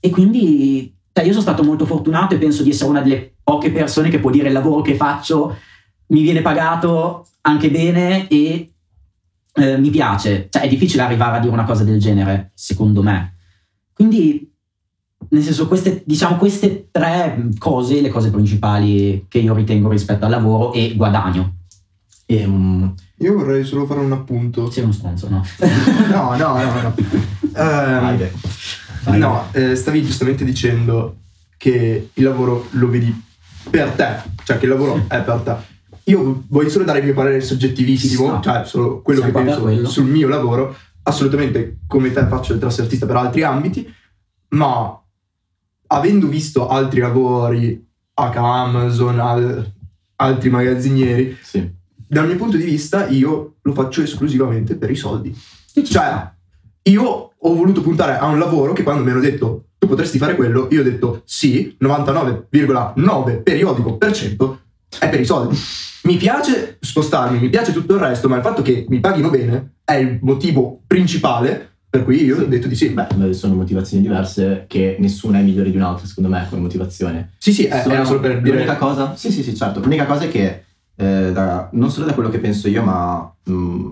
E 0.08 0.10
quindi 0.10 0.96
cioè, 1.12 1.26
io 1.26 1.32
sono 1.32 1.44
stato 1.44 1.64
molto 1.64 1.86
fortunato 1.86 2.34
e 2.34 2.38
penso 2.38 2.64
di 2.64 2.70
essere 2.70 2.90
una 2.90 3.02
delle 3.02 3.34
poche 3.44 3.72
persone 3.72 4.10
che 4.10 4.20
può 4.20 4.32
dire 4.32 4.48
il 4.48 4.54
lavoro 4.54 4.82
che 4.82 4.96
faccio 4.96 5.56
mi 6.08 6.22
viene 6.22 6.42
pagato 6.42 7.26
anche 7.42 7.70
bene 7.70 8.28
e 8.30 8.72
eh, 9.54 9.78
mi 9.78 9.90
piace. 9.90 10.48
Cioè, 10.50 10.62
è 10.62 10.68
difficile 10.70 11.02
arrivare 11.02 11.38
a 11.38 11.40
dire 11.42 11.52
una 11.52 11.66
cosa 11.66 11.84
del 11.84 12.00
genere, 12.00 12.52
secondo 12.54 13.04
me. 13.04 13.36
Quindi, 13.92 14.50
nel 15.30 15.44
senso, 15.44 15.68
queste, 15.68 16.04
diciamo, 16.06 16.38
queste 16.38 16.88
tre 16.90 17.50
cose, 17.58 18.00
le 18.00 18.10
cose 18.10 18.32
principali 18.32 19.26
che 19.28 19.40
io 19.40 19.54
ritengo 19.54 19.90
rispetto 19.90 20.24
al 20.24 20.32
lavoro 20.32 20.72
e 20.72 20.94
guadagno. 20.96 21.56
E, 22.26 22.48
mm, 22.48 22.88
Io 23.18 23.34
vorrei 23.34 23.66
solo 23.66 23.86
fare 23.86 24.00
un 24.00 24.14
appunto. 24.14 24.72
Sei 24.72 24.84
uno 24.84 24.94
stronzo, 24.94 25.28
no? 25.28 25.44
No, 26.10 26.38
no, 26.38 26.58
no, 26.58 26.82
no. 26.82 26.96
Ehm, 27.58 28.30
vai, 29.08 29.20
no, 29.20 29.48
eh, 29.54 29.76
stavi 29.76 30.04
giustamente 30.04 30.44
dicendo 30.44 31.18
che 31.58 32.10
il 32.14 32.24
lavoro 32.24 32.68
lo 32.72 32.90
vedi 32.90 33.14
per 33.70 33.90
te, 33.92 34.18
cioè 34.44 34.58
che 34.58 34.66
il 34.66 34.72
lavoro 34.72 35.06
è 35.08 35.22
per 35.22 35.40
te. 35.44 35.56
Io 36.06 36.44
voglio 36.48 36.70
solo 36.70 36.86
dare 36.86 37.00
il 37.00 37.06
mio 37.06 37.14
parere 37.14 37.42
soggettivissimo, 37.42 38.40
cioè 38.42 38.64
solo 38.66 39.02
quello 39.02 39.22
Siamo 39.22 39.38
che 39.38 39.44
penso 39.46 39.62
quello. 39.62 39.88
sul 39.90 40.06
mio 40.06 40.28
lavoro. 40.30 40.76
Assolutamente 41.04 41.80
come 41.88 42.12
te 42.12 42.26
faccio 42.28 42.54
il 42.54 42.60
trasfertista 42.60 43.06
per 43.06 43.16
altri 43.18 43.44
ambiti, 43.44 43.90
ma 44.50 45.02
avendo 45.88 46.28
visto 46.28 46.68
altri 46.68 47.00
lavori, 47.00 47.86
H 48.14 48.32
Amazon, 48.36 49.20
al- 49.20 49.72
altri 50.18 50.50
magazzinieri, 50.50 51.38
Sì. 51.42 51.70
dal 51.96 52.28
mio 52.28 52.36
punto 52.38 52.58
di 52.58 52.64
vista 52.64 53.08
io 53.08 53.56
lo 53.62 53.74
faccio 53.74 54.02
esclusivamente 54.02 54.76
per 54.76 54.90
i 54.92 54.96
soldi. 54.96 55.38
Cioè, 55.84 56.30
io 56.90 57.32
ho 57.38 57.56
voluto 57.56 57.82
puntare 57.82 58.18
a 58.18 58.26
un 58.26 58.40
lavoro 58.40 58.74
che 58.74 58.84
quando 58.84 59.04
mi 59.04 59.12
hanno 59.12 59.20
detto 59.20 59.66
tu 59.78 59.88
potresti 59.88 60.18
fare 60.18 60.36
quello, 60.36 60.68
io 60.72 60.82
ho 60.82 60.84
detto 60.84 61.22
sì, 61.26 61.76
99,9 61.82 63.44
periodico 63.44 63.98
per 63.98 64.12
cento 64.12 64.60
è 65.00 65.10
per 65.10 65.20
i 65.20 65.26
soldi. 65.26 65.58
Mi 66.04 66.16
piace 66.16 66.78
spostarmi, 66.80 67.40
mi 67.40 67.50
piace 67.50 67.74
tutto 67.74 67.96
il 67.96 68.00
resto, 68.00 68.28
ma 68.30 68.38
il 68.38 68.42
fatto 68.42 68.62
che 68.62 68.86
mi 68.90 69.00
paghino 69.00 69.30
bene 69.30 69.74
è 69.84 69.94
il 69.96 70.20
motivo 70.22 70.82
principale 70.88 71.72
per 71.90 72.04
cui 72.04 72.24
io 72.24 72.38
ho 72.40 72.44
detto 72.46 72.68
di 72.68 72.76
sì. 72.76 72.90
Beh, 72.90 73.34
sono 73.34 73.56
motivazioni 73.56 74.04
diverse 74.04 74.66
che 74.68 74.96
nessuna 75.00 75.40
è 75.40 75.42
migliore 75.42 75.72
di 75.72 75.78
un'altra, 75.78 76.06
secondo 76.06 76.30
me, 76.30 76.46
come 76.50 76.62
motivazione. 76.62 77.34
Sì, 77.38 77.52
sì, 77.54 77.66
eh, 77.68 77.82
Sono- 77.82 77.94
era 77.94 78.06
solo 78.06 78.20
per 78.20 78.42
dire... 78.42 78.56
L'unica 78.56 78.78
cosa, 78.78 79.16
sì, 79.16 79.32
sì, 79.32 79.44
sì, 79.44 79.56
certo. 79.56 79.80
L'unica 79.80 80.06
cosa 80.06 80.26
è 80.26 80.30
che, 80.30 80.64
eh, 80.96 81.32
da- 81.32 81.70
non 81.74 81.90
solo 81.90 82.06
da 82.06 82.14
quello 82.14 82.30
che 82.30 82.40
penso 82.40 82.68
io, 82.68 82.84
ma 82.84 83.34
mh, 83.44 83.90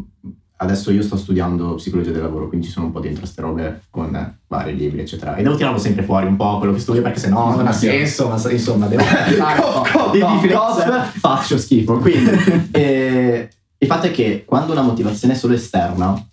adesso 0.58 0.92
io 0.92 1.02
sto 1.02 1.18
studiando 1.18 1.76
psicologia 1.76 2.12
del 2.12 2.22
lavoro, 2.22 2.48
quindi 2.48 2.68
ci 2.68 2.72
sono 2.72 2.88
un 2.88 2.92
po' 2.92 3.00
dentro 3.00 3.22
queste 3.22 3.42
robe 3.42 3.82
con 3.90 4.38
vari 4.48 4.76
libri, 4.76 5.02
eccetera. 5.02 5.36
E 5.36 5.44
devo 5.44 5.56
tirarlo 5.56 5.78
sempre 5.78 6.04
fuori 6.04 6.26
un 6.26 6.36
po' 6.36 6.58
quello 6.58 6.74
che 6.74 6.80
studio, 6.80 7.02
perché 7.02 7.20
sennò 7.20 7.56
non 7.56 7.68
ha 7.68 7.72
senso, 7.72 8.28
ma 8.30 8.52
insomma, 8.52 8.88
devo 8.88 9.04
fare 9.36 9.36
un 9.36 9.92
po' 9.92 10.18
No, 10.18 11.04
faccio 11.20 11.58
schifo. 11.58 11.98
Quindi, 11.98 12.32
eh, 12.72 13.50
il 13.78 13.88
fatto 13.88 14.08
è 14.08 14.12
che 14.12 14.44
quando 14.46 14.72
una 14.72 14.82
motivazione 14.82 15.34
è 15.34 15.38
solo 15.38 15.54
esterna, 15.54 16.24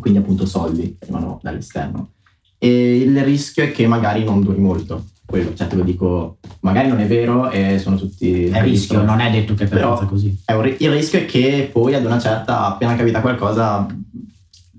quindi 0.00 0.18
appunto 0.18 0.46
soldi 0.46 0.96
che 0.98 1.04
arrivano 1.04 1.38
dall'esterno, 1.42 2.10
e 2.58 2.96
il 2.96 3.22
rischio 3.22 3.64
è 3.64 3.72
che 3.72 3.86
magari 3.86 4.24
non 4.24 4.40
duri 4.40 4.58
molto. 4.58 5.04
Quello, 5.26 5.54
cioè 5.54 5.66
te 5.66 5.76
lo 5.76 5.82
dico, 5.82 6.36
magari 6.60 6.88
non 6.88 7.00
è 7.00 7.06
vero 7.06 7.50
e 7.50 7.78
sono 7.78 7.96
tutti... 7.96 8.46
È 8.46 8.62
rischio, 8.62 9.02
non 9.02 9.20
è 9.20 9.30
detto 9.30 9.54
che 9.54 9.64
per 9.66 9.78
Però- 9.78 9.90
forza 9.96 10.04
così. 10.06 10.38
è 10.44 10.54
ri- 10.60 10.76
il 10.80 10.90
rischio 10.92 11.18
è 11.20 11.24
che 11.24 11.68
poi 11.72 11.94
ad 11.94 12.04
una 12.04 12.18
certa, 12.20 12.66
appena 12.66 12.94
capita 12.94 13.20
qualcosa, 13.20 13.86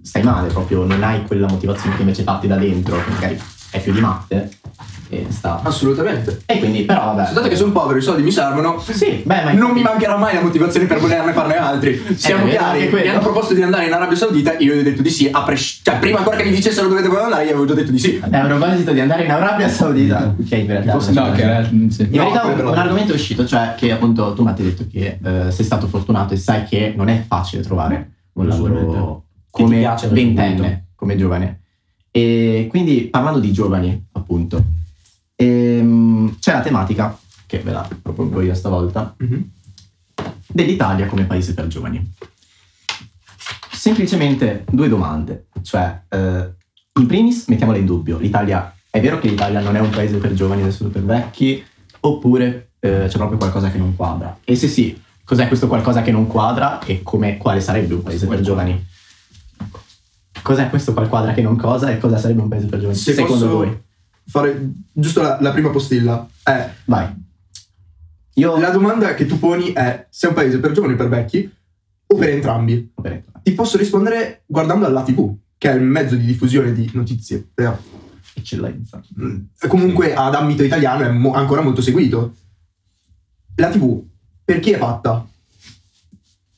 stai 0.02 0.22
male 0.24 0.50
proprio, 0.50 0.86
non 0.86 1.04
hai 1.04 1.24
quella 1.24 1.48
motivazione 1.48 1.96
che 1.96 2.02
invece 2.04 2.24
parti 2.24 2.48
da 2.48 2.58
dentro, 2.58 2.96
che 3.04 3.10
magari 3.10 3.40
è 3.72 3.82
più 3.82 3.92
di 3.92 4.00
matte 4.00 4.52
sta. 5.30 5.62
Assolutamente. 5.64 6.42
E 6.46 6.60
quindi, 6.60 6.84
però, 6.84 7.06
vabbè. 7.06 7.26
Soltanto 7.26 7.50
che 7.50 7.56
sono 7.56 7.72
povero, 7.72 7.98
i 7.98 8.02
soldi 8.02 8.24
mi 8.24 8.32
servono. 8.32 8.80
Sì, 8.80 9.22
beh, 9.26 9.44
ma 9.44 9.52
Non 9.54 9.72
mi 9.72 9.82
mancherà 9.82 10.18
mai 10.18 10.34
la 10.36 10.42
motivazione 10.42 10.86
per 10.86 11.00
volerne 11.00 11.32
farne 11.34 11.56
altri. 11.58 12.02
Siamo 12.16 12.44
è 12.46 12.50
vero, 12.50 12.58
chiari. 12.58 12.90
Mi 12.92 13.08
hanno 13.08 13.20
proposto 13.20 13.54
di 13.54 13.62
andare 13.62 13.86
in 13.86 13.94
Arabia 13.94 14.16
Saudita, 14.18 14.58
io 14.58 14.74
gli 14.74 14.80
ho 14.80 14.84
detto 14.84 15.02
di 15.02 15.10
sì. 15.10 15.30
A 15.32 15.44
pres- 15.44 15.82
cioè, 15.84 15.98
prima 16.00 16.18
ancora 16.20 16.36
che 16.38 16.44
mi 16.44 16.52
dicessero 16.52 16.88
dove 16.88 17.02
dovevo 17.02 17.24
andare, 17.24 17.44
io 17.44 17.50
avevo 17.52 17.66
già 17.66 17.74
detto 17.74 17.92
di 17.92 18.00
sì. 18.00 18.18
È 18.18 18.36
a 18.36 18.46
proposito 18.46 18.92
di 18.92 19.00
andare 19.00 19.24
in 19.24 19.32
Arabia 19.32 19.70
Saudita. 19.70 20.36
Ok, 20.40 20.52
in 20.52 20.66
verità. 20.66 20.92
Forse 20.92 21.12
no, 21.12 21.32
che 21.32 21.42
era... 21.42 21.64
sì. 21.64 22.08
In 22.10 22.10
No, 22.12 22.28
un, 22.28 22.40
quello 22.54 22.70
un 22.70 22.76
no. 22.76 22.82
argomento 22.82 23.12
è 23.12 23.16
uscito, 23.16 23.46
cioè 23.46 23.76
che 23.78 23.92
appunto 23.92 24.34
tu 24.34 24.44
Matti 24.44 24.62
hai 24.62 24.68
detto 24.70 24.86
che 24.92 25.20
eh, 25.24 25.52
sei 25.52 25.66
stato 25.66 25.88
fortunato 25.88 26.34
e 26.34 26.38
sai 26.38 26.64
che 26.66 26.94
non 26.96 27.08
è 27.10 27.24
facile 27.28 27.62
trovare 27.62 28.12
un 28.34 28.50
Assolutamente. 28.50 28.94
lavoro 28.94 29.24
come 29.50 29.96
ventenne, 30.10 30.88
come 30.96 31.16
giovane. 31.16 31.60
E 32.12 32.68
quindi 32.70 33.08
parlando 33.12 33.40
di 33.40 33.52
giovani, 33.52 34.08
appunto, 34.14 34.64
ehm, 35.36 36.38
c'è 36.40 36.54
la 36.54 36.62
tematica, 36.62 37.18
che 37.46 37.60
ve 37.60 37.72
la 37.72 37.88
propongo 38.02 38.42
io 38.42 38.56
stavolta, 38.56 39.16
dell'Italia 40.48 41.06
come 41.08 41.26
paese 41.26 41.54
per 41.54 41.68
giovani. 41.68 42.14
Semplicemente 43.72 44.66
due 44.72 44.88
domande, 44.88 45.48
cioè 45.62 46.02
eh, 46.10 46.54
in 47.00 47.06
primis 47.08 47.48
mettiamola 47.48 47.78
in 47.78 47.86
dubbio, 47.86 48.18
l'Italia 48.18 48.74
è 48.90 49.02
vero 49.02 49.20
che 49.20 49.28
l'Italia 49.28 49.60
non 49.60 49.76
è 49.76 49.80
un 49.80 49.90
paese 49.90 50.18
per 50.18 50.34
giovani, 50.34 50.64
è 50.64 50.72
solo 50.72 50.90
per 50.90 51.04
vecchi, 51.04 51.64
oppure 52.00 52.70
eh, 52.80 53.06
c'è 53.08 53.18
proprio 53.18 53.38
qualcosa 53.38 53.70
che 53.70 53.78
non 53.78 53.96
quadra? 53.96 54.40
E 54.44 54.56
se 54.56 54.68
sì, 54.68 55.00
cos'è 55.24 55.48
questo 55.48 55.68
qualcosa 55.68 56.02
che 56.02 56.12
non 56.12 56.28
quadra 56.28 56.80
e 56.80 57.04
come, 57.04 57.38
quale 57.38 57.60
sarebbe 57.60 57.94
un 57.94 58.04
paese 58.04 58.26
per 58.26 58.42
giovani? 58.42 58.88
Cos'è 60.42 60.70
questo 60.70 60.94
qualquadra 60.94 61.34
che 61.34 61.42
non 61.42 61.58
cosa 61.58 61.92
e 61.92 61.98
cosa 61.98 62.18
sarebbe 62.18 62.42
un 62.42 62.48
paese 62.48 62.68
per 62.68 62.80
giovani? 62.80 62.98
Se 62.98 63.14
Secondo 63.14 63.46
posso 63.46 63.58
voi? 63.58 63.84
Fare 64.28 64.72
giusto 64.92 65.22
la, 65.22 65.38
la 65.42 65.52
prima 65.52 65.70
postilla. 65.70 66.28
È 66.44 66.70
Vai. 66.86 67.24
Io... 68.36 68.58
la 68.58 68.70
domanda 68.70 69.14
che 69.14 69.26
tu 69.26 69.40
poni 69.40 69.72
è 69.72 70.08
se 70.10 70.26
è 70.26 70.30
un 70.30 70.36
paese 70.36 70.60
per 70.60 70.72
giovani 70.72 70.94
o 70.94 70.98
per 70.98 71.08
vecchi 71.08 71.50
o 72.08 72.16
per 72.16 72.30
entrambi. 72.30 72.92
Ti 73.44 73.52
posso 73.54 73.78
rispondere 73.78 74.44
guardando 74.46 74.86
alla 74.86 75.04
TV, 75.04 75.34
che 75.58 75.72
è 75.72 75.76
il 75.76 75.82
mezzo 75.82 76.16
di 76.16 76.26
diffusione 76.26 76.74
di 76.74 76.90
notizie 76.94 77.48
per 77.54 77.80
Eccellenza. 78.38 79.02
Mm, 79.20 79.44
comunque 79.70 80.14
ad 80.14 80.36
ambito 80.36 80.64
italiano 80.64 81.04
è 81.04 81.10
mo- 81.10 81.34
ancora 81.34 81.62
molto 81.62 81.82
seguito. 81.82 82.36
La 83.56 83.70
TV 83.70 84.04
per 84.44 84.60
chi 84.60 84.72
è 84.72 84.78
fatta? 84.78 85.26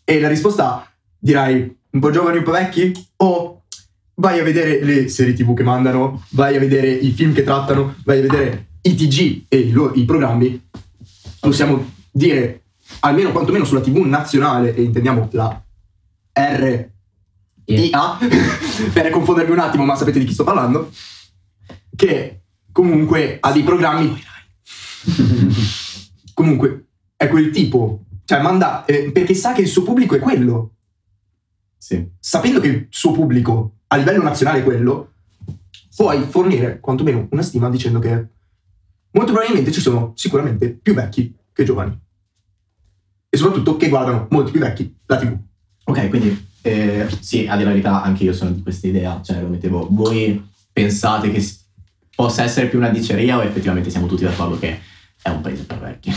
E 0.03 0.20
la 0.20 0.28
risposta 0.28 0.91
dirai 1.18 1.78
un 1.91 1.99
po' 1.99 2.09
giovani, 2.09 2.39
un 2.39 2.43
po' 2.43 2.51
vecchi? 2.51 2.91
O 3.18 3.57
vai 4.20 4.39
a 4.39 4.43
vedere 4.43 4.84
le 4.84 5.07
serie 5.09 5.34
tv 5.34 5.53
che 5.55 5.63
mandano, 5.63 6.24
vai 6.30 6.55
a 6.55 6.59
vedere 6.59 6.89
i 6.89 7.11
film 7.11 7.34
che 7.34 7.43
trattano, 7.43 7.95
vai 8.03 8.20
a 8.20 8.22
vedere 8.22 8.68
i 8.82 8.95
TG 8.95 9.45
e 9.47 9.57
i, 9.59 9.72
loro- 9.72 9.93
i 9.93 10.05
programmi, 10.05 10.70
possiamo 11.39 11.91
dire, 12.11 12.63
almeno 13.01 13.32
quantomeno 13.32 13.65
sulla 13.65 13.82
tv 13.82 13.97
nazionale, 13.97 14.74
e 14.74 14.82
intendiamo 14.82 15.30
la 15.34 15.63
RIA, 16.34 18.18
per 18.91 19.09
confondervi 19.11 19.51
un 19.51 19.59
attimo, 19.59 19.86
ma 19.86 19.95
sapete 19.95 20.20
di 20.20 20.26
chi 20.26 20.34
sto 20.34 20.43
parlando, 20.43 20.91
che 21.95 22.41
comunque 22.72 23.38
ha 23.39 23.51
dei 23.51 23.63
programmi. 23.63 24.24
Comunque 26.34 26.89
è 27.15 27.28
quel 27.30 27.49
tipo, 27.49 28.03
cioè 28.26 28.41
manda, 28.41 28.86
eh, 28.86 29.11
perché 29.11 29.34
sa 29.34 29.53
che 29.53 29.61
il 29.61 29.68
suo 29.68 29.82
pubblico 29.82 30.13
è 30.13 30.20
quello, 30.20 30.76
Sì. 31.80 32.07
sapendo 32.20 32.59
che 32.59 32.68
il 32.68 32.88
suo 32.91 33.11
pubblico 33.11 33.76
a 33.88 33.95
livello 33.95 34.23
nazionale 34.23 34.63
quello, 34.63 35.11
puoi 35.95 36.21
fornire 36.23 36.79
quantomeno 36.79 37.27
una 37.31 37.41
stima 37.41 37.69
dicendo 37.69 37.99
che 37.99 38.09
molto 39.11 39.31
probabilmente 39.31 39.71
ci 39.71 39.81
sono 39.81 40.11
sicuramente 40.15 40.69
più 40.69 40.93
vecchi 40.93 41.35
che 41.53 41.63
giovani. 41.63 41.97
E 43.29 43.38
soprattutto 43.38 43.77
che 43.77 43.89
guardano 43.89 44.27
molti 44.29 44.51
più 44.51 44.59
vecchi 44.59 44.95
la 45.05 45.17
TV. 45.17 45.35
Ok, 45.85 46.09
quindi 46.09 46.47
eh, 46.61 47.07
sì, 47.19 47.47
a 47.47 47.53
dire 47.53 47.63
la 47.63 47.69
verità, 47.71 48.03
anche 48.03 48.23
io 48.23 48.33
sono 48.33 48.51
di 48.51 48.61
questa 48.61 48.88
idea, 48.88 49.21
cioè 49.23 49.41
lo 49.41 49.47
mettevo. 49.47 49.88
Voi 49.89 50.45
pensate 50.71 51.31
che 51.31 51.45
possa 52.15 52.43
essere 52.43 52.67
più 52.67 52.77
una 52.77 52.89
diceria 52.89 53.38
o 53.38 53.43
effettivamente 53.43 53.89
siamo 53.89 54.07
tutti 54.07 54.23
d'accordo 54.23 54.59
che 54.59 54.79
è 55.21 55.29
un 55.29 55.41
paese 55.41 55.63
per 55.63 55.79
vecchi? 55.79 56.11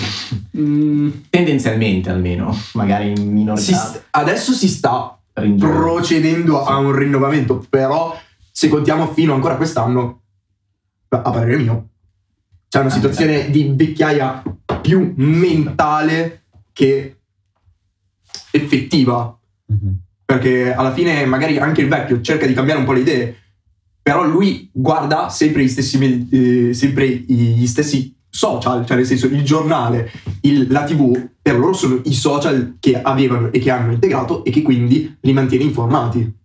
Mm, 0.56 1.10
Tendenzialmente 1.30 2.10
almeno, 2.10 2.56
magari 2.74 3.10
in 3.10 3.32
minorità. 3.32 3.64
Si 3.64 3.74
st- 3.74 4.06
adesso 4.10 4.52
si 4.52 4.68
sta 4.68 5.19
ringiovani. 5.40 5.78
procedendo 5.78 6.64
a 6.64 6.76
un 6.78 6.92
rinnovamento, 6.92 7.64
però 7.68 8.18
se 8.50 8.68
contiamo 8.68 9.12
fino 9.12 9.34
ancora 9.34 9.56
quest'anno, 9.56 10.22
a 11.08 11.18
parere 11.18 11.56
mio, 11.56 11.88
c'è 12.68 12.78
una 12.78 12.88
Ah, 12.88 12.92
situazione 12.92 13.50
di 13.50 13.72
vecchiaia 13.74 14.42
più 14.80 15.12
mentale 15.16 16.44
che 16.72 17.16
effettiva. 18.52 19.34
perché 20.24 20.72
alla 20.72 20.92
fine 20.92 21.24
magari 21.26 21.58
anche 21.58 21.80
il 21.80 21.88
vecchio 21.88 22.20
cerca 22.20 22.46
di 22.46 22.52
cambiare 22.54 22.78
un 22.78 22.86
po' 22.86 22.92
le 22.92 23.00
idee, 23.00 23.36
però 24.00 24.24
lui 24.24 24.70
guarda 24.72 25.28
sempre 25.28 25.64
gli 25.64 25.68
stessi, 25.68 26.28
eh, 26.30 26.72
sempre 26.72 27.08
gli 27.08 27.66
stessi 27.66 28.16
social, 28.30 28.86
cioè 28.86 28.96
nel 28.96 29.06
senso 29.06 29.26
il 29.26 29.42
giornale, 29.42 30.10
il- 30.42 30.66
la 30.70 30.84
tv, 30.84 31.28
per 31.42 31.58
loro 31.58 31.72
sono 31.72 32.00
i 32.04 32.12
social 32.14 32.76
che 32.78 33.00
avevano 33.02 33.50
e 33.52 33.58
che 33.58 33.70
hanno 33.70 33.92
integrato 33.92 34.44
e 34.44 34.50
che 34.50 34.62
quindi 34.62 35.16
li 35.20 35.32
mantiene 35.32 35.64
informati. 35.64 36.38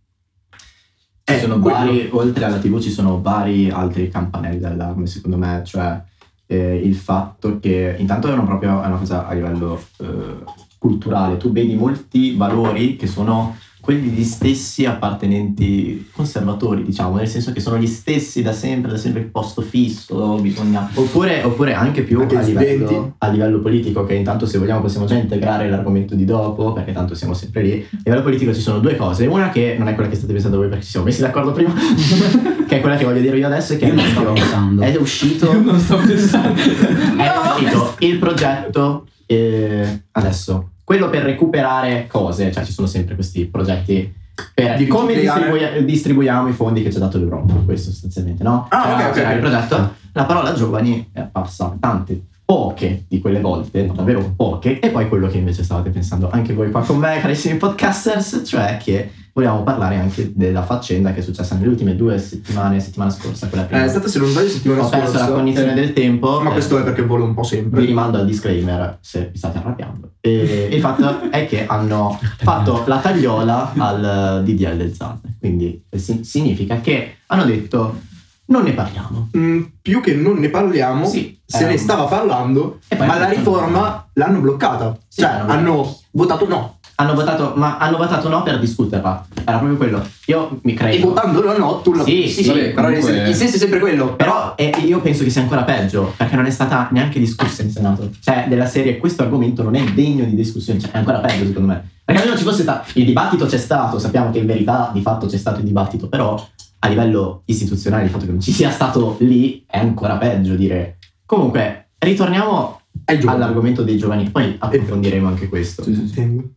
Ci 1.23 1.33
Eh, 1.33 1.39
sono 1.39 1.59
vari, 1.59 2.07
oltre 2.11 2.45
alla 2.45 2.57
TV 2.59 2.79
ci 2.79 2.91
sono 2.91 3.21
vari 3.21 3.69
altri 3.69 4.09
campanelli 4.09 4.59
d'allarme 4.59 5.07
secondo 5.07 5.37
me, 5.37 5.61
cioè 5.65 6.01
eh, 6.47 6.75
il 6.75 6.95
fatto 6.95 7.59
che 7.59 7.95
intanto 7.97 8.27
è 8.27 8.33
una, 8.33 8.43
proprio, 8.43 8.81
è 8.83 8.85
una 8.85 8.97
cosa 8.97 9.25
a 9.27 9.33
livello 9.33 9.81
eh, 9.99 10.43
culturale, 10.77 11.37
tu 11.37 11.51
vedi 11.51 11.73
molti 11.75 12.35
valori 12.35 12.95
che 12.95 13.07
sono 13.07 13.57
quelli 13.85 14.09
gli 14.09 14.23
stessi 14.23 14.83
appartenenti 14.83 16.09
conservatori, 16.11 16.83
diciamo, 16.83 17.17
nel 17.17 17.27
senso 17.27 17.51
che 17.51 17.59
sono 17.59 17.77
gli 17.77 17.85
stessi 17.85 18.41
da 18.41 18.51
sempre, 18.51 18.89
da 18.89 18.97
sempre 18.97 19.21
il 19.21 19.27
posto 19.27 19.61
fisso, 19.61 20.39
bisogna... 20.41 20.89
Oppure, 20.95 21.43
oppure 21.43 21.75
anche 21.75 22.01
più 22.01 22.19
Anche 22.19 22.35
a 22.35 22.41
livello, 22.41 23.13
a 23.19 23.27
livello 23.29 23.59
politico, 23.59 24.03
che 24.03 24.15
intanto 24.15 24.47
se 24.47 24.57
vogliamo 24.57 24.81
possiamo 24.81 25.05
già 25.05 25.13
integrare 25.13 25.69
l'argomento 25.69 26.15
di 26.15 26.25
dopo, 26.25 26.73
perché 26.73 26.93
tanto 26.93 27.13
siamo 27.13 27.35
sempre 27.35 27.61
lì. 27.61 27.87
A 27.91 27.97
livello 28.05 28.23
politico 28.23 28.55
ci 28.55 28.59
sono 28.59 28.79
due 28.79 28.95
cose, 28.95 29.27
una 29.27 29.49
che 29.49 29.75
non 29.77 29.87
è 29.87 29.93
quella 29.93 30.09
che 30.09 30.15
state 30.15 30.33
pensando 30.33 30.57
voi 30.57 30.67
perché 30.67 30.83
ci 30.83 30.89
siamo 30.89 31.05
messi 31.05 31.21
d'accordo 31.21 31.51
prima, 31.51 31.71
che 32.67 32.77
è 32.77 32.81
quella 32.81 32.97
che 32.97 33.05
voglio 33.05 33.21
dire 33.21 33.37
io 33.37 33.45
adesso, 33.45 33.73
e 33.73 33.77
che 33.77 33.85
Io 33.85 33.91
è, 33.91 33.95
non 33.97 34.05
sto 34.07 34.21
proprio- 34.21 34.41
pensando. 34.41 34.81
è 34.81 34.95
uscito 34.95 35.45
io 35.53 35.61
non 35.61 35.79
sto 35.79 35.97
pensando. 35.97 36.59
è 37.21 37.31
uscito 37.53 37.95
il 37.99 38.17
progetto 38.17 39.05
eh, 39.27 40.01
adesso 40.13 40.69
quello 40.85 41.09
per 41.09 41.23
recuperare 41.23 42.05
cose 42.07 42.51
cioè 42.53 42.63
ci 42.63 42.71
sono 42.71 42.87
sempre 42.87 43.15
questi 43.15 43.45
progetti 43.45 44.13
per 44.53 44.77
Di 44.77 44.85
come 44.87 45.13
distribuia- 45.15 45.81
distribuiamo 45.81 46.47
i 46.47 46.53
fondi 46.53 46.83
che 46.83 46.91
ci 46.91 46.97
ha 46.97 47.01
dato 47.01 47.17
l'Europa 47.17 47.53
questo 47.65 47.89
sostanzialmente 47.91 48.43
no? 48.43 48.67
Ah, 48.69 48.81
C'era- 48.83 48.95
ok, 48.95 49.05
ok, 49.07 49.13
c'era 49.13 49.27
ok. 49.29 49.33
il 49.35 49.39
progetto 49.41 49.93
la 50.13 50.23
parola 50.25 50.53
giovani 50.53 51.09
è 51.11 51.19
apparsa 51.19 51.75
tante 51.79 52.21
poche 52.45 53.05
di 53.07 53.19
quelle 53.19 53.39
volte 53.41 53.87
davvero 53.91 54.33
poche 54.35 54.79
e 54.79 54.89
poi 54.89 55.07
quello 55.09 55.27
che 55.27 55.37
invece 55.37 55.63
stavate 55.63 55.89
pensando 55.89 56.29
anche 56.29 56.53
voi 56.53 56.69
qua 56.69 56.81
con 56.83 56.97
me 56.97 57.19
carissimi 57.19 57.57
podcasters 57.57 58.43
cioè 58.45 58.77
che 58.77 59.09
vogliamo 59.37 59.63
parlare 59.63 59.97
anche 59.97 60.31
della 60.33 60.63
faccenda 60.63 61.11
che 61.11 61.19
è 61.19 61.21
successa 61.21 61.55
nelle 61.55 61.67
ultime 61.67 61.97
due 61.97 62.17
settimane 62.17 62.79
settimana 62.79 63.11
scorsa 63.11 63.49
quella 63.49 63.65
prima 63.65 63.81
Eh, 63.81 63.85
è 63.85 63.89
stata 63.89 64.07
se 64.07 64.17
non 64.19 64.29
sbaglio 64.29 64.47
settimana 64.47 64.83
ho 64.85 64.87
perso 64.89 65.07
scorsa. 65.11 65.27
la 65.27 65.35
cognizione 65.35 65.71
Eh, 65.73 65.75
del 65.75 65.91
tempo 65.91 66.39
Ma 66.39 66.49
eh, 66.51 66.53
questo 66.53 66.77
è 66.77 66.83
perché 66.83 67.01
volo 67.01 67.25
un 67.25 67.33
po' 67.33 67.43
sempre. 67.43 67.81
vi 67.81 67.87
rimando 67.87 68.17
al 68.17 68.25
disclaimer 68.25 68.97
se 69.01 69.29
vi 69.33 69.37
state 69.37 69.57
arrabbiando. 69.57 70.11
E 70.21 70.69
il 70.71 70.79
fatto 70.79 71.29
è 71.29 71.45
che 71.47 71.65
hanno 71.67 72.17
fatto 72.37 72.83
la 72.87 72.99
tagliola 72.99 73.73
al 73.75 74.41
DDL 74.45 74.93
Zan. 74.93 75.19
Quindi 75.37 75.83
eh, 75.89 75.97
si- 75.99 76.23
significa 76.23 76.79
che 76.79 77.17
hanno 77.27 77.43
detto 77.43 77.99
non 78.45 78.63
ne 78.63 78.71
parliamo. 78.71 79.31
Mm, 79.37 79.63
più 79.81 79.99
che 79.99 80.13
non 80.15 80.37
ne 80.37 80.47
parliamo, 80.49 81.05
Sì, 81.07 81.37
se 81.45 81.63
ehm, 81.65 81.69
ne 81.71 81.77
stava 81.77 82.05
parlando, 82.05 82.79
ma 82.97 83.17
la 83.19 83.27
riforma 83.27 84.07
l'hanno 84.13 84.39
bloccata. 84.39 84.97
Sì, 85.09 85.21
cioè, 85.21 85.29
hanno 85.45 85.93
votato 86.11 86.47
no. 86.47 86.77
Hanno 86.97 87.13
votato, 87.13 87.53
ma 87.55 87.77
hanno 87.77 87.97
votato 87.97 88.29
no 88.29 88.41
per 88.41 88.57
discuterla. 88.57 89.25
Era 89.43 89.57
proprio 89.57 89.77
quello. 89.77 90.07
Io 90.27 90.59
mi 90.63 90.71
E 90.71 90.75
credo. 90.75 91.07
votandolo 91.07 91.57
no, 91.57 91.81
tu 91.81 91.93
lo 91.93 92.03
Sì, 92.05 92.27
sì, 92.29 92.47
vabbè, 92.47 92.71
però 92.73 92.89
il 92.89 92.99
comunque- 92.99 93.29
il 93.29 93.35
senso 93.35 93.55
è 93.55 93.59
sempre 93.59 93.79
quello. 93.79 94.15
Però 94.15 94.53
eh, 94.55 94.71
io 94.85 95.01
penso 95.01 95.23
che 95.23 95.29
sia 95.29 95.41
ancora 95.41 95.63
peggio, 95.63 96.13
perché 96.15 96.35
non 96.37 96.45
è 96.45 96.49
stata 96.51 96.87
neanche 96.91 97.19
discussa 97.19 97.63
in 97.63 97.69
Senato. 97.71 98.09
Cioè, 98.21 98.45
della 98.47 98.65
serie, 98.65 98.97
questo 98.97 99.23
argomento 99.23 99.61
non 99.61 99.75
è 99.75 99.83
degno 99.91 100.23
di 100.23 100.35
discussione, 100.35 100.79
cioè, 100.79 100.91
è 100.91 100.97
ancora 100.97 101.19
peggio 101.19 101.45
secondo 101.47 101.67
me. 101.67 101.89
Perché 102.05 102.21
almeno 102.21 102.37
ci 102.39 102.45
fosse 102.45 102.61
stato. 102.61 102.89
Il 102.97 103.05
dibattito 103.05 103.45
c'è 103.45 103.57
stato, 103.57 103.99
sappiamo 103.99 104.31
che 104.31 104.37
in 104.39 104.45
verità 104.45 104.89
di 104.93 105.01
fatto 105.01 105.25
c'è 105.27 105.37
stato 105.37 105.59
il 105.59 105.65
dibattito, 105.65 106.07
però 106.07 106.41
a 106.79 106.87
livello 106.87 107.41
istituzionale 107.45 108.05
il 108.05 108.09
fatto 108.09 108.25
che 108.25 108.31
non 108.31 108.39
ci 108.39 108.51
sia 108.53 108.69
stato 108.69 109.17
lì 109.19 109.65
è 109.67 109.79
ancora 109.79 110.15
peggio 110.17 110.53
dire. 110.55 110.97
Comunque, 111.25 111.89
ritorniamo 111.97 112.79
all'argomento 113.05 113.83
dei 113.83 113.97
giovani, 113.97 114.29
poi 114.29 114.55
approfondiremo 114.57 115.27
anche 115.27 115.49
questo. 115.49 115.83
Sì, 115.83 115.93
sì, 115.95 116.07
sì. 116.07 116.53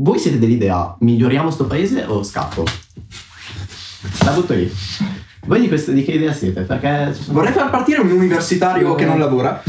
Voi 0.00 0.18
siete 0.20 0.38
dell'idea 0.38 0.96
miglioriamo 1.00 1.50
sto 1.50 1.66
paese 1.66 2.04
o 2.06 2.22
scappo? 2.22 2.62
La 4.24 4.30
butto 4.30 4.54
lì. 4.54 4.72
Voi 5.44 5.60
di, 5.60 5.66
questo, 5.66 5.90
di 5.90 6.04
che 6.04 6.12
idea 6.12 6.32
siete? 6.32 6.60
Perché 6.60 7.16
Vorrei 7.30 7.52
far 7.52 7.68
partire 7.68 8.00
un 8.00 8.10
universitario 8.12 8.94
che 8.94 9.04
non 9.04 9.18
lavora. 9.18 9.60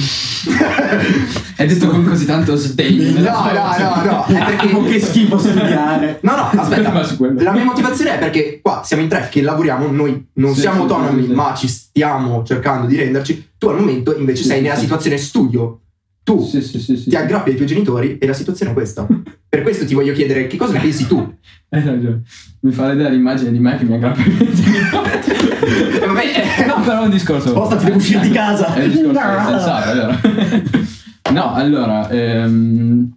Hai 1.57 1.67
detto 1.67 1.87
con 1.87 2.05
così 2.05 2.25
tanto 2.25 2.55
sdegno. 2.55 3.19
No, 3.21 3.51
no, 3.51 3.75
no, 3.77 4.03
no. 4.03 4.25
È 4.25 4.45
perché. 4.45 4.71
Oh, 4.71 4.83
che 4.83 4.99
schifo 4.99 5.39
studiare. 5.39 6.19
No, 6.21 6.35
no, 6.35 6.49
aspetta. 6.61 6.91
La 7.41 7.51
mia 7.51 7.63
motivazione 7.63 8.13
è 8.13 8.19
perché 8.19 8.59
qua 8.61 8.83
siamo 8.85 9.01
in 9.01 9.09
tre 9.09 9.29
che 9.31 9.41
lavoriamo, 9.41 9.89
noi 9.89 10.27
non 10.33 10.53
Sì, 10.53 10.59
siamo 10.59 10.83
autonomi, 10.83 11.21
sì, 11.21 11.27
sì. 11.29 11.33
ma 11.33 11.53
ci 11.55 11.67
stiamo 11.67 12.43
cercando 12.43 12.85
di 12.85 12.95
renderci. 12.95 13.53
Tu 13.57 13.67
al 13.67 13.79
momento 13.79 14.15
invece 14.15 14.43
sei 14.43 14.61
nella 14.61 14.75
situazione 14.75 15.17
studio. 15.17 15.79
Tu 16.29 16.43
Sì, 16.45 16.61
sì, 16.61 16.79
sì, 16.79 17.09
ti 17.09 17.15
aggrappi 17.15 17.49
ai 17.49 17.55
tuoi 17.55 17.67
genitori 17.67 18.17
e 18.19 18.27
la 18.27 18.33
situazione 18.33 18.69
è 18.71 18.73
questa. 18.75 19.07
Per 19.49 19.63
questo 19.63 19.85
ti 19.85 19.95
voglio 19.95 20.13
chiedere 20.13 20.45
che 20.45 20.57
cosa 20.57 20.73
ne 20.73 20.79
pensi 20.79 21.07
tu. 21.07 21.17
Hai 21.69 21.83
ragione. 21.83 22.21
Mi 22.61 22.71
fa 22.71 22.87
vedere 22.87 23.11
l'immagine 23.11 23.51
di 23.51 23.57
me 23.59 23.75
che 23.77 23.83
mi 23.85 23.95
aggrappa 23.95 24.21
ai 24.21 24.29
miei 24.29 24.53
genitori. 24.53 25.09
Eh, 25.09 26.05
vabbè, 26.05 26.65
No, 26.67 26.81
però 26.83 27.01
è 27.01 27.05
un 27.05 27.09
discorso. 27.09 27.49
Spostati, 27.49 27.85
devo 27.85 27.97
uscire 27.97 28.19
di 28.19 28.29
casa. 28.29 28.73
È 28.75 28.83
un 28.83 28.89
discorso 28.91 29.19
sensato, 29.49 29.89
allora. 29.89 30.19
No, 31.31 31.53
allora, 31.53 32.09
ehm, 32.09 33.11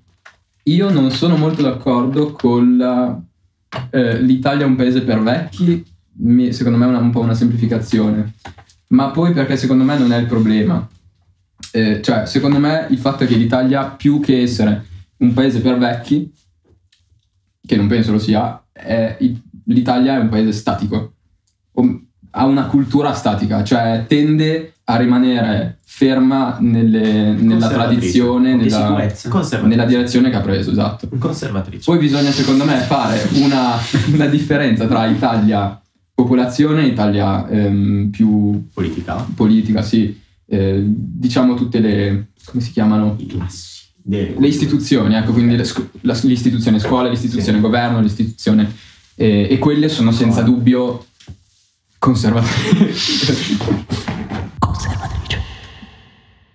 io 0.64 0.90
non 0.90 1.10
sono 1.10 1.36
molto 1.36 1.62
d'accordo 1.62 2.32
con 2.32 3.24
eh, 3.90 4.20
l'Italia 4.20 4.64
è 4.64 4.68
un 4.68 4.76
paese 4.76 5.00
per 5.02 5.22
vecchi, 5.22 5.82
mi- 6.18 6.52
secondo 6.52 6.76
me 6.78 6.84
è 6.84 6.88
una- 6.88 6.98
un 6.98 7.10
po' 7.10 7.20
una 7.20 7.32
semplificazione, 7.32 8.34
ma 8.88 9.08
poi 9.10 9.32
perché 9.32 9.56
secondo 9.56 9.82
me 9.84 9.96
non 9.98 10.12
è 10.12 10.18
il 10.18 10.26
problema. 10.26 10.86
Eh, 11.72 12.00
cioè, 12.02 12.26
secondo 12.26 12.58
me 12.58 12.86
il 12.90 12.98
fatto 12.98 13.24
è 13.24 13.26
che 13.26 13.36
l'Italia, 13.36 13.84
più 13.86 14.20
che 14.20 14.42
essere 14.42 14.84
un 15.18 15.32
paese 15.32 15.60
per 15.60 15.78
vecchi, 15.78 16.30
che 17.66 17.76
non 17.76 17.86
penso 17.86 18.12
lo 18.12 18.18
sia, 18.18 18.62
è- 18.72 19.16
l'Italia 19.64 20.16
è 20.16 20.20
un 20.20 20.28
paese 20.28 20.52
statico, 20.52 21.12
ha 22.34 22.44
una 22.46 22.66
cultura 22.66 23.12
statica, 23.12 23.62
cioè 23.62 24.04
tende 24.06 24.74
a 24.84 24.96
rimanere 24.96 25.78
ferma 25.84 26.56
nelle- 26.60 27.32
nella 27.32 27.68
tradizione, 27.68 28.56
Di 28.56 28.64
nella, 28.64 29.08
nella 29.62 29.84
direzione 29.84 30.30
che 30.30 30.36
ha 30.36 30.40
preso, 30.40 30.70
esatto. 30.70 31.08
Conservatrice. 31.18 31.84
Poi 31.84 31.98
bisogna 31.98 32.30
secondo 32.30 32.64
me 32.64 32.76
fare 32.78 33.28
una, 33.34 33.76
una 34.12 34.26
differenza 34.26 34.86
tra 34.86 35.06
Italia 35.06 35.80
popolazione 36.14 36.82
e 36.82 36.86
Italia 36.86 37.48
ehm, 37.48 38.10
più 38.10 38.68
politica. 38.72 39.26
politica, 39.34 39.82
sì, 39.82 40.18
Eh, 40.46 40.82
diciamo 40.84 41.54
tutte 41.54 41.78
le, 41.78 42.28
come 42.44 42.62
si 42.62 42.72
chiamano? 42.72 43.14
I 43.18 43.26
classi. 43.26 43.70
Le 44.04 44.34
istituzioni, 44.48 45.14
ecco, 45.14 45.32
quindi 45.32 45.54
le 45.56 45.62
scu- 45.64 45.88
la- 46.00 46.18
l'istituzione 46.22 46.80
scuola, 46.80 47.08
l'istituzione 47.08 47.58
Sì. 47.58 47.62
governo, 47.62 48.00
l'istituzione... 48.00 48.70
eh, 49.14 49.46
e 49.48 49.58
quelle 49.58 49.88
sono 49.88 50.10
senza 50.10 50.42
dubbio 50.42 51.06
conservatrice. 51.98 52.92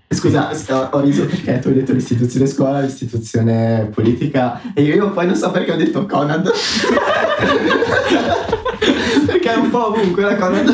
Scusa, 0.10 0.50
ho 0.70 0.90
ho 0.92 1.00
riso 1.00 1.26
perché 1.26 1.60
tu 1.60 1.70
hai 1.70 1.76
detto 1.76 1.94
l'istituzione 1.94 2.48
scuola, 2.48 2.82
l'istituzione 2.82 3.90
politica 3.94 4.62
e 4.74 4.82
io 4.84 5.12
poi 5.12 5.26
non 5.28 5.36
so 5.36 5.50
perché 5.52 5.72
ho 5.72 5.76
detto 5.78 6.06
Conad. 6.06 6.52
è 9.68 9.70
un 9.70 9.70
po' 9.70 9.88
ovunque 9.88 10.24
la 10.24 10.36
Conad. 10.36 10.68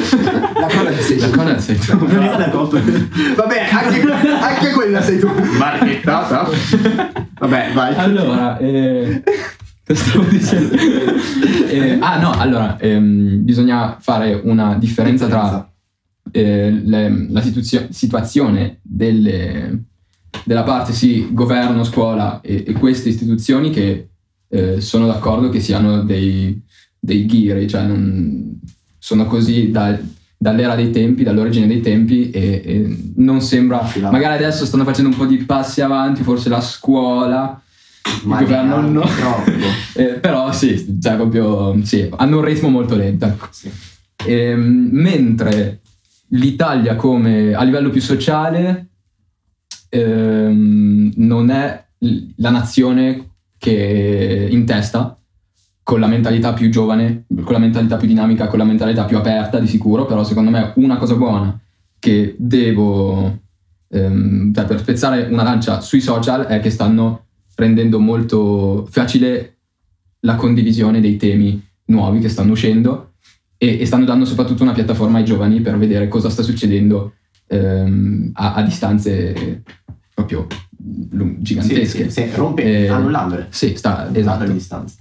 La 0.60 0.68
Conad 0.68 0.98
sei 1.00 1.20
La. 1.20 1.30
Conad 1.30 1.58
sei 1.58 1.78
tu. 1.78 1.98
Non 1.98 2.24
era 2.24 2.38
la 2.38 2.50
coppa. 2.50 2.80
Vabbè, 2.80 3.68
anche, 3.72 4.12
anche 4.12 4.72
quella 4.72 5.02
sei 5.02 5.20
tu. 5.20 5.30
Marchettata. 5.58 6.48
Vabbè, 7.40 7.72
vai. 7.74 7.96
Allora, 7.96 8.58
eh, 8.60 9.24
cosa 9.86 10.04
stavo 10.04 10.26
dicendo? 10.26 10.76
Eh, 11.74 11.98
ah 12.00 12.20
no, 12.20 12.30
allora, 12.38 12.78
ehm, 12.80 13.44
bisogna 13.44 13.98
fare 14.00 14.40
una 14.44 14.76
differenza 14.76 15.26
tra 15.28 15.68
eh, 16.32 16.70
le- 16.72 17.26
la 17.30 17.42
situazio- 17.42 17.88
situazione 17.90 18.78
delle- 18.84 19.86
della 20.46 20.62
parte 20.62 20.94
sì, 20.94 21.30
governo, 21.32 21.84
scuola 21.84 22.42
e, 22.42 22.64
e 22.68 22.74
queste 22.74 23.10
istituzioni 23.10 23.72
che 23.72 24.10
eh, 24.50 24.82
sono 24.82 25.08
d'accordo 25.08 25.50
che 25.50 25.60
siano 25.60 26.04
dei, 26.04 26.62
dei 27.00 27.26
ghiri, 27.26 27.68
cioè 27.68 27.82
non- 27.86 28.60
sono 29.04 29.26
così 29.26 29.70
da- 29.70 30.00
dall'era 30.38 30.76
dei 30.76 30.90
tempi, 30.90 31.24
dall'origine 31.24 31.68
dei 31.68 31.82
tempi 31.82 32.32
e, 32.32 32.62
e 32.64 32.98
non 33.18 33.42
sembra... 33.42 33.86
Magari 34.00 34.42
adesso 34.42 34.66
stanno 34.66 34.86
facendo 34.86 35.10
un 35.10 35.18
po' 35.18 35.26
di 35.26 35.40
passi 35.40 35.82
avanti, 35.82 36.24
forse 36.24 36.48
la 36.48 36.62
scuola, 36.62 37.62
Ma 38.24 38.40
il 38.40 38.46
governo 38.46 38.80
no. 38.80 39.02
troppo. 39.02 39.52
Eh, 39.96 40.06
però 40.22 40.54
sì, 40.54 40.98
cioè 41.02 41.16
proprio, 41.16 41.78
sì, 41.84 42.10
hanno 42.16 42.38
un 42.38 42.46
ritmo 42.46 42.70
molto 42.70 42.96
lento. 42.96 43.26
ecco. 43.26 43.48
Sì. 43.52 43.70
Ehm, 44.26 44.88
mentre 44.94 45.82
l'Italia 46.30 46.96
come 46.96 47.54
a 47.54 47.62
livello 47.64 47.90
più 47.90 48.02
sociale 48.02 48.88
ehm, 49.90 51.12
non 51.18 51.50
è 51.52 51.86
la 52.38 52.50
nazione 52.52 53.32
che 53.58 54.48
in 54.50 54.66
testa 54.66 55.18
con 55.84 56.00
la 56.00 56.08
mentalità 56.08 56.54
più 56.54 56.70
giovane, 56.70 57.26
con 57.44 57.52
la 57.54 57.60
mentalità 57.60 57.98
più 57.98 58.08
dinamica, 58.08 58.48
con 58.48 58.58
la 58.58 58.64
mentalità 58.66 59.04
più 59.04 59.18
aperta 59.18 59.60
di 59.60 59.68
sicuro, 59.68 60.06
però 60.06 60.24
secondo 60.24 60.50
me 60.50 60.72
una 60.78 60.96
cosa 60.98 61.16
buona 61.16 61.60
che 62.00 62.36
devo, 62.38 63.40
ehm, 63.90 64.54
cioè 64.54 64.66
per 64.66 64.80
spezzare 64.80 65.28
una 65.30 65.44
lancia 65.44 65.82
sui 65.82 66.00
social 66.02 66.46
è 66.46 66.60
che 66.62 66.70
stanno 66.70 67.26
rendendo 67.56 68.00
molto 68.00 68.88
facile 68.90 69.58
la 70.22 70.36
condivisione 70.36 71.02
dei 71.02 71.18
temi 71.18 71.62
nuovi 71.86 72.20
che 72.20 72.30
stanno 72.30 72.54
uscendo 72.54 73.12
e, 73.58 73.80
e 73.80 73.86
stanno 73.86 74.06
dando 74.06 74.24
soprattutto 74.26 74.64
una 74.64 74.72
piattaforma 74.72 75.18
ai 75.18 75.26
giovani 75.26 75.60
per 75.62 75.78
vedere 75.78 76.08
cosa 76.08 76.30
sta 76.30 76.42
succedendo 76.44 77.14
ehm, 77.48 78.32
a, 78.34 78.54
a 78.54 78.62
distanze 78.64 79.64
proprio 80.14 80.48
lu- 81.12 81.36
Sì, 81.38 81.42
gigantesche. 81.44 82.10
sì, 82.10 82.22
sì, 82.22 82.30
rompe, 82.36 82.64
Eh, 82.64 82.88
annullandole. 82.88 83.48
Sì, 83.50 83.76
sta, 83.76 84.10
esatto. 84.14 84.46
le 84.46 84.54
distanze. 84.54 84.96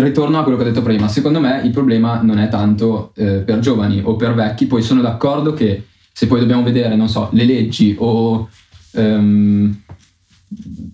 Ritorno 0.00 0.38
a 0.38 0.42
quello 0.44 0.56
che 0.56 0.62
ho 0.62 0.66
detto 0.66 0.82
prima, 0.82 1.08
secondo 1.08 1.40
me 1.40 1.60
il 1.64 1.72
problema 1.72 2.22
non 2.22 2.38
è 2.38 2.48
tanto 2.48 3.12
eh, 3.16 3.38
per 3.40 3.58
giovani 3.58 4.00
o 4.04 4.14
per 4.14 4.32
vecchi, 4.32 4.66
poi 4.66 4.80
sono 4.80 5.00
d'accordo 5.00 5.52
che 5.52 5.86
se 6.12 6.28
poi 6.28 6.38
dobbiamo 6.38 6.62
vedere, 6.62 6.94
non 6.94 7.08
so, 7.08 7.30
le 7.32 7.44
leggi 7.44 7.96
o 7.98 8.48
ehm, 8.92 9.82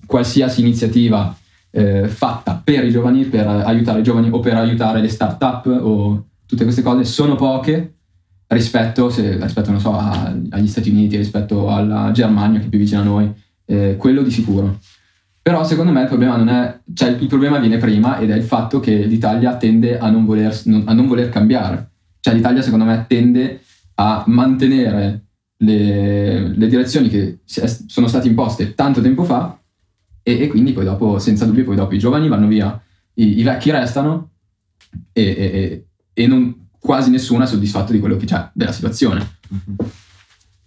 qualsiasi 0.07 0.63
iniziativa 0.63 1.37
eh, 1.71 2.09
fatta 2.09 2.59
per 2.65 2.83
i 2.85 2.91
giovani, 2.91 3.25
per 3.27 3.47
aiutare 3.47 4.01
i 4.01 4.03
giovani 4.03 4.31
o 4.31 4.41
per 4.41 4.55
aiutare 4.55 5.03
le 5.03 5.09
start-up 5.09 5.67
o 5.67 6.25
tutte 6.47 6.65
queste 6.65 6.81
cose, 6.81 7.05
sono 7.05 7.35
poche 7.35 7.97
rispetto, 8.47 9.11
se- 9.11 9.37
rispetto 9.39 9.79
so, 9.79 9.93
a- 9.99 10.35
agli 10.49 10.69
Stati 10.69 10.89
Uniti, 10.89 11.19
rispetto 11.19 11.69
alla 11.69 12.11
Germania 12.11 12.59
che 12.59 12.67
è 12.67 12.69
più 12.71 12.79
vicina 12.79 13.03
a 13.03 13.05
noi, 13.05 13.31
eh, 13.67 13.97
quello 13.99 14.23
di 14.23 14.31
sicuro. 14.31 14.79
Però 15.45 15.63
secondo 15.63 15.93
me 15.93 16.01
il 16.01 16.09
problema 16.09 16.39
non 16.39 16.49
è, 16.49 16.81
cioè 16.95 17.11
il 17.11 17.27
problema 17.27 17.59
viene 17.59 17.77
prima 17.77 18.17
ed 18.17 18.31
è 18.31 18.35
il 18.35 18.45
fatto 18.45 18.81
che 18.81 19.05
l'Italia 19.05 19.59
tende 19.59 19.99
a 19.99 20.09
non 20.09 20.25
voler, 20.25 20.59
a 20.87 20.93
non 20.95 21.07
voler 21.07 21.29
cambiare. 21.29 21.91
Cioè 22.19 22.33
l'Italia 22.33 22.63
secondo 22.63 22.87
me 22.87 23.05
tende 23.07 23.61
a 23.97 24.25
mantenere 24.27 25.27
le, 25.59 26.49
le 26.49 26.67
direzioni 26.67 27.11
che 27.11 27.41
sono 27.45 28.07
state 28.07 28.27
imposte 28.27 28.75
tanto 28.75 29.03
tempo 29.03 29.25
fa 29.25 29.59
e, 30.23 30.41
e 30.41 30.47
quindi 30.47 30.73
poi 30.73 30.87
dopo, 30.87 31.19
senza 31.19 31.45
dubbio, 31.45 31.65
poi 31.65 31.77
dopo 31.77 31.93
i 31.95 31.99
giovani 31.99 32.27
vanno 32.29 32.47
via, 32.47 32.83
i, 33.13 33.41
i 33.41 33.43
vecchi 33.43 33.71
restano 33.71 34.31
e, 35.13 35.23
e- 35.23 35.87
e- 36.15 36.27
non, 36.27 36.69
quasi 36.79 37.11
nessuno 37.11 37.45
è 37.45 37.47
soddisfatto 37.47 37.93
di 37.93 38.01
quello 38.01 38.17
che 38.17 38.25
c'è 38.25 38.49
della 38.55 38.73
situazione. 38.73 39.37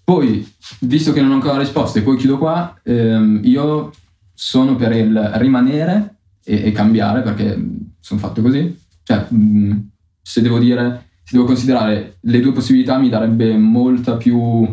Poi, 0.04 0.48
visto 0.82 1.14
che 1.14 1.22
non 1.22 1.32
ho 1.32 1.34
ancora 1.34 1.58
risposto 1.58 1.98
e 1.98 2.04
poi 2.04 2.16
chiudo 2.16 2.38
qua, 2.38 2.80
ehm, 2.84 3.42
io 3.44 3.92
sono 4.40 4.76
per 4.76 4.92
il 4.92 5.32
rimanere 5.36 6.18
e, 6.44 6.68
e 6.68 6.72
cambiare 6.72 7.24
perché 7.24 7.60
sono 8.00 8.20
fatto 8.20 8.44
così. 8.44 8.80
Cioè, 9.02 9.26
mh, 9.30 9.90
se 10.22 10.42
devo 10.42 10.60
dire, 10.60 11.08
se 11.24 11.36
devo 11.36 11.46
considerare 11.46 12.18
le 12.20 12.40
due 12.40 12.52
possibilità, 12.52 13.00
mi 13.00 13.10
darebbe 13.10 13.58
molta 13.58 14.16
più 14.16 14.64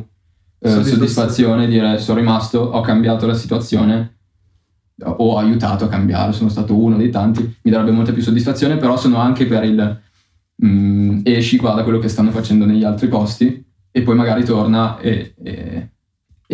eh, 0.58 0.82
Soddisfazione. 0.82 1.66
dire 1.66 1.98
sono 1.98 2.18
rimasto, 2.18 2.60
ho 2.60 2.82
cambiato 2.82 3.26
la 3.26 3.34
situazione, 3.34 4.16
ho 5.02 5.38
aiutato 5.38 5.86
a 5.86 5.88
cambiare, 5.88 6.32
sono 6.32 6.50
stato 6.50 6.78
uno 6.78 6.98
dei 6.98 7.10
tanti, 7.10 7.56
mi 7.62 7.70
darebbe 7.70 7.90
molta 7.90 8.12
più 8.12 8.22
soddisfazione, 8.22 8.76
però 8.76 8.98
sono 8.98 9.16
anche 9.16 9.46
per 9.46 9.64
il 9.64 10.00
mh, 10.56 11.20
esci, 11.22 11.56
guarda 11.56 11.82
quello 11.84 11.98
che 11.98 12.08
stanno 12.08 12.30
facendo 12.30 12.66
negli 12.66 12.84
altri 12.84 13.08
posti 13.08 13.64
e 13.90 14.02
poi 14.02 14.14
magari 14.14 14.44
torna 14.44 14.98
e, 14.98 15.34
e, 15.42 15.88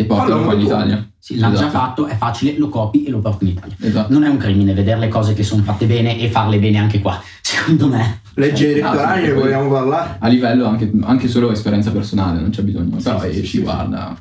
e 0.01 0.05
portalo 0.05 0.43
qua 0.43 0.53
in. 0.53 0.61
Italia. 0.61 1.05
Sì, 1.17 1.37
l'ha 1.37 1.49
già 1.49 1.67
Esatto. 1.67 1.69
fatto, 1.71 2.05
è 2.07 2.15
facile, 2.17 2.57
lo 2.57 2.67
copi 2.69 3.03
e 3.05 3.11
lo 3.11 3.19
porti 3.19 3.43
in 3.45 3.49
Italia. 3.51 3.75
Esatto. 3.79 4.11
Non 4.11 4.23
è 4.23 4.27
un 4.27 4.37
crimine 4.37 4.73
vedere 4.73 4.99
le 4.99 5.07
cose 5.07 5.33
che 5.33 5.43
sono 5.43 5.61
fatte 5.61 5.85
bene 5.85 6.19
e 6.19 6.29
farle 6.29 6.57
bene 6.59 6.77
anche 6.79 6.99
qua, 6.99 7.21
secondo 7.41 7.87
me. 7.87 8.21
Leggi 8.35 8.65
Ah, 8.65 8.69
elettorali 8.69 9.21
sì, 9.21 9.27
ne 9.27 9.33
poi- 9.33 9.41
vogliamo 9.43 9.69
parlare? 9.69 10.15
A 10.19 10.27
livello 10.27 10.65
anche, 10.65 10.91
anche 11.03 11.27
solo 11.27 11.51
esperienza 11.51 11.91
personale, 11.91 12.39
non 12.41 12.49
c'è 12.49 12.63
bisogno, 12.63 12.95
però 12.97 13.19
sì, 13.21 13.31
sì, 13.33 13.39
esci, 13.39 13.57
sì. 13.57 13.61
guarda, 13.61 14.15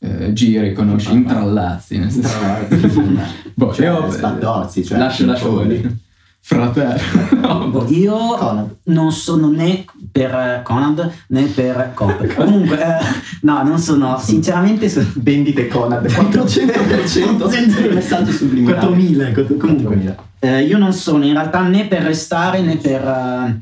eh, 0.00 0.32
giri, 0.32 0.72
conosci, 0.72 1.12
intrallazzi. 1.12 1.98
Nel 1.98 2.10
senso. 2.10 2.38
Boh, 3.54 3.72
Cioè, 3.74 3.86
io 3.86 4.10
sbattozzi, 4.10 4.84
cioè, 4.84 4.98
lascio, 4.98 5.26
lascio 5.26 5.52
poi- 5.52 5.66
voi. 5.66 6.00
Fratello. 6.44 7.30
No. 7.42 7.84
Io 7.88 8.16
Conad. 8.16 8.76
non 8.84 9.10
sono 9.10 9.50
né 9.50 9.84
per 10.12 10.32
eh, 10.32 10.60
Conad 10.62 11.10
né 11.28 11.42
per 11.44 11.90
Cop. 11.94 12.34
Comunque, 12.34 12.78
eh, 12.80 13.04
no, 13.42 13.62
non 13.64 13.78
sono, 13.78 14.18
sinceramente 14.18 14.88
sono... 14.88 15.06
Vendite 15.16 15.66
Conad 15.66 16.06
400% 16.06 17.92
messaggi 17.92 18.32
subliminali 18.32 19.14
4.000, 19.14 19.58
comunque. 19.58 19.96
4.000. 19.96 20.14
Eh, 20.38 20.62
io 20.62 20.78
non 20.78 20.92
sono 20.92 21.24
in 21.24 21.32
realtà 21.32 21.62
né 21.62 21.86
per 21.86 22.02
restare 22.02 22.60
né 22.60 22.76
per, 22.76 23.02
eh, 23.02 23.60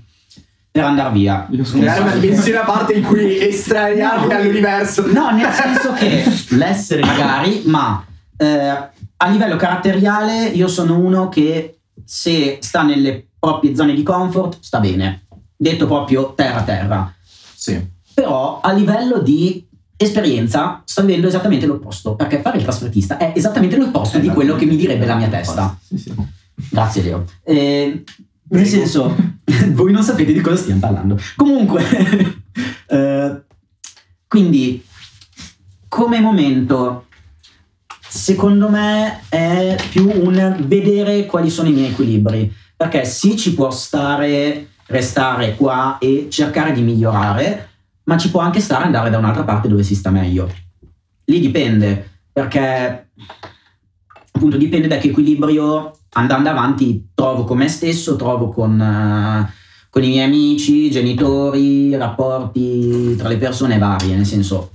per 0.70 0.84
andare 0.84 1.12
via. 1.12 1.46
Io 1.50 1.64
sono 1.64 1.82
una 1.82 2.16
dimensione 2.16 2.58
a 2.58 2.64
parte 2.64 2.92
in 2.94 3.02
cui 3.02 3.38
estraniarmi 3.40 4.26
dall'universo. 4.28 5.06
No, 5.10 5.30
nel 5.30 5.50
senso 5.52 5.92
che 5.94 6.24
l'essere 6.50 7.02
magari, 7.02 7.62
ma 7.64 8.04
eh, 8.36 8.88
a 9.16 9.28
livello 9.28 9.56
caratteriale 9.56 10.46
io 10.46 10.68
sono 10.68 10.98
uno 10.98 11.28
che 11.28 11.79
se 12.12 12.58
sta 12.60 12.82
nelle 12.82 13.24
proprie 13.38 13.76
zone 13.76 13.94
di 13.94 14.02
comfort 14.02 14.58
sta 14.58 14.80
bene. 14.80 15.26
Detto 15.56 15.86
proprio 15.86 16.34
terra 16.34 16.64
terra. 16.64 17.14
Sì. 17.54 17.80
Però 18.12 18.58
a 18.60 18.72
livello 18.72 19.20
di 19.20 19.64
esperienza 19.96 20.82
sto 20.84 21.02
vivendo 21.02 21.28
esattamente 21.28 21.66
l'opposto, 21.66 22.16
perché 22.16 22.40
fare 22.40 22.56
il 22.56 22.64
trasfertista 22.64 23.16
è 23.16 23.32
esattamente 23.36 23.76
l'opposto 23.76 24.18
di 24.18 24.26
quello 24.26 24.56
che 24.56 24.64
mi 24.64 24.74
direbbe 24.74 25.06
la 25.06 25.14
mia 25.14 25.28
testa. 25.28 25.78
Sì, 25.80 25.98
sì. 25.98 26.12
Grazie 26.68 27.02
Leo. 27.02 27.24
Eh, 27.44 28.02
nel 28.48 28.66
senso, 28.66 29.14
voi 29.70 29.92
non 29.92 30.02
sapete 30.02 30.32
di 30.32 30.40
cosa 30.40 30.56
stiamo 30.56 30.80
parlando. 30.80 31.16
Comunque, 31.36 31.84
eh, 32.88 33.42
quindi, 34.26 34.84
come 35.86 36.18
momento, 36.18 37.04
secondo 38.10 38.68
me 38.68 39.20
è 39.28 39.76
più 39.88 40.10
un 40.10 40.64
vedere 40.66 41.26
quali 41.26 41.48
sono 41.48 41.68
i 41.68 41.72
miei 41.72 41.90
equilibri. 41.90 42.52
Perché 42.76 43.04
sì, 43.04 43.36
ci 43.36 43.54
può 43.54 43.70
stare, 43.70 44.70
restare 44.86 45.54
qua 45.54 45.98
e 45.98 46.26
cercare 46.28 46.72
di 46.72 46.82
migliorare, 46.82 47.68
ma 48.04 48.18
ci 48.18 48.30
può 48.30 48.40
anche 48.40 48.60
stare 48.60 48.84
andare 48.84 49.10
da 49.10 49.18
un'altra 49.18 49.44
parte 49.44 49.68
dove 49.68 49.82
si 49.82 49.94
sta 49.94 50.10
meglio. 50.10 50.50
Lì 51.26 51.38
dipende, 51.38 52.18
perché 52.32 53.10
appunto 54.32 54.56
dipende 54.56 54.88
da 54.88 54.96
che 54.96 55.08
equilibrio 55.08 55.96
andando 56.14 56.48
avanti 56.48 57.10
trovo 57.14 57.44
con 57.44 57.58
me 57.58 57.68
stesso, 57.68 58.16
trovo 58.16 58.48
con, 58.48 58.80
eh, 58.80 59.52
con 59.88 60.02
i 60.02 60.08
miei 60.08 60.24
amici, 60.24 60.90
genitori, 60.90 61.94
rapporti 61.94 63.14
tra 63.16 63.28
le 63.28 63.36
persone 63.36 63.78
varie, 63.78 64.16
nel 64.16 64.26
senso 64.26 64.72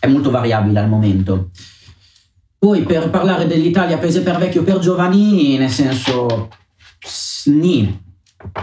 è 0.00 0.06
molto 0.08 0.30
variabile 0.30 0.80
al 0.80 0.88
momento. 0.88 1.50
Poi 2.58 2.82
per 2.82 3.08
parlare 3.10 3.46
dell'Italia 3.46 3.98
paese 3.98 4.22
per 4.22 4.36
vecchi 4.38 4.58
o 4.58 4.64
per 4.64 4.78
giovani, 4.80 5.56
nel 5.56 5.70
senso, 5.70 6.48
sni, 7.00 8.02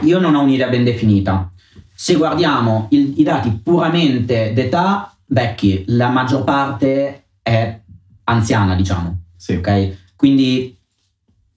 io 0.02 0.20
non 0.20 0.36
ho 0.36 0.42
un'idea 0.42 0.68
ben 0.70 0.84
definita. 0.84 1.50
se 1.98 2.16
guardiamo 2.16 2.88
il- 2.92 3.14
i 3.18 3.24
dati 3.24 3.50
puramente 3.52 4.52
d'età, 4.54 5.16
vecchi, 5.28 5.86
la 5.88 6.10
maggior 6.10 6.44
parte 6.44 7.28
è 7.42 7.80
anziana, 8.26 8.76
diciamo. 8.76 9.22
Sì, 9.38 9.54
Ok? 9.54 9.98
Quindi 10.18 10.78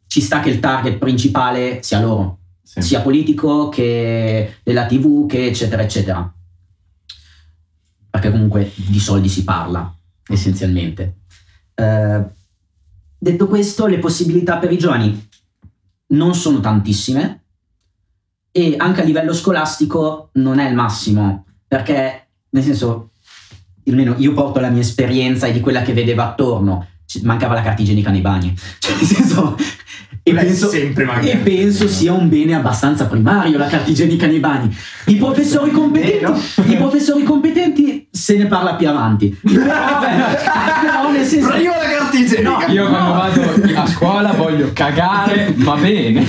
ci 0.06 0.20
sta 0.20 0.38
che 0.38 0.50
il 0.50 0.60
target 0.60 0.98
principale 0.98 1.80
sia 1.82 2.00
loro, 2.00 2.38
sì. 2.62 2.80
sia 2.82 3.00
politico 3.00 3.68
che 3.68 4.58
della 4.62 4.86
TV, 4.86 5.26
che 5.26 5.46
eccetera, 5.46 5.82
eccetera. 5.82 6.32
Perché 8.10 8.30
comunque 8.30 8.70
di 8.76 9.00
soldi 9.00 9.28
si 9.28 9.42
parla, 9.42 9.92
essenzialmente. 10.28 11.16
Eh, 11.80 12.22
detto 13.16 13.46
questo, 13.46 13.86
le 13.86 13.98
possibilità 13.98 14.56
per 14.56 14.72
i 14.72 14.78
giovani 14.78 15.28
non 16.08 16.34
sono 16.34 16.58
tantissime 16.58 17.44
e 18.50 18.74
anche 18.76 19.02
a 19.02 19.04
livello 19.04 19.32
scolastico 19.32 20.30
non 20.34 20.58
è 20.58 20.68
il 20.68 20.74
massimo, 20.74 21.44
perché 21.68 22.30
nel 22.50 22.64
senso, 22.64 23.10
almeno 23.86 24.14
io 24.18 24.32
porto 24.32 24.58
la 24.58 24.70
mia 24.70 24.80
esperienza 24.80 25.46
e 25.46 25.52
di 25.52 25.60
quella 25.60 25.82
che 25.82 25.92
vedevo 25.92 26.22
attorno, 26.22 26.88
mancava 27.22 27.54
la 27.54 27.62
carta 27.62 27.82
igienica 27.82 28.10
nei 28.10 28.22
bagni, 28.22 28.56
cioè 28.78 28.96
nel 28.96 29.06
senso... 29.06 29.56
E 30.20 30.34
penso, 30.34 30.70
e 30.70 31.36
penso 31.38 31.88
sia 31.88 32.12
un 32.12 32.28
bene 32.28 32.54
abbastanza 32.54 33.06
primario 33.06 33.56
la 33.56 33.66
carta 33.66 33.88
igienica 33.88 34.26
nei 34.26 34.40
bagni. 34.40 34.76
I 35.06 35.16
professori 35.16 35.70
competenti, 35.70 36.70
i 36.70 36.76
professori 36.76 37.22
competenti 37.22 38.07
se 38.18 38.36
ne 38.36 38.46
parla 38.46 38.74
più 38.74 38.88
avanti. 38.88 39.38
Però, 39.42 40.00
però 40.00 41.10
nel 41.10 41.24
senso, 41.24 41.50
Prima 41.50 41.76
la 41.76 41.84
carta 41.84 42.16
igienica. 42.16 42.66
No, 42.66 42.72
Io 42.72 42.88
quando 42.88 43.12
vado 43.12 43.42
a 43.80 43.86
scuola 43.86 44.32
voglio 44.32 44.70
cagare, 44.72 45.54
va 45.56 45.74
bene. 45.76 46.24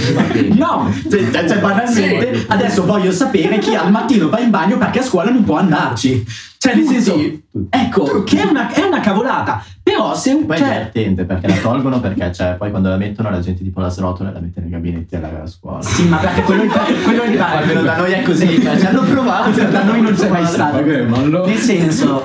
No, 0.54 0.92
cioè, 1.10 1.32
cioè, 1.32 1.48
cioè, 1.48 1.60
banalmente 1.60 2.46
adesso 2.48 2.86
voglio 2.86 3.12
sapere 3.12 3.58
chi 3.60 3.76
al 3.76 3.92
mattino 3.92 4.30
va 4.30 4.40
in 4.40 4.50
bagno 4.50 4.78
perché 4.78 5.00
a 5.00 5.04
scuola 5.04 5.32
non 5.32 5.44
può 5.44 5.58
andarci. 5.58 6.26
Cioè, 6.58 6.76
nel 6.76 6.84
Tutti. 6.84 7.02
senso, 7.02 7.68
ecco, 7.70 8.24
che 8.26 8.42
è 8.42 8.46
una, 8.46 8.70
è 8.70 8.82
una 8.82 9.00
cavolata. 9.00 9.64
Però 9.82 10.14
se 10.14 10.34
un. 10.34 10.46
Poi 10.46 10.58
è 10.58 10.60
Cioè, 10.60 10.68
divertente 10.68 11.24
perché 11.24 11.48
la 11.48 11.56
tolgono 11.56 12.00
perché 12.02 12.32
cioè, 12.34 12.56
poi 12.58 12.70
quando 12.70 12.90
la 12.90 12.98
mettono 12.98 13.30
la 13.30 13.40
gente 13.40 13.64
tipo 13.64 13.80
la 13.80 13.90
srotola 13.90 14.30
e 14.30 14.34
la 14.34 14.40
mette 14.40 14.60
nei 14.60 14.70
gabinetti 14.70 15.16
alla 15.16 15.48
scuola. 15.48 15.82
sì, 15.82 16.08
ma 16.08 16.18
perché 16.18 16.42
quello, 16.44 16.64
quello 17.04 17.22
è 17.24 17.38
Almeno 17.40 17.82
da 17.82 17.96
noi 17.96 18.12
è 18.12 18.22
così, 18.22 18.62
cioè, 18.62 18.78
ci 18.78 18.86
hanno 18.86 19.02
provato. 19.02 19.52
Noi 19.92 20.02
non 20.02 20.14
c'è 20.16 20.30
mai 20.30 20.46
stato. 20.46 20.78
Ok, 20.78 21.06
ma 21.08 21.22
lo- 21.24 21.46
Nel 21.46 21.58
senso, 21.58 22.22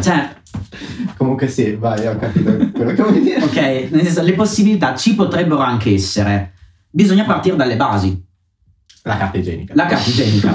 cioè, 0.00 0.30
Comunque 1.16 1.46
sì, 1.48 1.74
vai, 1.76 2.04
ho 2.06 2.18
capito 2.18 2.50
quello 2.72 2.92
che 2.92 3.02
vuoi 3.02 3.20
dire. 3.22 3.42
ok, 3.42 3.90
nel 3.90 4.02
senso, 4.02 4.22
le 4.22 4.32
possibilità 4.32 4.94
ci 4.96 5.14
potrebbero 5.14 5.60
anche 5.60 5.92
essere. 5.94 6.52
Bisogna 6.90 7.24
partire 7.24 7.54
dalle 7.56 7.76
basi. 7.76 8.20
La 9.04 9.16
carta 9.16 9.38
igienica. 9.38 9.72
La 9.76 9.86
carta 9.86 10.08
igienica. 10.10 10.54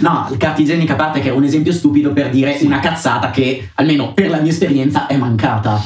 No, 0.00 0.26
la 0.30 0.36
carta 0.36 0.60
igienica 0.60 0.92
a 0.92 0.96
parte 0.96 1.20
che 1.20 1.28
è 1.28 1.32
un 1.32 1.42
esempio 1.44 1.72
stupido 1.72 2.12
per 2.12 2.30
dire 2.30 2.56
una 2.62 2.78
cazzata 2.80 3.30
che, 3.30 3.70
almeno 3.74 4.12
per 4.12 4.28
la 4.30 4.40
mia 4.40 4.50
esperienza, 4.52 5.06
è 5.06 5.16
mancata. 5.16 5.80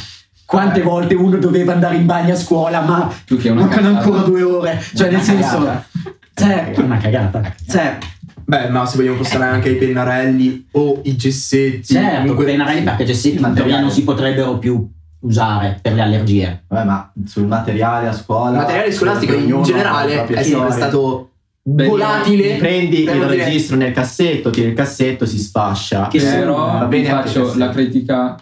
Quante 0.44 0.80
Eh. 0.80 0.82
volte 0.82 1.14
uno 1.14 1.36
doveva 1.36 1.72
andare 1.72 1.96
in 1.96 2.06
bagno 2.06 2.32
a 2.34 2.36
scuola, 2.36 2.80
ma 2.80 3.10
una 3.30 3.54
mancano 3.54 3.88
ancora 3.88 4.22
due 4.22 4.42
ore. 4.42 4.82
Cioè, 4.94 5.06
nel 5.06 5.14
Una 5.16 5.24
senso, 5.24 5.58
cagata. 5.58 5.86
cioè, 6.34 6.72
una 6.78 6.96
cagata. 6.98 7.54
Cioè, 7.68 7.98
Beh, 8.50 8.68
ma 8.68 8.84
se 8.84 8.96
vogliamo 8.96 9.16
passare 9.18 9.44
anche 9.44 9.68
ai 9.68 9.76
pennarelli 9.76 10.66
o 10.72 11.00
i 11.04 11.14
gessetti. 11.14 11.84
certo, 11.94 12.18
comunque- 12.22 12.46
pennarelli 12.46 12.82
perché 12.82 13.04
gessetti 13.04 13.40
in 13.40 13.52
teoria 13.54 13.78
non 13.78 13.92
si 13.92 14.02
potrebbero 14.02 14.58
più 14.58 14.90
usare 15.20 15.78
per 15.80 15.92
le 15.92 16.00
allergie. 16.02 16.64
Vabbè, 16.66 16.84
ma 16.84 17.12
sul 17.26 17.46
materiale 17.46 18.08
a 18.08 18.12
scuola. 18.12 18.50
Il 18.50 18.56
materiale 18.56 18.90
scolastico 18.90 19.34
in 19.34 19.62
generale 19.62 20.26
è 20.26 20.42
sempre 20.42 20.72
stato 20.72 21.30
Beh, 21.62 21.86
volatile. 21.86 22.56
Prendi 22.56 23.02
il 23.04 23.22
registro 23.24 23.76
nel 23.76 23.92
cassetto, 23.92 24.50
tiri 24.50 24.70
il 24.70 24.74
cassetto, 24.74 25.26
si 25.26 25.38
sfascia. 25.38 26.08
Che 26.08 26.16
Eh, 26.18 26.38
Però 26.40 26.56
va 26.56 26.86
vi 26.86 27.04
faccio 27.04 27.54
la 27.56 27.68
critica 27.68 28.36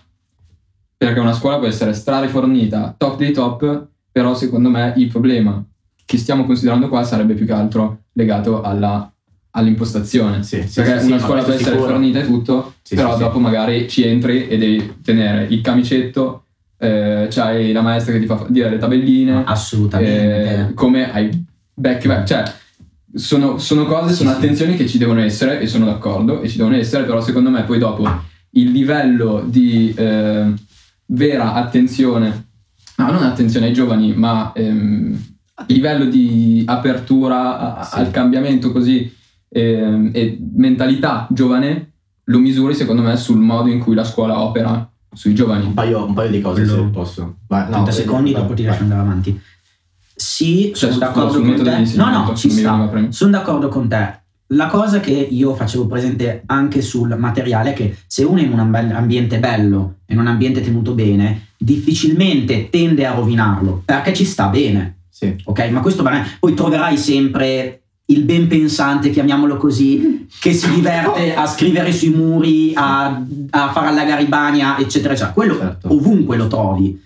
perché 0.97 1.21
una 1.21 1.35
scuola 1.35 1.59
può 1.59 1.67
essere 1.67 1.93
strarifornita, 1.93 2.95
top 2.97 3.19
dei 3.19 3.33
top, 3.33 3.87
però 4.11 4.35
secondo 4.35 4.71
me 4.71 4.95
il 4.97 5.09
problema 5.09 5.63
che 6.07 6.17
stiamo 6.17 6.47
considerando 6.47 6.89
qua 6.89 7.05
sarebbe 7.05 7.35
più 7.35 7.45
che 7.45 7.53
altro 7.53 8.05
legato 8.15 8.63
alla- 8.63 9.13
all'impostazione. 9.53 10.43
Sì, 10.43 10.63
sì, 10.67 10.81
perché 10.83 11.01
sì, 11.01 11.07
una 11.07 11.19
scuola 11.19 11.43
può 11.43 11.53
essere 11.53 11.75
sicuro. 11.77 11.91
fornita 11.91 12.21
e 12.21 12.27
tutto, 12.27 12.75
però 12.89 13.17
dopo 13.17 13.39
magari 13.39 13.89
ci 13.89 14.05
entri 14.05 14.49
e 14.49 14.59
devi 14.59 14.97
tenere 15.03 15.47
il 15.49 15.61
camicetto, 15.61 16.45
eh, 16.79 17.29
c'hai 17.31 17.73
la 17.73 17.83
maestra 17.83 18.13
che 18.13 18.21
ti 18.21 18.27
fa 18.27 18.45
dire 18.49 18.71
le 18.71 18.79
tabelline, 18.79 19.43
Assolutamente. 19.45 20.69
eh, 20.71 20.75
come 20.75 21.13
ai 21.13 21.45
back, 21.75 22.25
cioè 22.25 22.45
sono, 23.15 23.59
sono 23.59 23.87
cose, 23.87 24.15
sono 24.15 24.31
attenzioni 24.31 24.77
che 24.77 24.87
ci 24.87 24.99
devono 24.99 25.21
essere 25.21 25.61
e 25.61 25.67
sono 25.67 25.87
d'accordo 25.87 26.41
e 26.43 26.49
ci 26.49 26.57
devono 26.57 26.77
essere, 26.77 27.05
però 27.05 27.21
secondo 27.21 27.51
me 27.51 27.63
poi 27.63 27.79
dopo 27.79 28.07
il 28.51 28.71
livello 28.71 29.43
di 29.47 29.93
eh, 29.97 30.53
vera 31.07 31.55
attenzione, 31.55 32.47
no 32.97 33.11
non 33.11 33.23
attenzione 33.23 33.67
ai 33.67 33.73
giovani, 33.73 34.13
ma 34.15 34.53
ehm, 34.55 35.19
livello 35.67 36.05
di 36.05 36.63
apertura 36.67 37.91
al 37.91 38.11
cambiamento 38.11 38.71
così 38.71 39.17
ehm, 39.49 40.11
e 40.13 40.39
mentalità 40.57 41.27
giovane 41.31 41.93
lo 42.25 42.39
misuri 42.39 42.75
secondo 42.75 43.03
me 43.03 43.17
sul 43.17 43.39
modo 43.39 43.71
in 43.71 43.79
cui 43.81 43.95
la 43.95 44.05
scuola 44.05 44.41
opera 44.41 44.89
sui 45.13 45.35
giovani. 45.35 45.65
Un 45.67 45.75
paio, 45.75 46.05
un 46.05 46.13
paio 46.15 46.31
di 46.31 46.41
cose 46.41 46.65
Quello- 46.65 46.83
se 46.85 46.89
posso. 46.91 47.37
Vai, 47.49 47.63
no, 47.63 47.69
30 47.71 47.83
vai, 47.85 47.93
secondi, 47.93 48.33
vai, 48.33 48.41
dopo 48.43 48.55
ti 48.55 48.63
lascio 48.65 48.83
andare 48.83 49.01
avanti. 49.01 49.41
Sì, 50.15 50.73
Cioè, 50.75 50.75
sono 50.77 50.93
su- 50.93 50.99
d'accordo 50.99 51.41
con 51.41 51.57
te. 51.63 51.97
No, 51.97 52.11
no, 52.11 52.35
ci 52.35 52.51
sta. 52.51 53.07
Sono 53.11 53.31
d'accordo 53.31 53.69
con 53.69 53.89
te. 53.89 54.21
La 54.53 54.67
cosa 54.67 54.99
che 55.01 55.13
io 55.13 55.55
facevo 55.55 55.87
presente 55.87 56.43
anche 56.47 56.81
sul 56.83 57.15
materiale 57.19 57.71
è 57.71 57.73
che 57.75 57.97
se 58.07 58.25
uno 58.25 58.39
è 58.41 58.43
in 58.43 58.53
un 58.53 58.59
ambi- 58.61 58.93
ambiente 58.93 59.39
bello, 59.39 59.97
in 60.07 60.19
un 60.19 60.27
ambiente 60.27 60.61
tenuto 60.63 60.93
bene, 60.95 61.49
difficilmente 61.57 62.69
tende 62.71 63.07
a 63.07 63.15
rovinarlo 63.15 63.83
perché 63.85 64.13
ci 64.15 64.25
sta 64.25 64.49
bene, 64.49 65.01
Sì. 65.11 65.35
ok? 65.45 65.69
Ma 65.71 65.81
questo 65.81 66.03
va- 66.03 66.25
poi 66.41 66.55
troverai 66.55 66.97
sempre 66.97 67.78
il 68.11 68.23
ben 68.23 68.47
pensante, 68.47 69.11
chiamiamolo 69.11 69.57
così, 69.59 70.27
che 70.41 70.53
si 70.55 70.71
diverte 70.73 71.35
a 71.35 71.47
scrivere 71.47 71.93
sui 71.93 72.09
muri, 72.11 72.73
a, 72.75 73.23
a 73.51 73.71
far 73.73 73.85
allagare 73.85 74.23
i 74.23 74.27
bagni, 74.27 74.63
a- 74.63 74.77
eccetera, 74.79 75.13
eccetera. 75.13 75.33
Quello 75.33 75.59
Certo. 75.59 75.93
ovunque 75.93 76.37
lo 76.39 76.47
trovi. 76.47 77.05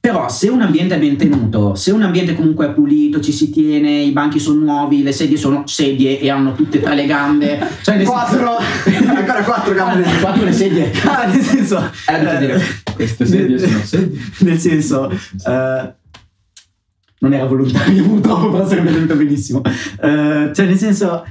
Però 0.00 0.28
se 0.28 0.48
un 0.48 0.60
ambiente 0.60 0.96
è 0.96 0.98
ben 0.98 1.16
tenuto, 1.16 1.76
se 1.76 1.92
un 1.92 2.02
ambiente 2.02 2.34
comunque 2.34 2.66
è 2.66 2.70
pulito, 2.72 3.20
ci 3.20 3.30
si 3.30 3.50
tiene, 3.50 4.00
i 4.00 4.10
banchi 4.10 4.40
sono 4.40 4.58
nuovi, 4.58 5.04
le 5.04 5.12
sedie 5.12 5.36
sono 5.36 5.62
sedie 5.68 6.18
e 6.18 6.28
hanno 6.28 6.54
tutte 6.56 6.78
e 6.78 6.80
tre 6.80 6.96
le 6.96 7.06
gambe, 7.06 7.64
cioè 7.82 7.96
nel 7.98 8.04
Quattro, 8.06 8.56
ancora 9.06 9.44
quattro 9.44 9.72
gambe. 9.74 10.02
senso, 10.02 10.18
quattro 10.20 10.44
le 10.44 10.52
sedie, 10.52 10.92
Cioè, 10.92 11.26
nel 11.28 11.40
senso, 11.42 11.76
tutto 12.04 12.36
dire. 12.40 12.60
Queste 12.96 13.24
sedie 13.26 13.58
sono 13.60 13.78
sedie. 13.84 14.20
nel 14.38 14.58
senso, 14.58 15.08
eh, 15.46 15.92
non 17.22 17.32
era 17.32 17.46
volontario 17.46 18.04
purtroppo, 18.06 18.50
però 18.50 18.68
sarebbe 18.68 18.90
venuto 18.90 19.16
benissimo. 19.16 19.62
Eh, 19.64 20.50
cioè, 20.54 20.66
nel 20.66 20.76
senso, 20.76 21.24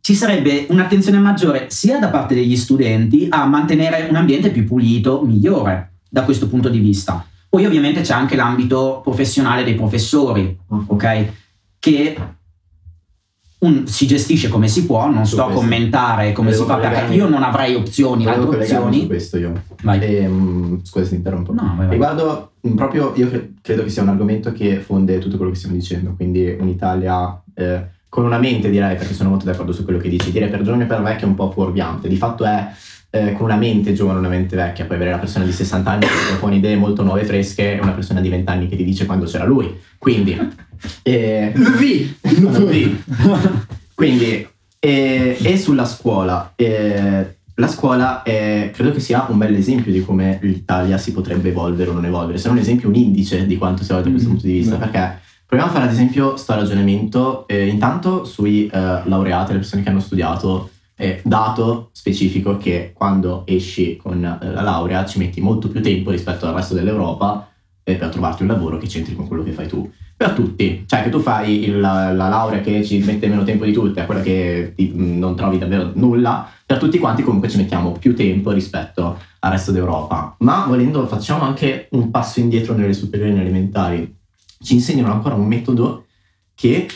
ci 0.00 0.14
sarebbe 0.14 0.66
un'attenzione 0.70 1.18
maggiore 1.18 1.66
sia 1.68 1.98
da 1.98 2.08
parte 2.08 2.34
degli 2.34 2.56
studenti 2.56 3.26
a 3.28 3.44
mantenere 3.44 4.06
un 4.08 4.16
ambiente 4.16 4.50
più 4.50 4.64
pulito, 4.64 5.22
migliore 5.22 5.92
da 6.08 6.22
questo 6.22 6.48
punto 6.48 6.68
di 6.68 6.78
vista. 6.78 7.24
Poi 7.48 7.66
ovviamente 7.66 8.00
c'è 8.00 8.14
anche 8.14 8.36
l'ambito 8.36 9.00
professionale 9.02 9.64
dei 9.64 9.74
professori, 9.74 10.56
ok? 10.68 11.26
Che 11.78 12.16
un- 13.60 13.86
si 13.86 14.06
gestisce 14.06 14.48
come 14.48 14.68
si 14.68 14.86
può, 14.86 15.10
non 15.10 15.24
Su 15.26 15.32
sto 15.34 15.42
a 15.42 15.44
questo. 15.46 15.60
commentare 15.62 16.32
come 16.32 16.50
Volevo 16.50 16.64
si 16.64 16.70
fa 16.70 16.76
perché 16.78 17.14
io 17.14 17.28
non 17.28 17.42
avrei 17.42 17.74
opzioni, 17.74 18.24
Volevo 18.24 18.42
altre 18.44 18.56
collegarmi 18.58 18.78
su 18.82 18.86
opzioni. 18.88 19.06
questo 19.06 19.38
io. 19.38 19.62
Vai. 19.82 20.00
Ehm, 20.02 20.80
scusa 20.82 21.04
se 21.04 21.10
ti 21.10 21.16
interrompo. 21.16 21.52
No, 21.52 21.62
vai, 21.76 21.86
vai. 21.86 21.90
Riguardo 21.90 22.52
proprio, 22.74 23.12
io 23.16 23.28
cre- 23.28 23.52
credo 23.62 23.82
che 23.84 23.90
sia 23.90 24.02
un 24.02 24.08
argomento 24.08 24.52
che 24.52 24.76
fonde 24.76 25.18
tutto 25.18 25.36
quello 25.36 25.52
che 25.52 25.58
stiamo 25.58 25.74
dicendo, 25.76 26.14
quindi 26.16 26.56
un'Italia 26.58 27.42
eh, 27.54 27.82
con 28.08 28.24
una 28.24 28.38
mente 28.38 28.70
direi, 28.70 28.96
perché 28.96 29.14
sono 29.14 29.28
molto 29.28 29.44
d'accordo 29.44 29.72
su 29.72 29.84
quello 29.84 29.98
che 29.98 30.08
dici, 30.08 30.32
dire 30.32 30.48
per 30.48 30.62
giovane 30.62 30.84
o 30.84 30.86
per 30.86 31.02
vecchio 31.02 31.26
è 31.26 31.28
un 31.30 31.36
po' 31.36 31.50
fuorviante, 31.50 32.08
di 32.08 32.16
fatto 32.16 32.44
è 32.44 32.66
eh, 33.10 33.32
con 33.34 33.44
una 33.46 33.56
mente 33.56 33.92
giovane 33.92 34.16
e 34.16 34.20
una 34.20 34.28
mente 34.28 34.56
vecchia, 34.56 34.84
puoi 34.84 34.96
avere 34.96 35.10
la 35.12 35.18
persona 35.18 35.44
di 35.44 35.52
60 35.52 35.90
anni 35.90 36.00
che 36.00 36.06
ti 36.06 36.30
propone 36.30 36.56
idee 36.56 36.76
molto 36.76 37.02
nuove 37.02 37.20
e 37.20 37.24
fresche 37.24 37.76
e 37.76 37.80
una 37.80 37.92
persona 37.92 38.20
di 38.20 38.28
20 38.28 38.50
anni 38.50 38.68
che 38.68 38.76
ti 38.76 38.84
dice 38.84 39.04
quando 39.06 39.26
c'era 39.26 39.44
lui, 39.44 39.78
quindi... 39.98 40.38
eh, 41.02 41.52
V. 41.54 42.14
quindi, 43.94 44.46
eh, 44.78 45.36
e 45.42 45.58
sulla 45.58 45.84
scuola, 45.84 46.52
eh, 46.56 47.36
la 47.54 47.68
scuola 47.68 48.22
è- 48.22 48.70
credo 48.72 48.92
che 48.92 49.00
sia 49.00 49.26
un 49.28 49.36
bel 49.38 49.54
esempio 49.54 49.92
di 49.92 50.02
come 50.02 50.38
l'Italia 50.42 50.96
si 50.96 51.12
potrebbe 51.12 51.50
evolvere 51.50 51.90
o 51.90 51.92
non 51.92 52.04
evolvere, 52.06 52.38
se 52.38 52.48
non 52.48 52.56
un 52.56 52.62
esempio, 52.62 52.88
un 52.88 52.94
indice 52.94 53.46
di 53.46 53.56
quanto 53.58 53.82
sia 53.84 53.96
evolta 53.98 54.08
da 54.10 54.14
questo 54.14 54.28
Mm, 54.28 54.32
punto 54.32 54.46
di 54.46 54.52
vista, 54.58 54.76
beh. 54.76 54.86
perché 54.88 55.18
proviamo 55.46 55.70
a 55.70 55.74
fare 55.74 55.86
ad 55.88 55.92
esempio 55.92 56.36
sto 56.36 56.54
ragionamento 56.54 57.46
eh, 57.48 57.66
intanto 57.66 58.24
sui 58.24 58.66
eh, 58.66 58.78
laureati, 59.04 59.52
le 59.52 59.58
persone 59.58 59.82
che 59.82 59.88
hanno 59.90 60.00
studiato, 60.00 60.70
eh, 60.96 61.20
dato 61.24 61.90
specifico 61.92 62.56
che 62.56 62.92
quando 62.94 63.42
esci 63.46 63.96
con 63.96 64.22
eh, 64.24 64.38
la 64.50 64.62
laurea 64.62 65.04
ci 65.04 65.18
metti 65.18 65.40
molto 65.40 65.68
più 65.68 65.82
tempo 65.82 66.10
rispetto 66.10 66.46
al 66.46 66.54
resto 66.54 66.74
dell'Europa 66.74 67.48
eh, 67.84 67.94
per 67.96 68.08
trovarti 68.10 68.42
un 68.42 68.48
lavoro 68.48 68.78
che 68.78 68.86
c'entri 68.86 69.14
con 69.14 69.26
quello 69.26 69.42
che 69.42 69.52
fai 69.52 69.66
tu. 69.66 69.90
Per 70.20 70.32
tutti. 70.32 70.84
Cioè 70.86 71.02
che 71.02 71.08
tu 71.08 71.18
fai 71.18 71.64
il- 71.64 71.80
la, 71.80 72.12
la 72.12 72.28
laurea 72.28 72.60
che 72.60 72.84
ci 72.84 72.98
mette 72.98 73.26
meno 73.26 73.42
tempo 73.42 73.64
di 73.64 73.72
tutte, 73.72 74.00
a 74.02 74.04
quella 74.04 74.20
che 74.20 74.74
ti- 74.76 74.92
non 74.94 75.34
trovi 75.34 75.56
davvero 75.56 75.92
nulla, 75.94 76.46
per 76.66 76.76
tutti 76.76 76.98
quanti 76.98 77.22
comunque 77.22 77.48
ci 77.48 77.56
mettiamo 77.56 77.92
più 77.92 78.14
tempo 78.14 78.50
rispetto 78.50 79.18
al 79.38 79.50
resto 79.50 79.72
d'Europa. 79.72 80.34
Ma 80.40 80.66
volendo 80.66 81.06
facciamo 81.06 81.44
anche 81.44 81.88
un 81.92 82.10
passo 82.10 82.38
indietro 82.38 82.74
nelle 82.74 82.92
superiori 82.92 83.32
e 83.32 83.40
elementari. 83.40 84.14
Ci 84.62 84.74
insegnano 84.74 85.10
ancora 85.10 85.36
un 85.36 85.46
metodo 85.46 86.04
che 86.54 86.86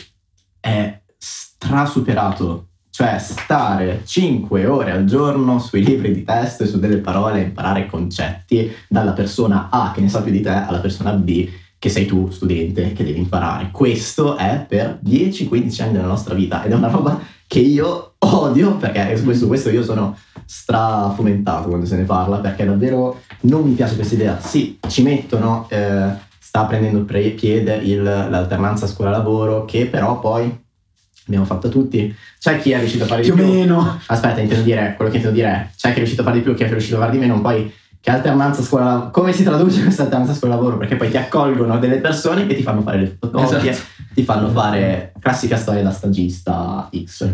è 0.59 1.01
strasuperato. 1.17 2.67
Cioè 2.91 3.17
stare 3.17 4.03
5 4.05 4.67
ore 4.67 4.91
al 4.91 5.03
giorno 5.05 5.57
sui 5.57 5.83
libri 5.83 6.13
di 6.13 6.23
testo 6.23 6.61
e 6.63 6.67
su 6.67 6.79
delle 6.79 6.97
parole 6.97 7.41
imparare 7.41 7.87
concetti 7.87 8.71
dalla 8.87 9.13
persona 9.13 9.69
A 9.71 9.91
che 9.93 9.99
ne 10.01 10.09
sa 10.09 10.21
più 10.21 10.31
di 10.31 10.41
te 10.41 10.49
alla 10.49 10.79
persona 10.79 11.11
B 11.11 11.49
che 11.77 11.89
sei 11.89 12.05
tu 12.05 12.29
studente 12.31 12.93
che 12.93 13.03
devi 13.03 13.19
imparare. 13.19 13.69
Questo 13.71 14.35
è 14.37 14.65
per 14.67 14.99
10-15 15.05 15.81
anni 15.83 15.91
della 15.93 16.07
nostra 16.07 16.33
vita 16.33 16.63
ed 16.63 16.71
è 16.71 16.75
una 16.75 16.87
roba 16.89 17.19
che 17.47 17.59
io 17.59 18.13
odio 18.19 18.75
perché 18.77 19.15
su 19.17 19.23
questo, 19.23 19.45
questo 19.47 19.69
io 19.69 19.83
sono 19.83 20.17
strafomentato 20.45 21.67
quando 21.67 21.85
se 21.85 21.95
ne 21.95 22.03
parla 22.03 22.37
perché 22.37 22.65
davvero 22.65 23.21
non 23.41 23.63
mi 23.67 23.73
piace 23.75 23.95
questa 23.95 24.15
idea. 24.15 24.39
Sì, 24.39 24.79
ci 24.87 25.03
mettono, 25.03 25.67
eh, 25.69 26.07
sta 26.39 26.63
prendendo 26.65 27.03
pre- 27.03 27.29
piede 27.31 27.75
il- 27.75 28.01
l'alternanza 28.03 28.87
scuola-lavoro 28.87 29.65
che 29.65 29.85
però 29.85 30.19
poi 30.19 30.63
abbiamo 31.27 31.45
fatto 31.45 31.69
tutti. 31.69 32.13
C'è 32.39 32.59
chi 32.59 32.71
è 32.71 32.79
riuscito 32.79 33.03
a 33.03 33.07
fare 33.07 33.21
di 33.21 33.31
Più 33.31 33.41
o 33.41 33.43
più. 33.43 33.53
meno. 33.53 33.99
Aspetta, 34.07 34.39
intendo 34.41 34.63
dire, 34.63 34.93
quello 34.95 35.11
che 35.11 35.17
intendo 35.17 35.35
dire 35.37 35.49
è, 35.51 35.69
c'è 35.75 35.89
chi 35.89 35.93
è 35.95 35.97
riuscito 35.97 36.21
a 36.21 36.25
fare 36.25 36.37
di 36.37 36.43
più, 36.43 36.53
chi 36.55 36.63
è 36.63 36.69
riuscito 36.69 36.95
a 36.97 36.99
fare 36.99 37.11
di 37.11 37.17
meno, 37.17 37.41
poi 37.41 37.71
che 38.05 38.11
alternanza 38.11 38.61
scuola 38.61 39.09
come 39.11 39.33
si 39.33 39.41
traduce 39.41 39.81
questa 39.81 40.03
alternanza 40.03 40.35
scuola-lavoro? 40.35 40.77
Perché 40.77 40.95
poi 40.95 41.09
ti 41.09 41.17
accolgono 41.17 41.79
delle 41.79 41.97
persone 41.97 42.45
che 42.45 42.53
ti 42.55 42.61
fanno 42.61 42.81
fare 42.81 42.99
le 42.99 43.17
fotocopie, 43.19 43.71
Esatto. 43.71 43.87
ti 44.13 44.23
fanno 44.23 44.49
fare 44.49 45.11
classica 45.19 45.57
storia 45.57 45.81
da 45.81 45.89
stagista 45.89 46.87
X. 46.95 47.27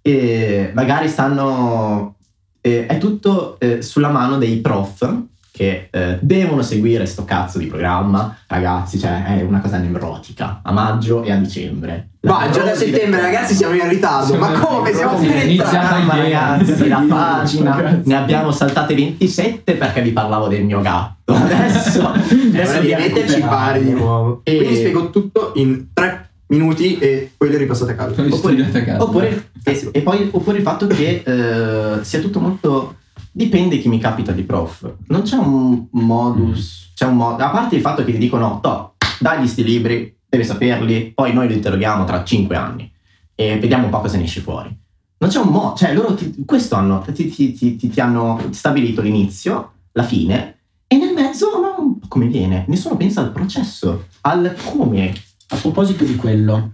E 0.00 0.70
magari 0.76 1.08
stanno... 1.08 2.14
eh, 2.60 2.86
è 2.86 2.98
tutto 2.98 3.58
eh, 3.58 3.82
sulla 3.82 4.10
mano 4.10 4.38
dei 4.38 4.58
prof 4.58 5.22
che 5.56 5.88
eh, 5.90 6.18
devono 6.20 6.60
seguire 6.60 7.06
sto 7.06 7.24
cazzo 7.24 7.56
di 7.56 7.64
programma, 7.64 8.36
ragazzi, 8.46 8.98
cioè 8.98 9.24
è 9.24 9.40
una 9.40 9.60
cosa 9.60 9.78
nevrotica, 9.78 10.60
a 10.62 10.70
maggio 10.70 11.22
e 11.22 11.32
a 11.32 11.36
dicembre. 11.36 12.10
Ma 12.20 12.50
già 12.50 12.62
da 12.62 12.74
settembre, 12.74 13.22
ragazzi, 13.22 13.54
siamo 13.54 13.74
in 13.74 13.88
ritardo. 13.88 14.26
Siamo 14.26 14.44
Ma 14.44 14.52
in 14.52 14.60
come? 14.60 14.92
Siamo 14.92 15.18
ritardo. 15.18 16.04
Ma 16.04 16.16
ieri. 16.16 16.30
ragazzi, 16.30 16.88
la 16.88 17.04
pagina 17.08 18.00
ne 18.04 18.16
abbiamo 18.16 18.50
saltate 18.50 18.94
27 18.94 19.74
perché 19.76 20.02
vi 20.02 20.10
parlavo 20.10 20.48
del 20.48 20.64
mio 20.64 20.82
gatto. 20.82 21.32
Adesso, 21.32 22.06
adesso 22.06 22.80
di 22.80 22.94
metterci 22.94 23.40
pari 23.40 23.82
di 23.82 23.92
nuovo. 23.92 24.42
E- 24.44 24.56
Quindi 24.56 24.76
spiego 24.76 25.08
tutto 25.08 25.52
in 25.54 25.86
tre 25.94 26.28
minuti 26.48 26.98
e 26.98 27.32
poi 27.34 27.48
le 27.48 27.56
ripassate 27.56 27.96
a 27.96 28.12
studiate 28.30 28.78
a 28.78 28.84
casa. 28.84 29.02
Oppure, 29.02 29.48
e, 29.64 29.88
e 29.90 30.00
poi, 30.02 30.28
oppure 30.30 30.58
il 30.58 30.62
fatto 30.62 30.86
che 30.86 31.22
eh, 31.24 32.04
sia 32.04 32.20
tutto 32.20 32.40
molto. 32.40 32.96
Dipende 33.36 33.78
chi 33.78 33.88
mi 33.90 33.98
capita 33.98 34.32
di 34.32 34.44
prof. 34.44 34.94
Non 35.08 35.20
c'è 35.20 35.36
un 35.36 35.88
modus. 35.90 36.92
C'è 36.94 37.04
un 37.04 37.16
modo. 37.16 37.42
A 37.44 37.50
parte 37.50 37.74
il 37.76 37.82
fatto 37.82 38.02
che 38.02 38.12
ti 38.12 38.16
dicono: 38.16 38.60
Toh, 38.62 38.94
dagli 39.20 39.46
sti 39.46 39.62
libri, 39.62 40.16
devi 40.26 40.42
saperli, 40.42 41.12
poi 41.14 41.34
noi 41.34 41.46
li 41.46 41.52
interroghiamo 41.52 42.04
tra 42.06 42.24
5 42.24 42.56
anni 42.56 42.90
e 43.34 43.58
vediamo 43.58 43.84
un 43.84 43.90
po' 43.90 44.00
cosa 44.00 44.16
ne 44.16 44.24
esce 44.24 44.40
fuori. 44.40 44.74
Non 45.18 45.28
c'è 45.28 45.38
un 45.38 45.48
modo. 45.48 45.76
Cioè, 45.76 45.92
loro 45.92 46.14
ti- 46.14 46.34
questo 46.46 46.76
hanno. 46.76 47.04
Ti, 47.12 47.28
ti- 47.28 47.52
ti- 47.52 47.76
ti- 47.76 47.88
ti 47.90 48.00
hanno 48.00 48.40
stabilito 48.52 49.02
l'inizio, 49.02 49.72
la 49.92 50.02
fine, 50.04 50.56
e 50.86 50.96
nel 50.96 51.12
mezzo 51.12 51.60
non 51.60 51.98
come 52.08 52.28
viene. 52.28 52.64
Nessuno 52.68 52.96
pensa 52.96 53.20
al 53.20 53.32
processo, 53.32 54.06
al 54.22 54.56
come. 54.64 55.12
A 55.48 55.56
proposito 55.56 56.04
di 56.04 56.16
quello, 56.16 56.70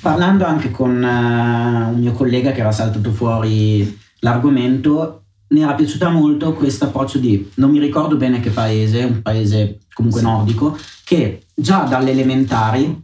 parlando 0.00 0.44
anche 0.44 0.70
con 0.70 1.02
eh, 1.02 1.88
un 1.92 1.98
mio 1.98 2.12
collega 2.12 2.52
che 2.52 2.60
era 2.60 2.70
saltato 2.70 3.10
fuori 3.10 3.98
l'argomento, 4.20 5.22
mi 5.48 5.60
era 5.60 5.74
piaciuta 5.74 6.08
molto 6.08 6.52
questo 6.54 6.86
approccio 6.86 7.18
di, 7.18 7.50
non 7.54 7.70
mi 7.70 7.78
ricordo 7.78 8.16
bene 8.16 8.40
che 8.40 8.50
paese, 8.50 9.04
un 9.04 9.22
paese 9.22 9.78
comunque 9.92 10.20
Sì. 10.20 10.26
nordico, 10.26 10.76
che 11.04 11.42
già 11.54 11.84
dalle 11.84 12.10
elementari, 12.10 13.02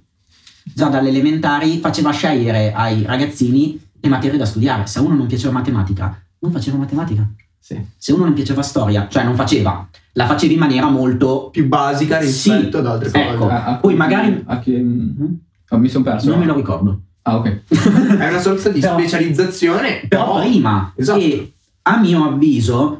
già 0.64 0.88
dalle 0.88 1.08
elementari 1.10 1.78
faceva 1.78 2.10
scegliere 2.10 2.72
ai 2.72 3.02
ragazzini 3.04 3.80
le 4.00 4.08
materie 4.08 4.38
da 4.38 4.44
studiare. 4.44 4.86
Se 4.86 4.98
a 4.98 5.02
uno 5.02 5.14
non 5.14 5.26
piaceva 5.26 5.52
matematica, 5.52 6.20
non 6.40 6.50
faceva 6.50 6.76
matematica. 6.78 7.28
Sì. 7.58 7.80
Se 7.96 8.12
uno 8.12 8.24
non 8.24 8.32
piaceva 8.32 8.62
storia, 8.62 9.06
cioè 9.08 9.22
non 9.22 9.36
faceva, 9.36 9.88
la 10.14 10.26
faceva 10.26 10.52
in 10.52 10.58
maniera 10.58 10.88
molto... 10.88 11.48
Più 11.52 11.68
basica 11.68 12.18
rispetto 12.18 12.70
Sì. 12.70 12.76
ad 12.78 12.86
altre 12.86 13.10
cose. 13.10 13.24
Ecco. 13.28 13.48
A- 13.48 13.64
a- 13.66 13.74
Poi 13.76 13.94
magari- 13.94 14.42
A 14.46 14.58
che... 14.58 14.76
Mhm. 14.76 15.38
oh, 15.70 15.78
mi 15.78 15.88
sono 15.88 16.02
perso. 16.02 16.28
Non 16.28 16.40
me 16.40 16.46
lo 16.46 16.54
ricordo. 16.56 17.00
Ah, 17.22 17.36
ok. 17.36 17.60
È 18.18 18.28
una 18.28 18.40
sorta 18.40 18.68
di 18.70 18.80
Però- 18.80 18.98
specializzazione. 18.98 20.06
però 20.08 20.40
prima 20.40 20.92
Esatto. 20.96 21.20
e 21.20 21.52
a 21.82 21.98
mio 21.98 22.24
avviso 22.24 22.96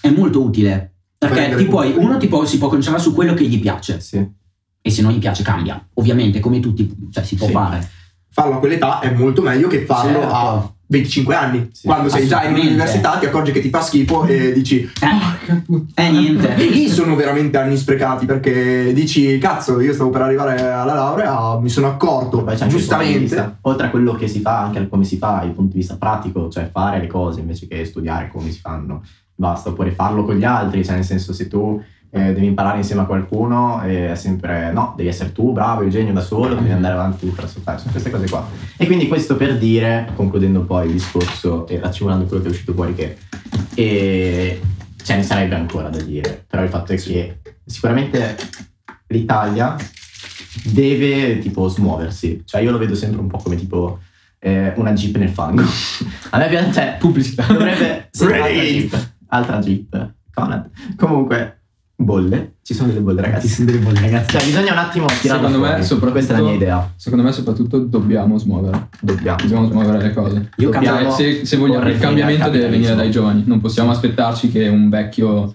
è 0.00 0.10
molto 0.10 0.42
utile 0.42 0.94
perché 1.18 1.54
ti 1.56 1.64
puoi, 1.66 1.92
uno 1.96 2.16
ti 2.16 2.28
può- 2.28 2.44
si 2.44 2.58
può 2.58 2.68
concentrare 2.68 3.02
su 3.02 3.12
quello 3.14 3.34
che 3.34 3.44
gli 3.44 3.60
piace 3.60 4.00
Sì. 4.00 4.26
e 4.82 4.90
se 4.90 5.02
non 5.02 5.12
gli 5.12 5.18
piace 5.18 5.42
cambia 5.42 5.86
ovviamente 5.94 6.40
come 6.40 6.60
tutti 6.60 6.90
cioè, 7.10 7.22
si 7.24 7.36
può 7.36 7.46
Sì. 7.46 7.52
fare 7.52 7.88
Farlo 8.32 8.54
a 8.54 8.58
quell'età 8.58 9.00
è 9.00 9.12
molto 9.12 9.42
meglio 9.42 9.66
che 9.68 9.84
farlo 9.84 10.20
Certo. 10.20 10.34
a 10.34 10.74
25 10.90 11.34
anni. 11.36 11.70
Sì, 11.72 11.86
Quando 11.86 12.08
sei 12.08 12.26
già 12.26 12.42
in 12.44 12.54
università 12.54 13.16
ti 13.18 13.26
accorgi 13.26 13.52
che 13.52 13.60
ti 13.60 13.70
fa 13.70 13.80
schifo 13.80 14.24
e 14.24 14.52
dici 14.52 14.80
eh, 15.00 15.94
eh 15.94 16.10
niente 16.10 16.56
E 16.58 16.66
lì 16.66 16.88
sono 16.88 17.14
veramente 17.14 17.58
anni 17.58 17.76
sprecati 17.76 18.26
perché 18.26 18.92
dici, 18.92 19.38
cazzo, 19.38 19.80
io 19.80 19.92
stavo 19.92 20.10
per 20.10 20.22
arrivare 20.22 20.60
alla 20.60 20.94
laurea, 20.94 21.58
mi 21.60 21.68
sono 21.68 21.86
accorto, 21.86 22.42
di 22.44 22.68
giustamente. 22.68 23.18
vista- 23.20 23.56
oltre 23.62 23.86
a 23.86 23.90
quello 23.90 24.14
che 24.14 24.26
si 24.26 24.40
fa, 24.40 24.62
anche 24.62 24.78
al 24.78 24.88
come 24.88 25.04
si 25.04 25.16
fa, 25.16 25.42
il 25.44 25.52
punto 25.52 25.72
di 25.72 25.78
vista 25.78 25.96
pratico, 25.96 26.48
cioè 26.48 26.68
fare 26.72 26.98
le 26.98 27.06
cose 27.06 27.38
invece 27.38 27.68
che 27.68 27.84
studiare 27.84 28.28
come 28.28 28.50
si 28.50 28.58
fanno. 28.58 29.04
Basta, 29.32 29.70
oppure 29.70 29.92
farlo 29.92 30.24
con 30.24 30.34
gli 30.34 30.44
altri, 30.44 30.84
cioè 30.84 30.96
nel 30.96 31.04
senso 31.04 31.32
se 31.32 31.46
tu 31.46 31.80
eh, 32.12 32.32
devi 32.32 32.46
imparare 32.46 32.78
insieme 32.78 33.02
a 33.02 33.04
qualcuno 33.04 33.80
è 33.80 34.14
sempre 34.16 34.72
no, 34.72 34.94
devi 34.96 35.08
essere 35.08 35.32
tu 35.32 35.52
bravo, 35.52 35.82
il 35.82 35.90
genio 35.90 36.12
da 36.12 36.20
solo, 36.20 36.54
devi 36.54 36.70
andare 36.70 36.94
avanti 36.94 37.26
per 37.28 37.44
ascoltare, 37.44 37.78
sono 37.78 37.92
queste 37.92 38.10
cose 38.10 38.28
qua. 38.28 38.46
E 38.76 38.86
quindi 38.86 39.06
questo 39.06 39.36
per 39.36 39.56
dire, 39.56 40.10
concludendo 40.16 40.62
poi 40.64 40.86
il 40.86 40.92
discorso 40.92 41.66
e 41.68 41.78
raccimolando 41.78 42.26
quello 42.26 42.42
che 42.42 42.48
è 42.48 42.52
uscito 42.52 42.72
fuori 42.72 42.94
che 42.94 43.16
e 43.74 44.60
ce 45.02 45.16
ne 45.16 45.22
sarebbe 45.22 45.54
ancora 45.54 45.88
da 45.88 46.02
dire, 46.02 46.44
però 46.46 46.62
il 46.62 46.68
fatto 46.68 46.92
è 46.92 46.96
che 46.96 47.38
sicuramente 47.64 48.36
l'Italia 49.06 49.76
deve 50.64 51.38
tipo 51.38 51.68
smuoversi, 51.68 52.42
cioè 52.44 52.60
io 52.60 52.72
lo 52.72 52.78
vedo 52.78 52.94
sempre 52.94 53.20
un 53.20 53.28
po' 53.28 53.38
come 53.38 53.56
tipo 53.56 54.00
eh, 54.40 54.72
una 54.76 54.92
jeep 54.92 55.16
nel 55.16 55.30
fango. 55.30 55.62
A 56.30 56.38
me 56.38 56.48
piace, 56.48 56.72
cioè, 56.72 56.96
Pubblicità. 56.98 57.44
dovrebbe 57.44 58.10
altra 58.18 58.48
jeep, 58.48 59.12
altra 59.28 59.58
jeep, 59.58 60.12
Conad. 60.32 60.70
Comunque, 60.96 61.59
bolle, 62.04 62.54
ci 62.62 62.74
sono 62.74 62.88
delle 62.88 63.00
bolle 63.00 63.20
ragazzi. 63.20 63.64
ragazzi 63.64 64.30
Cioè 64.30 64.44
bisogna 64.44 64.72
un 64.72 64.78
attimo 64.78 65.06
tirarlo 65.06 65.46
Secondo 65.46 65.58
me, 65.58 65.66
fuori. 65.68 65.82
soprattutto- 65.84 66.10
Questa 66.12 66.34
è 66.34 66.36
la 66.36 66.42
mia 66.42 66.52
idea, 66.54 66.92
Secondo 66.96 67.24
me, 67.24 67.32
soprattutto, 67.32 67.78
dobbiamo 67.78 68.38
smuovere. 68.38 68.88
dobbiamo. 69.00 69.36
Dobbiamo 69.40 69.66
smuovere 69.68 70.02
le 70.02 70.12
cose. 70.14 70.48
Io 70.56 70.70
Dobbiamo 70.70 71.00
Cioè, 71.00 71.10
se, 71.10 71.44
se 71.46 71.56
vogliamo 71.56 71.88
il 71.88 71.98
cambiamento 71.98 72.48
deve 72.50 72.68
venire 72.68 72.94
dai 72.94 73.10
giovani. 73.10 73.42
Non 73.46 73.60
possiamo 73.60 73.90
aspettarci 73.90 74.50
che 74.50 74.68
un 74.68 74.88
vecchio. 74.88 75.54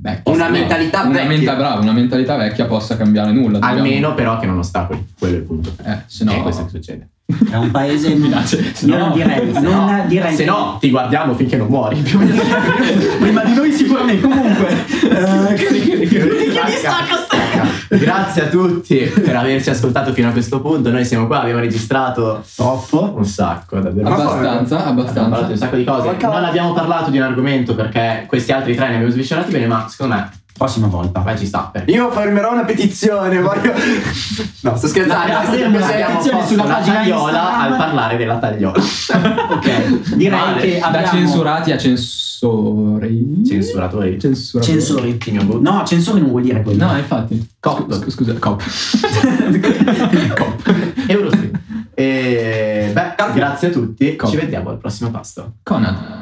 vecchio 0.00 0.32
Una 0.32 0.46
no, 0.46 0.52
mentalità 0.52 1.02
una 1.02 1.10
vecchia. 1.12 1.28
menta- 1.28 1.56
bravo, 1.56 1.82
una 1.82 1.92
mentalità 1.92 2.36
vecchia 2.36 2.66
possa 2.66 2.96
cambiare 2.96 3.32
nulla. 3.32 3.58
Dobbiamo- 3.58 3.74
Almeno 3.82 4.14
però 4.14 4.38
che 4.38 4.46
non 4.46 4.58
ostacoli, 4.58 5.06
quello 5.18 5.34
è 5.34 5.38
il 5.38 5.44
punto. 5.44 5.72
Eh, 5.84 5.98
se 6.06 6.24
no. 6.24 6.32
È 6.32 6.42
questo 6.42 6.64
che 6.64 6.70
succede. 6.70 7.08
È 7.50 7.56
un 7.56 7.70
paese 7.70 8.14
Mi 8.14 8.28
piace. 8.28 8.72
Se 8.74 8.86
io 8.86 8.96
no- 8.96 9.06
non 9.08 9.12
direi 9.14 9.52
Se 9.52 9.60
non 9.60 9.84
no- 9.84 10.04
direi 10.06 10.34
se 10.34 10.44
no 10.46 10.76
ti 10.80 10.88
guardiamo 10.88 11.34
finché 11.34 11.56
non 11.58 11.66
muori. 11.68 11.96
Prima 13.20 13.44
di 13.44 13.54
noi 13.54 13.70
sicuramente 13.70 14.22
comunque 14.26 14.84
Grazie 17.88 18.42
a 18.42 18.46
tutti 18.48 18.96
per 18.96 19.36
averci 19.36 19.68
ascoltato 19.70 20.12
fino 20.14 20.28
a 20.28 20.32
questo 20.32 20.60
punto. 20.62 20.90
Noi 20.90 21.04
siamo 21.04 21.26
qua, 21.26 21.40
abbiamo 21.42 21.60
registrato 21.60 22.42
troppo 22.56 23.12
un 23.14 23.24
sacco, 23.26 23.78
davvero. 23.78 24.08
Ma 24.08 24.14
Abbastanza, 24.16 24.86
Abbiamo 24.86 25.02
parlato 25.04 25.12
di 25.12 25.18
abbastanza. 25.18 25.52
un 25.52 25.56
sacco 25.58 25.76
di 25.76 25.84
cose. 25.84 26.16
Non 26.20 26.44
abbiamo 26.44 26.72
parlato 26.72 27.10
di 27.10 27.18
un 27.18 27.24
argomento 27.24 27.74
perché 27.74 28.24
questi 28.26 28.52
altri 28.52 28.74
tre 28.74 28.88
ne 28.88 28.94
abbiamo 28.94 29.12
sviscerati 29.12 29.50
bene, 29.52 29.66
ma 29.66 29.86
secondo 29.88 30.14
me 30.14 30.30
prossima 30.58 30.88
volta 30.88 31.20
poi 31.20 31.38
ci 31.38 31.46
sta. 31.46 31.70
Perché 31.72 31.90
Io 31.92 32.10
fermerò 32.10 32.52
una 32.52 32.64
petizione, 32.64 33.40
voglio... 33.40 33.72
No, 34.60 34.76
sto 34.76 34.88
scherzando. 34.88 35.32
No, 35.32 35.38
abbiamo 35.38 35.78
abbiamo 35.78 36.20
sulla 36.46 36.64
una 36.64 36.74
pagina 36.74 36.96
tagliola 36.96 37.38
Instagram. 37.38 37.72
al 37.72 37.76
parlare 37.78 38.16
della 38.16 38.38
tagliola. 38.38 38.82
ok 39.50 40.14
direi 40.16 40.38
Vale. 40.38 40.60
che 40.60 40.78
Da 40.80 40.86
abbiamo 40.88 41.06
censurati 41.06 41.72
a 41.72 41.78
censori. 41.78 43.42
Censuratori. 43.46 44.18
Censuratori. 44.20 44.72
censori 44.72 45.18
no 45.60 45.84
censori 45.84 46.20
non 46.20 46.30
vuol 46.30 46.42
dire 46.42 46.62
quello 46.62 46.86
No, 46.86 46.96
infatti. 46.96 47.48
Cop. 47.60 47.92
Scu- 47.92 48.10
Scusa, 48.10 48.32
cop. 48.34 48.62
Eurospin. 51.06 51.50
E 51.94 52.90
beh, 52.92 53.14
grazie 53.34 53.68
a 53.68 53.70
tutti. 53.70 54.16
Cop. 54.16 54.30
Ci 54.30 54.36
vediamo 54.36 54.70
al 54.70 54.78
prossimo 54.78 55.10
pasto. 55.10 55.54
Conad. 55.62 56.16